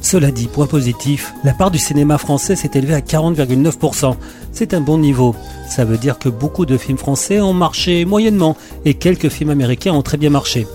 Cela 0.00 0.30
dit, 0.30 0.46
point 0.46 0.66
positif, 0.66 1.34
la 1.44 1.52
part 1.52 1.70
du 1.70 1.78
cinéma 1.78 2.16
français 2.16 2.56
s'est 2.56 2.70
élevée 2.74 2.94
à 2.94 3.00
40,9%. 3.00 4.14
C'est 4.52 4.72
un 4.72 4.80
bon 4.80 4.96
niveau. 4.96 5.34
Ça 5.68 5.84
veut 5.84 5.98
dire 5.98 6.18
que 6.18 6.30
beaucoup 6.30 6.64
de 6.64 6.78
films 6.78 6.96
français 6.96 7.40
ont 7.40 7.52
marché 7.52 8.06
moyennement 8.06 8.56
et 8.86 8.94
quelques 8.94 9.28
films 9.28 9.50
américains 9.50 9.92
ont 9.92 10.02
très 10.02 10.16
bien 10.16 10.30
marché. 10.30 10.66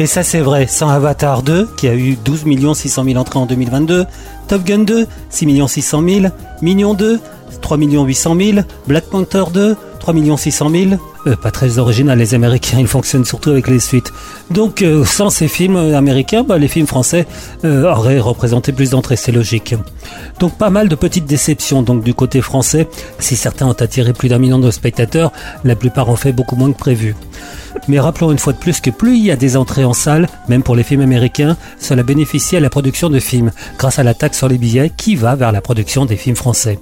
Et 0.00 0.06
ça 0.06 0.22
c'est 0.22 0.40
vrai, 0.40 0.66
sans 0.68 0.88
Avatar 0.88 1.42
2, 1.42 1.68
qui 1.76 1.88
a 1.88 1.94
eu 1.94 2.16
12 2.24 2.44
600 2.74 3.04
000 3.04 3.16
entrées 3.16 3.38
en 3.40 3.46
2022, 3.46 4.06
Top 4.46 4.62
Gun 4.64 4.78
2, 4.78 5.06
6 5.28 5.66
600 5.66 6.02
000, 6.08 6.26
Minion 6.62 6.94
2, 6.94 7.18
3 7.60 7.78
800 7.78 8.36
000, 8.40 8.58
Black 8.86 9.04
Panther 9.04 9.44
2, 9.52 9.76
3 9.98 10.36
600 10.36 10.70
000. 10.70 10.84
Euh, 11.26 11.36
pas 11.36 11.50
très 11.50 11.78
original, 11.78 12.18
les 12.18 12.34
Américains, 12.34 12.78
ils 12.80 12.86
fonctionnent 12.86 13.24
surtout 13.24 13.50
avec 13.50 13.68
les 13.68 13.80
suites. 13.80 14.12
Donc 14.50 14.82
euh, 14.82 15.04
sans 15.04 15.30
ces 15.30 15.48
films 15.48 15.76
américains, 15.76 16.44
bah, 16.44 16.58
les 16.58 16.68
films 16.68 16.86
français 16.86 17.26
euh, 17.64 17.90
auraient 17.90 18.20
représenté 18.20 18.72
plus 18.72 18.90
d'entrées, 18.90 19.16
c'est 19.16 19.32
logique. 19.32 19.74
Donc 20.40 20.56
pas 20.56 20.70
mal 20.70 20.88
de 20.88 20.94
petites 20.94 21.26
déceptions 21.26 21.82
donc 21.82 22.02
du 22.02 22.14
côté 22.14 22.40
français. 22.40 22.88
Si 23.18 23.36
certains 23.36 23.66
ont 23.66 23.72
attiré 23.72 24.12
plus 24.12 24.28
d'un 24.28 24.38
million 24.38 24.58
de 24.58 24.70
spectateurs, 24.70 25.32
la 25.64 25.76
plupart 25.76 26.08
ont 26.08 26.16
fait 26.16 26.32
beaucoup 26.32 26.56
moins 26.56 26.72
que 26.72 26.78
prévu. 26.78 27.14
Mais 27.86 28.00
rappelons 28.00 28.32
une 28.32 28.38
fois 28.38 28.52
de 28.52 28.58
plus 28.58 28.80
que 28.80 28.90
plus 28.90 29.18
il 29.18 29.24
y 29.24 29.30
a 29.30 29.36
des 29.36 29.56
entrées 29.56 29.84
en 29.84 29.92
salle, 29.92 30.26
même 30.48 30.62
pour 30.62 30.76
les 30.76 30.82
films 30.82 31.02
américains, 31.02 31.56
cela 31.78 32.02
bénéficie 32.02 32.56
à 32.56 32.60
la 32.60 32.70
production 32.70 33.10
de 33.10 33.20
films, 33.20 33.50
grâce 33.78 33.98
à 33.98 34.04
la 34.04 34.14
taxe 34.14 34.38
sur 34.38 34.48
les 34.48 34.58
billets 34.58 34.90
qui 34.96 35.16
va 35.16 35.34
vers 35.34 35.52
la 35.52 35.60
production 35.60 36.06
des 36.06 36.16
films 36.16 36.36
français. 36.36 36.78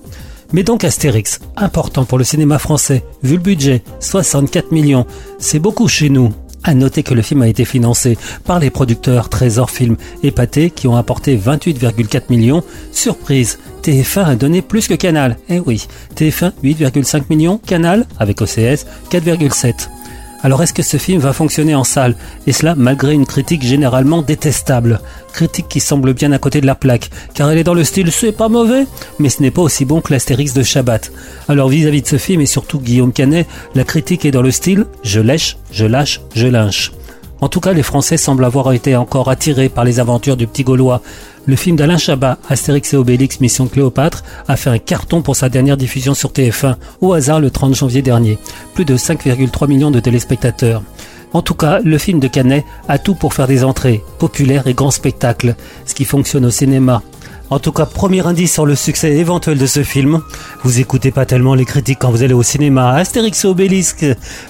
Mais 0.52 0.62
donc 0.62 0.84
Astérix, 0.84 1.40
important 1.56 2.04
pour 2.04 2.18
le 2.18 2.24
cinéma 2.24 2.58
français, 2.58 3.04
vu 3.22 3.34
le 3.34 3.42
budget, 3.42 3.82
64 4.00 4.72
millions, 4.72 5.06
c'est 5.38 5.58
beaucoup 5.58 5.88
chez 5.88 6.08
nous. 6.08 6.32
À 6.62 6.74
noter 6.74 7.04
que 7.04 7.14
le 7.14 7.22
film 7.22 7.42
a 7.42 7.48
été 7.48 7.64
financé 7.64 8.18
par 8.44 8.58
les 8.58 8.70
producteurs 8.70 9.28
Trésor 9.28 9.70
Film 9.70 9.96
et 10.24 10.32
qui 10.74 10.88
ont 10.88 10.96
apporté 10.96 11.36
28,4 11.36 12.22
millions. 12.28 12.64
Surprise, 12.90 13.60
TF1 13.84 14.24
a 14.24 14.34
donné 14.34 14.62
plus 14.62 14.88
que 14.88 14.94
Canal. 14.94 15.36
Eh 15.48 15.60
oui, 15.60 15.86
TF1 16.16 16.52
8,5 16.64 17.22
millions, 17.30 17.58
Canal 17.58 18.04
avec 18.18 18.40
OCS 18.40 18.84
4,7. 19.10 19.88
Alors 20.42 20.62
est-ce 20.62 20.74
que 20.74 20.82
ce 20.82 20.96
film 20.96 21.20
va 21.20 21.32
fonctionner 21.32 21.74
en 21.74 21.84
salle? 21.84 22.14
Et 22.46 22.52
cela 22.52 22.74
malgré 22.74 23.14
une 23.14 23.26
critique 23.26 23.62
généralement 23.62 24.22
détestable. 24.22 25.00
Critique 25.32 25.68
qui 25.68 25.80
semble 25.80 26.14
bien 26.14 26.32
à 26.32 26.38
côté 26.38 26.60
de 26.60 26.66
la 26.66 26.74
plaque, 26.74 27.10
car 27.34 27.50
elle 27.50 27.58
est 27.58 27.64
dans 27.64 27.74
le 27.74 27.84
style 27.84 28.12
c'est 28.12 28.32
pas 28.32 28.48
mauvais, 28.48 28.86
mais 29.18 29.28
ce 29.28 29.42
n'est 29.42 29.50
pas 29.50 29.62
aussi 29.62 29.84
bon 29.84 30.00
que 30.00 30.12
l'Astérix 30.12 30.54
de 30.54 30.62
Shabbat. 30.62 31.12
Alors 31.48 31.68
vis-à-vis 31.68 32.02
de 32.02 32.06
ce 32.06 32.18
film 32.18 32.40
et 32.40 32.46
surtout 32.46 32.80
Guillaume 32.80 33.12
Canet, 33.12 33.46
la 33.74 33.84
critique 33.84 34.24
est 34.24 34.30
dans 34.30 34.42
le 34.42 34.50
style 34.50 34.86
je 35.02 35.20
lèche, 35.20 35.56
je 35.72 35.84
lâche, 35.84 36.20
je 36.34 36.46
lynche. 36.46 36.92
En 37.40 37.48
tout 37.48 37.60
cas, 37.60 37.74
les 37.74 37.82
Français 37.82 38.16
semblent 38.16 38.44
avoir 38.44 38.72
été 38.72 38.96
encore 38.96 39.28
attirés 39.28 39.68
par 39.68 39.84
les 39.84 40.00
aventures 40.00 40.36
du 40.36 40.46
petit 40.46 40.64
Gaulois. 40.64 41.02
Le 41.44 41.54
film 41.54 41.76
d'Alain 41.76 41.98
Chabat, 41.98 42.38
Astérix 42.48 42.94
et 42.94 42.96
Obélix 42.96 43.40
Mission 43.40 43.66
Cléopâtre, 43.66 44.24
a 44.48 44.56
fait 44.56 44.70
un 44.70 44.78
carton 44.78 45.20
pour 45.20 45.36
sa 45.36 45.48
dernière 45.48 45.76
diffusion 45.76 46.14
sur 46.14 46.30
TF1, 46.30 46.76
au 47.02 47.12
hasard 47.12 47.40
le 47.40 47.50
30 47.50 47.74
janvier 47.74 48.00
dernier. 48.00 48.38
Plus 48.74 48.86
de 48.86 48.96
5,3 48.96 49.68
millions 49.68 49.90
de 49.90 50.00
téléspectateurs. 50.00 50.82
En 51.34 51.42
tout 51.42 51.54
cas, 51.54 51.80
le 51.84 51.98
film 51.98 52.20
de 52.20 52.28
Canet 52.28 52.64
a 52.88 52.98
tout 52.98 53.14
pour 53.14 53.34
faire 53.34 53.46
des 53.46 53.64
entrées, 53.64 54.02
populaires 54.18 54.66
et 54.66 54.74
grands 54.74 54.90
spectacles, 54.90 55.54
ce 55.84 55.94
qui 55.94 56.06
fonctionne 56.06 56.46
au 56.46 56.50
cinéma. 56.50 57.02
En 57.48 57.60
tout 57.60 57.70
cas, 57.70 57.86
premier 57.86 58.26
indice 58.26 58.52
sur 58.52 58.66
le 58.66 58.74
succès 58.74 59.12
éventuel 59.12 59.56
de 59.56 59.66
ce 59.66 59.84
film. 59.84 60.20
Vous 60.64 60.80
écoutez 60.80 61.12
pas 61.12 61.26
tellement 61.26 61.54
les 61.54 61.64
critiques 61.64 62.00
quand 62.00 62.10
vous 62.10 62.24
allez 62.24 62.34
au 62.34 62.42
cinéma. 62.42 62.90
Astérix 62.94 63.44
et 63.44 63.48
Obélisque, 63.48 64.04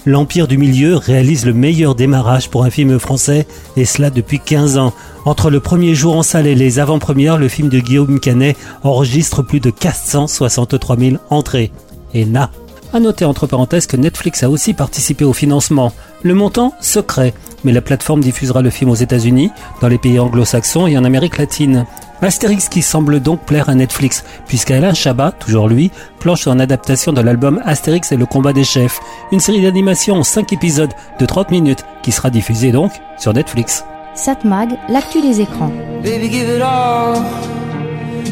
l'Empire 0.06 0.48
du 0.48 0.56
Milieu 0.56 0.96
réalise 0.96 1.44
le 1.44 1.52
meilleur 1.52 1.94
démarrage 1.94 2.48
pour 2.48 2.64
un 2.64 2.70
film 2.70 2.98
français, 2.98 3.46
et 3.76 3.84
cela 3.84 4.08
depuis 4.08 4.40
15 4.40 4.78
ans. 4.78 4.94
Entre 5.26 5.50
le 5.50 5.60
premier 5.60 5.94
jour 5.94 6.16
en 6.16 6.22
salle 6.22 6.46
et 6.46 6.54
les 6.54 6.78
avant-premières, 6.78 7.36
le 7.36 7.48
film 7.48 7.68
de 7.68 7.80
Guillaume 7.80 8.18
Canet 8.18 8.56
enregistre 8.82 9.42
plus 9.42 9.60
de 9.60 9.68
463 9.70 10.96
000 10.96 11.16
entrées. 11.28 11.72
et 12.14 12.24
Na. 12.24 12.50
À 12.94 13.00
noter 13.00 13.26
entre 13.26 13.46
parenthèses 13.46 13.86
que 13.86 13.98
Netflix 13.98 14.42
a 14.42 14.48
aussi 14.48 14.72
participé 14.72 15.24
au 15.26 15.34
financement. 15.34 15.92
Le 16.26 16.34
montant 16.34 16.74
secret, 16.80 17.34
mais 17.62 17.70
la 17.70 17.80
plateforme 17.80 18.20
diffusera 18.20 18.60
le 18.60 18.70
film 18.70 18.90
aux 18.90 18.96
États-Unis, 18.96 19.52
dans 19.80 19.86
les 19.86 19.96
pays 19.96 20.18
anglo-saxons 20.18 20.88
et 20.88 20.98
en 20.98 21.04
Amérique 21.04 21.38
latine. 21.38 21.86
Astérix 22.20 22.68
qui 22.68 22.82
semble 22.82 23.20
donc 23.20 23.42
plaire 23.42 23.68
à 23.68 23.76
Netflix, 23.76 24.24
puisqu'Alain 24.48 24.92
Chabat, 24.92 25.30
toujours 25.30 25.68
lui, 25.68 25.92
planche 26.18 26.40
sur 26.40 26.50
une 26.50 26.60
adaptation 26.60 27.12
de 27.12 27.20
l'album 27.20 27.62
Astérix 27.64 28.10
et 28.10 28.16
le 28.16 28.26
combat 28.26 28.52
des 28.52 28.64
chefs, 28.64 28.98
une 29.30 29.38
série 29.38 29.62
d'animation 29.62 30.16
en 30.16 30.24
5 30.24 30.52
épisodes 30.52 30.90
de 31.20 31.26
30 31.26 31.52
minutes 31.52 31.84
qui 32.02 32.10
sera 32.10 32.28
diffusée 32.28 32.72
donc 32.72 32.90
sur 33.18 33.32
Netflix. 33.32 33.84
Satmag, 34.16 34.70
l'actu 34.88 35.20
des 35.20 35.40
écrans. 35.40 35.70
Baby, 36.02 36.28
give 36.28 36.48
it 36.48 36.60
all. 36.60 37.22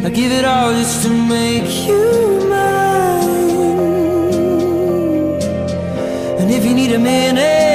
I 0.05 0.13
give 0.13 0.33
it 0.33 0.45
all 0.45 0.75
just 0.75 1.05
to 1.05 1.11
make 1.11 1.87
you 1.87 2.49
mine. 2.49 2.95
And 6.41 6.51
if 6.51 6.65
you 6.65 6.75
need 6.75 6.93
a 6.93 6.99
minute, 6.99 7.74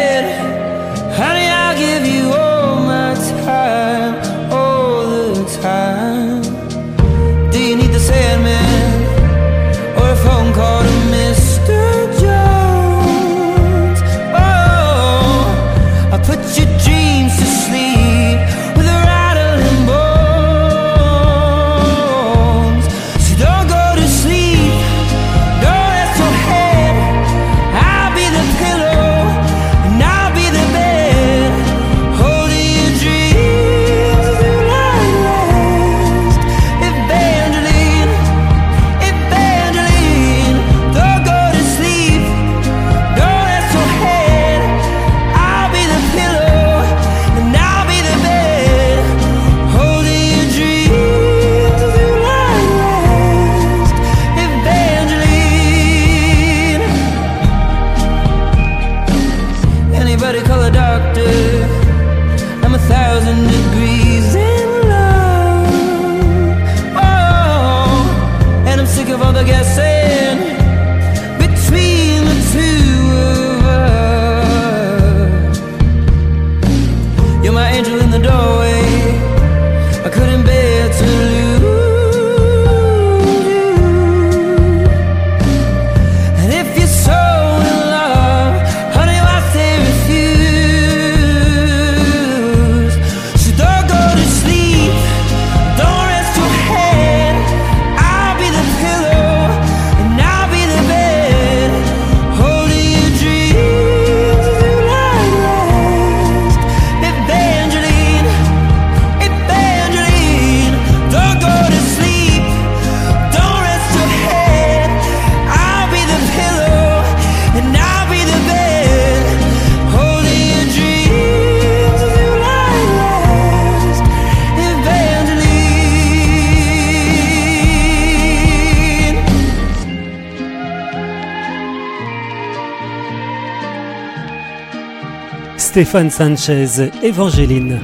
Stéphane 135.80 136.10
Sanchez, 136.10 136.92
Évangéline. 137.02 137.80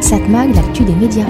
Satmag, 0.00 0.52
l'actu 0.52 0.82
des 0.82 0.96
médias. 0.96 1.28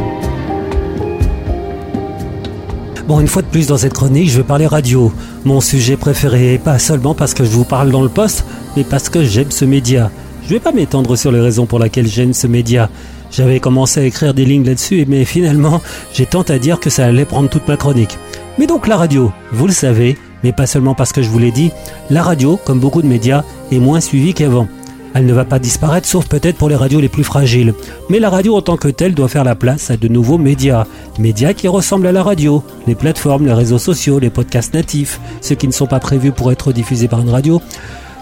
Bon, 3.07 3.21
une 3.21 3.29
fois 3.29 3.43
de 3.43 3.49
plus 3.49 3.67
dans 3.67 3.77
cette 3.77 3.93
chronique, 3.93 4.31
je 4.31 4.39
vais 4.39 4.45
parler 4.45 4.67
radio. 4.67 5.13
Mon 5.45 5.61
sujet 5.61 5.99
préféré, 5.99 6.57
pas 6.57 6.79
seulement 6.79 7.15
parce 7.15 7.35
que 7.35 7.45
je 7.45 7.51
vous 7.51 7.65
parle 7.65 7.91
dans 7.91 8.01
le 8.01 8.09
poste, 8.09 8.47
mais 8.79 8.83
parce 8.83 9.11
que 9.11 9.23
j'aime 9.23 9.51
ce 9.51 9.67
média. 9.67 10.11
Je 10.45 10.55
vais 10.55 10.61
pas 10.61 10.73
m'étendre 10.73 11.15
sur 11.15 11.31
les 11.31 11.41
raisons 11.41 11.67
pour 11.67 11.79
lesquelles 11.79 12.09
j'aime 12.09 12.33
ce 12.33 12.47
média. 12.47 12.89
J'avais 13.31 13.61
commencé 13.61 14.01
à 14.01 14.05
écrire 14.05 14.33
des 14.33 14.47
lignes 14.47 14.65
là-dessus, 14.65 15.05
mais 15.07 15.27
finalement, 15.27 15.83
j'ai 16.15 16.25
tant 16.25 16.45
à 16.49 16.59
dire 16.59 16.81
que 16.81 16.89
ça 16.89 17.05
allait 17.05 17.27
prendre 17.27 17.51
toute 17.51 17.69
ma 17.69 17.77
chronique. 17.77 18.17
Mais 18.59 18.67
donc 18.67 18.87
la 18.87 18.97
radio, 18.97 19.33
vous 19.53 19.67
le 19.67 19.75
savez, 19.75 20.17
mais 20.43 20.53
pas 20.53 20.67
seulement 20.67 20.95
parce 20.95 21.13
que 21.13 21.23
je 21.23 21.29
vous 21.29 21.39
l'ai 21.39 21.53
dit, 21.53 21.71
la 22.11 22.23
radio, 22.23 22.59
comme 22.65 22.81
beaucoup 22.81 23.03
de 23.03 23.07
médias, 23.07 23.45
est 23.71 23.79
moins 23.79 24.01
suivie 24.01 24.35
qu'avant. 24.35 24.69
Elle 25.15 25.25
ne 25.25 25.33
va 25.33 25.47
pas 25.47 25.59
disparaître, 25.59 26.07
sauf 26.07 26.29
peut-être 26.29 26.59
pour 26.59 26.69
les 26.69 26.77
radios 26.77 27.01
les 27.01 27.09
plus 27.09 27.25
fragiles. 27.25 27.73
Mais 28.11 28.19
la 28.19 28.29
radio 28.29 28.55
en 28.55 28.61
tant 28.61 28.77
que 28.77 28.89
telle 28.89 29.15
doit 29.15 29.29
faire 29.29 29.45
la 29.45 29.55
place 29.55 29.91
à 29.91 29.97
de 29.97 30.09
nouveaux 30.09 30.37
médias. 30.37 30.85
Médias 31.19 31.55
qui 31.55 31.69
ressemblent 31.69 32.07
à 32.07 32.13
la 32.13 32.23
radio. 32.23 32.63
Les 32.87 32.95
plateformes, 32.95 33.47
les 33.47 33.55
réseaux 33.55 33.79
sociaux, 33.79 34.19
les 34.19 34.29
podcasts 34.29 34.75
natifs, 34.75 35.19
ceux 35.41 35.55
qui 35.55 35.69
ne 35.69 35.73
sont 35.73 35.87
pas 35.87 36.01
prévus 36.01 36.33
pour 36.33 36.53
être 36.53 36.71
diffusés 36.71 37.09
par 37.09 37.21
une 37.23 37.31
radio. 37.31 37.63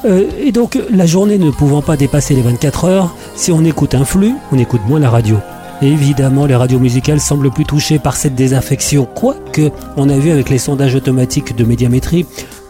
Euh, 0.05 0.29
et 0.41 0.53
donc, 0.53 0.79
la 0.91 1.07
journée 1.07 1.39
ne 1.39 1.51
pouvant 1.51 1.83
pas 1.83 1.97
dépasser 1.97 2.35
les 2.35 2.43
24 2.43 2.85
heures, 2.85 3.15
si 3.35 3.51
on 3.51 3.65
écoute 3.65 3.97
un 3.97 4.05
flux, 4.05 4.35
on 4.53 4.59
écoute 4.59 4.83
moins 4.87 5.01
la 5.01 5.11
radio. 5.11 5.39
Évidemment, 5.83 6.47
les 6.47 6.57
radios 6.57 6.79
musicales 6.79 7.21
semblent 7.21 7.51
plus 7.51 7.65
touchées 7.65 7.99
par 7.99 8.17
cette 8.17 8.35
désaffection, 8.35 9.07
quoique 9.07 9.71
on 9.97 10.09
a 10.09 10.19
vu 10.19 10.31
avec 10.31 10.49
les 10.49 10.59
sondages 10.59 10.95
automatiques 10.95 11.57
de 11.57 11.65
médiamétrie 11.65 12.27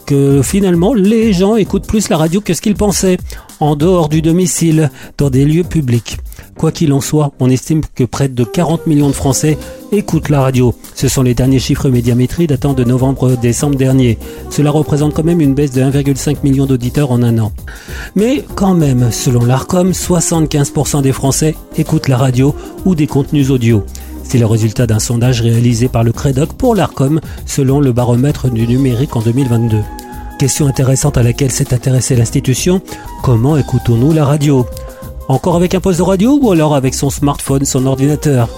que 0.06 0.42
finalement 0.42 0.92
les 0.94 1.32
gens 1.32 1.56
écoutent 1.56 1.86
plus 1.86 2.08
la 2.08 2.16
radio 2.16 2.40
que 2.40 2.54
ce 2.54 2.60
qu'ils 2.60 2.74
pensaient, 2.74 3.18
en 3.60 3.76
dehors 3.76 4.08
du 4.08 4.22
domicile, 4.22 4.90
dans 5.16 5.30
des 5.30 5.44
lieux 5.44 5.64
publics. 5.64 6.18
Quoi 6.56 6.72
qu'il 6.72 6.92
en 6.92 7.00
soit, 7.00 7.32
on 7.40 7.50
estime 7.50 7.80
que 7.94 8.04
près 8.04 8.28
de 8.28 8.44
40 8.44 8.86
millions 8.86 9.08
de 9.08 9.14
Français 9.14 9.58
écoutent 9.92 10.28
la 10.28 10.40
radio. 10.40 10.74
Ce 10.94 11.08
sont 11.08 11.22
les 11.22 11.34
derniers 11.34 11.58
chiffres 11.58 11.88
médiamétrie 11.88 12.46
datant 12.46 12.72
de 12.72 12.84
novembre-décembre 12.84 13.76
dernier. 13.76 14.18
Cela 14.50 14.70
représente 14.70 15.14
quand 15.14 15.24
même 15.24 15.40
une 15.40 15.54
baisse 15.54 15.72
de 15.72 15.82
1,5 15.82 16.38
million 16.44 16.66
d'auditeurs 16.66 17.10
en 17.10 17.22
un 17.22 17.38
an. 17.38 17.52
Mais 18.14 18.44
quand 18.54 18.74
même, 18.74 19.10
selon 19.10 19.44
l'ARCOM, 19.44 19.90
75% 19.90 21.02
des 21.02 21.12
Français 21.12 21.54
écoutent 21.76 22.08
la 22.08 22.16
radio 22.16 22.54
ou 22.84 22.94
des 22.94 23.06
contenus 23.06 23.50
audio. 23.50 23.84
C'est 24.22 24.38
le 24.38 24.46
résultat 24.46 24.86
d'un 24.86 24.98
sondage 25.00 25.42
réalisé 25.42 25.88
par 25.88 26.04
le 26.04 26.12
Crédoc 26.12 26.54
pour 26.54 26.74
l'ARCOM 26.74 27.20
selon 27.46 27.80
le 27.80 27.92
baromètre 27.92 28.50
du 28.50 28.66
numérique 28.66 29.16
en 29.16 29.20
2022. 29.20 29.78
Question 30.38 30.66
intéressante 30.66 31.16
à 31.16 31.22
laquelle 31.22 31.52
s'est 31.52 31.72
intéressée 31.72 32.16
l'institution, 32.16 32.80
comment 33.22 33.56
écoutons-nous 33.56 34.12
la 34.12 34.24
radio? 34.24 34.66
Encore 35.28 35.56
avec 35.56 35.74
un 35.74 35.80
poste 35.80 35.98
de 35.98 36.04
radio 36.04 36.38
ou 36.40 36.50
alors 36.52 36.74
avec 36.74 36.94
son 36.94 37.08
smartphone, 37.08 37.64
son 37.64 37.86
ordinateur? 37.86 38.48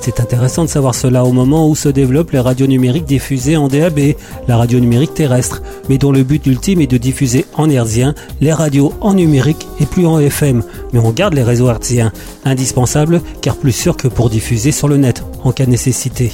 C'est 0.00 0.20
intéressant 0.20 0.64
de 0.64 0.68
savoir 0.68 0.94
cela 0.94 1.24
au 1.24 1.32
moment 1.32 1.68
où 1.68 1.74
se 1.74 1.88
développent 1.88 2.32
les 2.32 2.40
radios 2.40 2.66
numériques 2.66 3.06
diffusées 3.06 3.56
en 3.56 3.68
DAB, 3.68 3.98
la 4.46 4.56
radio 4.56 4.78
numérique 4.78 5.14
terrestre, 5.14 5.62
mais 5.88 5.98
dont 5.98 6.12
le 6.12 6.22
but 6.22 6.44
ultime 6.46 6.80
est 6.80 6.86
de 6.86 6.98
diffuser 6.98 7.44
en 7.54 7.70
hertzien 7.70 8.14
les 8.40 8.52
radios 8.52 8.92
en 9.00 9.14
numérique 9.14 9.66
et 9.80 9.86
plus 9.86 10.06
en 10.06 10.18
FM. 10.18 10.62
Mais 10.92 10.98
on 10.98 11.10
garde 11.10 11.34
les 11.34 11.42
réseaux 11.42 11.68
hertziens, 11.68 12.12
indispensables 12.44 13.20
car 13.40 13.56
plus 13.56 13.72
sûrs 13.72 13.96
que 13.96 14.08
pour 14.08 14.28
diffuser 14.28 14.72
sur 14.72 14.88
le 14.88 14.96
net 14.96 15.24
en 15.44 15.52
cas 15.52 15.64
de 15.64 15.70
nécessité. 15.70 16.32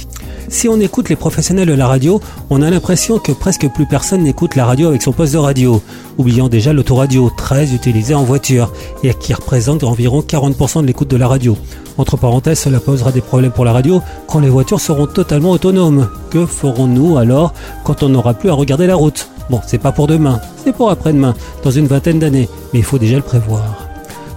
Si 0.49 0.67
on 0.67 0.79
écoute 0.79 1.09
les 1.09 1.15
professionnels 1.15 1.67
de 1.67 1.73
la 1.73 1.87
radio, 1.87 2.21
on 2.49 2.61
a 2.61 2.69
l'impression 2.69 3.19
que 3.19 3.31
presque 3.31 3.67
plus 3.69 3.85
personne 3.85 4.23
n'écoute 4.23 4.55
la 4.55 4.65
radio 4.65 4.87
avec 4.87 5.01
son 5.01 5.11
poste 5.11 5.33
de 5.33 5.37
radio, 5.37 5.81
oubliant 6.17 6.49
déjà 6.49 6.73
l'autoradio, 6.73 7.31
très 7.35 7.73
utilisé 7.73 8.13
en 8.13 8.23
voiture, 8.23 8.71
et 9.03 9.13
qui 9.13 9.33
représente 9.33 9.83
environ 9.83 10.21
40% 10.21 10.81
de 10.81 10.87
l'écoute 10.87 11.09
de 11.09 11.17
la 11.17 11.27
radio. 11.27 11.57
Entre 11.97 12.17
parenthèses, 12.17 12.59
cela 12.59 12.79
posera 12.79 13.11
des 13.11 13.21
problèmes 13.21 13.51
pour 13.51 13.65
la 13.65 13.73
radio 13.73 14.01
quand 14.27 14.39
les 14.39 14.49
voitures 14.49 14.79
seront 14.79 15.07
totalement 15.07 15.51
autonomes. 15.51 16.09
Que 16.29 16.45
ferons-nous 16.45 17.17
alors 17.17 17.53
quand 17.83 18.03
on 18.03 18.09
n'aura 18.09 18.33
plus 18.33 18.49
à 18.49 18.53
regarder 18.53 18.87
la 18.87 18.95
route? 18.95 19.29
Bon, 19.49 19.59
c'est 19.67 19.77
pas 19.77 19.91
pour 19.91 20.07
demain, 20.07 20.39
c'est 20.63 20.73
pour 20.73 20.89
après-demain, 20.89 21.35
dans 21.63 21.71
une 21.71 21.87
vingtaine 21.87 22.19
d'années, 22.19 22.49
mais 22.73 22.79
il 22.79 22.85
faut 22.85 22.97
déjà 22.97 23.17
le 23.17 23.21
prévoir. 23.21 23.82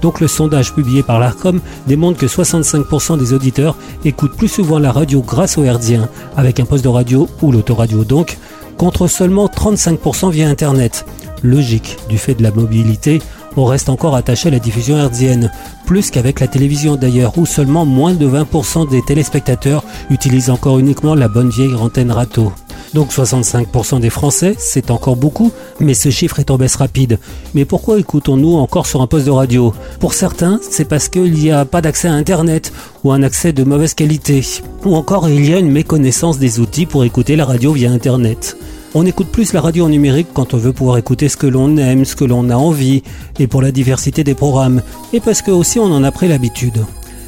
Donc 0.07 0.21
le 0.21 0.29
sondage 0.29 0.73
publié 0.73 1.03
par 1.03 1.19
l'ARCOM 1.19 1.61
démontre 1.89 2.17
que 2.17 2.27
65% 2.27 3.19
des 3.19 3.33
auditeurs 3.33 3.77
écoutent 4.05 4.37
plus 4.37 4.47
souvent 4.47 4.79
la 4.79 4.93
radio 4.93 5.21
grâce 5.21 5.59
au 5.59 5.65
herdien, 5.65 6.09
avec 6.37 6.61
un 6.61 6.65
poste 6.65 6.85
de 6.85 6.89
radio 6.89 7.29
ou 7.43 7.51
l'autoradio 7.51 8.05
donc, 8.05 8.39
contre 8.77 9.09
seulement 9.09 9.47
35% 9.47 10.31
via 10.31 10.49
Internet. 10.49 11.07
Logique, 11.43 11.97
du 12.09 12.19
fait 12.19 12.35
de 12.35 12.45
la 12.45 12.53
mobilité, 12.53 13.21
on 13.57 13.65
reste 13.65 13.89
encore 13.89 14.15
attaché 14.15 14.47
à 14.47 14.53
la 14.53 14.61
diffusion 14.61 14.97
hertzienne, 14.97 15.51
plus 15.87 16.13
qu'avec 16.13 16.39
la 16.39 16.47
télévision 16.47 16.95
d'ailleurs, 16.95 17.37
où 17.37 17.45
seulement 17.45 17.85
moins 17.85 18.15
de 18.15 18.29
20% 18.29 18.89
des 18.89 19.03
téléspectateurs 19.03 19.83
utilisent 20.09 20.51
encore 20.51 20.79
uniquement 20.79 21.17
la 21.17 21.27
bonne 21.27 21.51
vieille 21.51 21.75
antenne 21.75 22.13
râteau. 22.13 22.53
Donc 22.97 23.13
65% 23.13 24.01
des 24.01 24.09
Français, 24.09 24.55
c'est 24.57 24.91
encore 24.91 25.17
beaucoup, 25.17 25.53
mais 25.81 25.93
ce 25.93 26.09
chiffre 26.09 26.41
est 26.41 26.51
en 26.51 26.57
baisse 26.57 26.77
rapide. 26.77 27.19
Mais 27.53 27.67
pourquoi 27.67 27.99
écoutons-nous 27.99 28.55
encore 28.55 28.87
sur 28.87 29.03
un 29.03 29.07
poste 29.07 29.27
de 29.27 29.31
radio? 29.31 29.75
Pour 30.01 30.15
certains, 30.15 30.61
c'est 30.71 30.87
parce 30.87 31.11
qu'il 31.11 31.35
n'y 31.35 31.51
a 31.51 31.67
pas 31.67 31.83
d'accès 31.83 32.09
à 32.09 32.15
Internet 32.15 32.73
ou 33.05 33.13
un 33.13 33.23
accès 33.23 33.53
de 33.53 33.65
mauvaise 33.65 33.93
qualité. 33.93 34.43
Ou 34.87 34.97
encore 34.97 35.29
il 35.29 35.47
y 35.47 35.53
a 35.53 35.59
une 35.59 35.71
méconnaissance 35.71 36.39
des 36.39 36.59
outils 36.59 36.87
pour 36.87 37.05
écouter 37.05 37.37
la 37.37 37.45
radio 37.45 37.75
via 37.75 37.91
Internet. 37.91 38.57
On 38.95 39.05
écoute 39.05 39.29
plus 39.29 39.53
la 39.53 39.61
radio 39.61 39.85
en 39.85 39.91
numérique 39.91 40.29
quand 40.33 40.55
on 40.55 40.57
veut 40.57 40.73
pouvoir 40.73 40.97
écouter 40.97 41.29
ce 41.29 41.37
que 41.37 41.47
l'on 41.47 41.77
aime, 41.77 42.07
ce 42.07 42.17
que 42.17 42.25
l'on 42.25 42.49
a 42.49 42.57
envie, 42.57 43.03
et 43.39 43.47
pour 43.47 43.61
la 43.61 43.73
diversité 43.73 44.25
des 44.25 44.35
programmes, 44.35 44.81
et 45.13 45.21
parce 45.21 45.43
que 45.43 45.51
aussi 45.51 45.79
on 45.79 45.93
en 45.93 46.03
a 46.03 46.13
pris 46.13 46.29
l'habitude. 46.29 46.83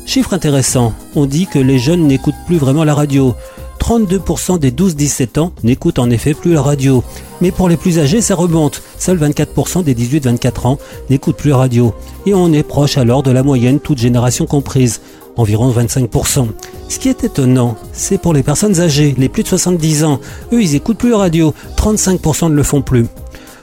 Chiffre 0.06 0.32
intéressant, 0.32 0.94
on 1.14 1.26
dit 1.26 1.46
que 1.46 1.58
les 1.58 1.78
jeunes 1.78 2.06
n'écoutent 2.06 2.42
plus 2.46 2.56
vraiment 2.56 2.84
la 2.84 2.94
radio. 2.94 3.34
32% 3.78 4.58
des 4.58 4.70
12-17 4.70 5.38
ans 5.38 5.52
n'écoutent 5.62 5.98
en 5.98 6.10
effet 6.10 6.34
plus 6.34 6.52
la 6.52 6.62
radio. 6.62 7.02
Mais 7.40 7.50
pour 7.50 7.68
les 7.68 7.76
plus 7.76 7.98
âgés, 7.98 8.20
ça 8.20 8.34
remonte. 8.34 8.82
Seuls 8.98 9.18
24% 9.18 9.84
des 9.84 9.94
18-24 9.94 10.66
ans 10.66 10.78
n'écoutent 11.10 11.36
plus 11.36 11.50
la 11.50 11.58
radio. 11.58 11.94
Et 12.26 12.34
on 12.34 12.52
est 12.52 12.62
proche 12.62 12.98
alors 12.98 13.22
de 13.22 13.30
la 13.30 13.42
moyenne, 13.42 13.80
toute 13.80 13.98
génération 13.98 14.46
comprise, 14.46 15.00
environ 15.36 15.70
25%. 15.70 16.48
Ce 16.88 16.98
qui 16.98 17.08
est 17.08 17.24
étonnant, 17.24 17.76
c'est 17.92 18.18
pour 18.18 18.32
les 18.32 18.42
personnes 18.42 18.80
âgées, 18.80 19.14
les 19.18 19.28
plus 19.28 19.42
de 19.42 19.48
70 19.48 20.04
ans. 20.04 20.20
Eux, 20.52 20.62
ils 20.62 20.74
écoutent 20.74 20.98
plus 20.98 21.10
la 21.10 21.18
radio. 21.18 21.54
35% 21.76 22.50
ne 22.50 22.54
le 22.54 22.62
font 22.62 22.82
plus. 22.82 23.06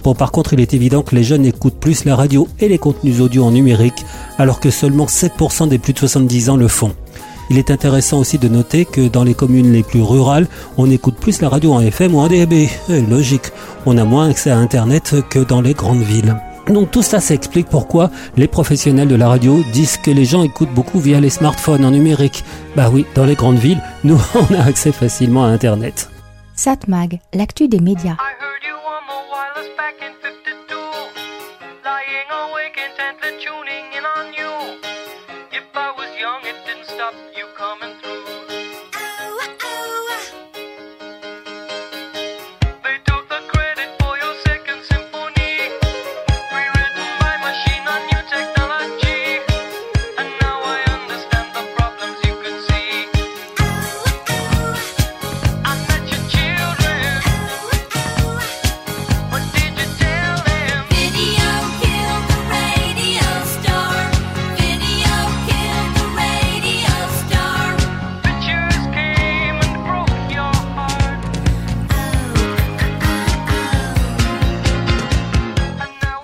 Bon, 0.04 0.14
par 0.14 0.32
contre, 0.32 0.54
il 0.54 0.60
est 0.60 0.76
évident 0.76 1.02
que 1.02 1.16
les 1.16 1.24
jeunes 1.24 1.46
écoutent 1.46 1.80
plus 1.80 2.06
la 2.06 2.16
radio 2.16 2.48
et 2.60 2.68
les 2.68 2.78
contenus 2.78 3.20
audio 3.22 3.44
en 3.44 3.50
numérique, 3.50 4.06
alors 4.38 4.60
que 4.60 4.70
seulement 4.70 5.08
7% 5.08 5.68
des 5.68 5.80
plus 5.80 5.94
de 5.94 6.00
70 6.00 6.50
ans 6.52 6.58
le 6.58 6.68
font. 6.68 6.94
Il 7.50 7.58
est 7.58 7.72
intéressant 7.72 8.20
aussi 8.20 8.38
de 8.38 8.48
noter 8.48 8.86
que 8.86 9.08
dans 9.08 9.24
les 9.24 9.34
communes 9.34 9.72
les 9.72 9.84
plus 9.84 10.02
rurales, 10.02 10.48
on 10.78 10.90
écoute 10.90 11.16
plus 11.16 11.42
la 11.42 11.50
radio 11.50 11.74
en 11.74 11.82
FM 11.82 12.16
ou 12.16 12.20
en 12.20 12.28
DAB. 12.28 12.54
Eh, 12.54 13.02
logique, 13.10 13.52
on 13.86 13.98
a 13.98 14.04
moins 14.04 14.30
accès 14.30 14.50
à 14.50 14.58
Internet 14.58 15.16
que 15.30 15.40
dans 15.40 15.62
les 15.62 15.74
grandes 15.74 16.02
villes. 16.02 16.36
Donc 16.68 16.90
tout 16.90 17.04
ça, 17.04 17.20
ça 17.20 17.36
explique 17.36 17.68
pourquoi 17.68 18.10
les 18.38 18.48
professionnels 18.48 19.08
de 19.08 19.16
la 19.16 19.28
radio 19.28 19.64
disent 19.72 19.98
que 19.98 20.10
les 20.10 20.26
gens 20.26 20.44
écoutent 20.44 20.74
beaucoup 20.74 21.00
via 21.00 21.20
les 21.20 21.30
smartphones 21.30 21.86
en 21.86 21.92
numérique. 21.92 22.44
Bah 22.76 22.90
oui, 22.92 23.06
dans 23.14 23.26
les 23.26 23.36
grandes 23.36 23.60
villes, 23.60 23.82
nous, 24.04 24.20
on 24.36 24.54
a 24.56 24.64
accès 24.64 24.92
facilement 24.92 25.46
à 25.46 25.50
Internet. 25.50 26.10
Satmag, 26.56 27.20
l'actu 27.34 27.68
des 27.68 27.80
médias. 27.80 28.16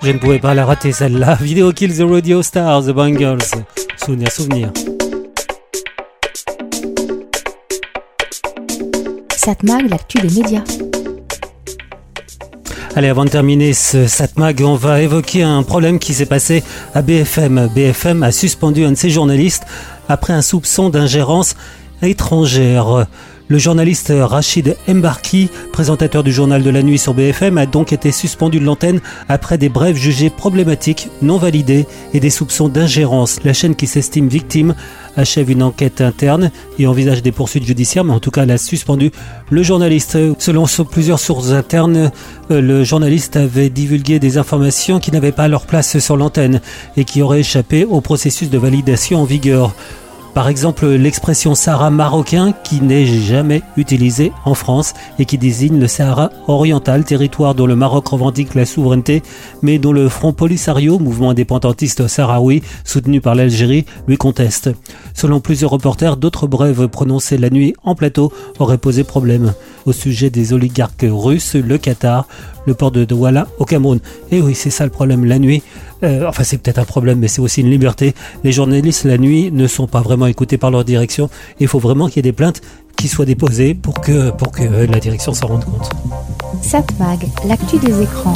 Je 0.04 0.10
ne 0.10 0.18
pouvais 0.18 0.40
pas 0.40 0.52
la 0.52 0.66
rater 0.66 0.90
celle-là. 0.90 1.36
Video 1.40 1.72
Kill 1.72 1.96
the 1.96 2.02
Radio 2.02 2.42
Star, 2.42 2.82
The 2.82 2.90
Bangles. 2.90 3.38
Souvenir, 3.96 4.32
souvenir. 4.32 4.72
Satmag, 9.36 9.88
l'actu 9.88 10.18
des 10.18 10.40
médias. 10.40 10.64
Allez, 12.96 13.08
avant 13.08 13.24
de 13.24 13.30
terminer 13.30 13.72
ce 13.74 14.08
Satmag, 14.08 14.60
on 14.62 14.74
va 14.74 15.02
évoquer 15.02 15.44
un 15.44 15.62
problème 15.62 16.00
qui 16.00 16.14
s'est 16.14 16.26
passé 16.26 16.64
à 16.94 17.02
BFM. 17.02 17.70
BFM 17.72 18.24
a 18.24 18.32
suspendu 18.32 18.84
un 18.84 18.90
de 18.90 18.96
ses 18.96 19.10
journalistes 19.10 19.64
après 20.08 20.32
un 20.32 20.42
soupçon 20.42 20.90
d'ingérence 20.90 21.54
étrangère. 22.02 23.06
Le 23.48 23.58
journaliste 23.58 24.12
Rachid 24.16 24.76
Mbarki, 24.88 25.50
présentateur 25.72 26.22
du 26.22 26.32
journal 26.32 26.62
de 26.62 26.70
la 26.70 26.82
nuit 26.82 26.98
sur 26.98 27.12
BFM, 27.12 27.58
a 27.58 27.66
donc 27.66 27.92
été 27.92 28.10
suspendu 28.10 28.58
de 28.60 28.64
l'antenne 28.64 29.00
après 29.28 29.58
des 29.58 29.68
brèves 29.68 29.96
jugées 29.96 30.30
problématiques, 30.30 31.08
non 31.20 31.36
validées 31.36 31.86
et 32.14 32.20
des 32.20 32.30
soupçons 32.30 32.68
d'ingérence. 32.68 33.40
La 33.44 33.52
chaîne 33.52 33.74
qui 33.74 33.86
s'estime 33.86 34.28
victime 34.28 34.74
achève 35.18 35.50
une 35.50 35.62
enquête 35.62 36.00
interne 36.00 36.50
et 36.78 36.86
envisage 36.86 37.22
des 37.22 37.32
poursuites 37.32 37.66
judiciaires, 37.66 38.04
mais 38.04 38.14
en 38.14 38.20
tout 38.20 38.30
cas 38.30 38.44
elle 38.44 38.52
a 38.52 38.58
suspendu 38.58 39.10
le 39.50 39.62
journaliste. 39.62 40.16
Selon 40.38 40.64
plusieurs 40.90 41.20
sources 41.20 41.50
internes, 41.50 42.10
euh, 42.50 42.60
le 42.62 42.84
journaliste 42.84 43.36
avait 43.36 43.68
divulgué 43.68 44.18
des 44.18 44.38
informations 44.38 44.98
qui 44.98 45.12
n'avaient 45.12 45.30
pas 45.30 45.48
leur 45.48 45.66
place 45.66 45.98
sur 45.98 46.16
l'antenne 46.16 46.62
et 46.96 47.04
qui 47.04 47.20
auraient 47.20 47.40
échappé 47.40 47.84
au 47.84 48.00
processus 48.00 48.48
de 48.48 48.56
validation 48.56 49.20
en 49.20 49.24
vigueur. 49.24 49.74
Par 50.34 50.48
exemple, 50.48 50.86
l'expression 50.86 51.54
Sahara 51.54 51.90
marocain 51.90 52.54
qui 52.64 52.80
n'est 52.80 53.04
jamais 53.04 53.60
utilisée 53.76 54.32
en 54.46 54.54
France 54.54 54.94
et 55.18 55.26
qui 55.26 55.36
désigne 55.36 55.78
le 55.78 55.86
Sahara 55.86 56.30
oriental, 56.48 57.04
territoire 57.04 57.54
dont 57.54 57.66
le 57.66 57.76
Maroc 57.76 58.08
revendique 58.08 58.54
la 58.54 58.64
souveraineté, 58.64 59.22
mais 59.60 59.78
dont 59.78 59.92
le 59.92 60.08
Front 60.08 60.32
Polisario, 60.32 60.98
mouvement 60.98 61.30
indépendantiste 61.30 62.08
sahraoui 62.08 62.62
soutenu 62.84 63.20
par 63.20 63.34
l'Algérie, 63.34 63.84
lui 64.08 64.16
conteste. 64.16 64.70
Selon 65.12 65.40
plusieurs 65.40 65.70
reporters, 65.70 66.16
d'autres 66.16 66.46
brèves 66.46 66.88
prononcées 66.88 67.36
la 67.36 67.50
nuit 67.50 67.74
en 67.84 67.94
plateau 67.94 68.32
auraient 68.58 68.78
posé 68.78 69.04
problème 69.04 69.52
au 69.86 69.92
sujet 69.92 70.30
des 70.30 70.52
oligarques 70.52 71.06
russes, 71.08 71.54
le 71.54 71.78
Qatar, 71.78 72.26
le 72.66 72.74
port 72.74 72.90
de 72.90 73.04
Douala 73.04 73.48
au 73.58 73.64
Cameroun. 73.64 74.00
Et 74.30 74.40
oui, 74.40 74.54
c'est 74.54 74.70
ça 74.70 74.84
le 74.84 74.90
problème 74.90 75.24
la 75.24 75.38
nuit. 75.38 75.62
Euh, 76.02 76.26
enfin, 76.28 76.44
c'est 76.44 76.58
peut-être 76.58 76.78
un 76.78 76.84
problème, 76.84 77.18
mais 77.18 77.28
c'est 77.28 77.40
aussi 77.40 77.60
une 77.60 77.70
liberté. 77.70 78.14
Les 78.44 78.52
journalistes 78.52 79.04
la 79.04 79.18
nuit 79.18 79.50
ne 79.52 79.66
sont 79.66 79.86
pas 79.86 80.00
vraiment 80.00 80.26
écoutés 80.26 80.58
par 80.58 80.70
leur 80.70 80.84
direction. 80.84 81.30
Il 81.60 81.68
faut 81.68 81.78
vraiment 81.78 82.06
qu'il 82.06 82.16
y 82.16 82.20
ait 82.20 82.22
des 82.22 82.32
plaintes 82.32 82.60
qui 82.96 83.08
soient 83.08 83.24
déposées 83.24 83.74
pour 83.74 84.00
que, 84.00 84.30
pour 84.30 84.52
que 84.52 84.62
euh, 84.62 84.86
la 84.86 85.00
direction 85.00 85.32
s'en 85.32 85.48
rende 85.48 85.64
compte. 85.64 85.90
Satmag, 86.62 87.26
l'actu 87.46 87.78
des 87.78 88.02
écrans. 88.02 88.34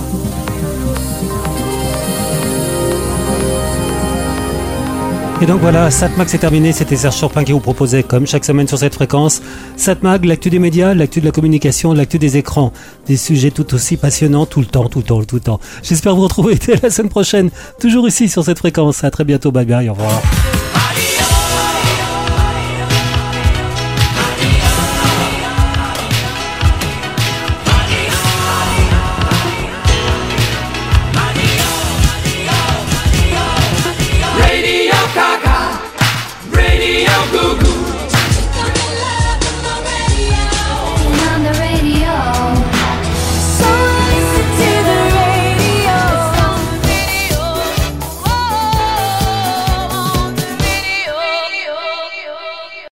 Et 5.42 5.44
donc 5.44 5.60
voilà, 5.60 5.90
Satmag 5.90 6.28
c'est 6.28 6.38
terminé, 6.38 6.72
c'était 6.72 6.96
Serge 6.96 7.16
Chopin 7.16 7.44
qui 7.44 7.52
vous 7.52 7.60
proposait, 7.60 8.02
comme 8.02 8.26
chaque 8.26 8.44
semaine 8.44 8.66
sur 8.66 8.78
cette 8.78 8.94
fréquence, 8.94 9.42
Satmag, 9.76 10.24
l'actu 10.24 10.48
des 10.48 10.58
médias, 10.58 10.94
l'actu 10.94 11.20
de 11.20 11.26
la 11.26 11.30
communication, 11.30 11.92
l'actu 11.92 12.18
des 12.18 12.38
écrans. 12.38 12.72
Des 13.06 13.18
sujets 13.18 13.50
tout 13.50 13.74
aussi 13.74 13.98
passionnants 13.98 14.46
tout 14.46 14.60
le 14.60 14.66
temps, 14.66 14.88
tout 14.88 15.00
le 15.00 15.04
temps, 15.04 15.22
tout 15.24 15.36
le 15.36 15.42
temps. 15.42 15.60
J'espère 15.82 16.16
vous 16.16 16.22
retrouver 16.22 16.54
dès 16.66 16.76
la 16.82 16.88
semaine 16.88 17.10
prochaine, 17.10 17.50
toujours 17.78 18.08
ici 18.08 18.30
sur 18.30 18.44
cette 18.44 18.58
fréquence. 18.58 19.04
À 19.04 19.10
très 19.10 19.24
bientôt, 19.24 19.52
bye 19.52 19.66
bye, 19.66 19.90
au 19.90 19.92
revoir. 19.92 20.22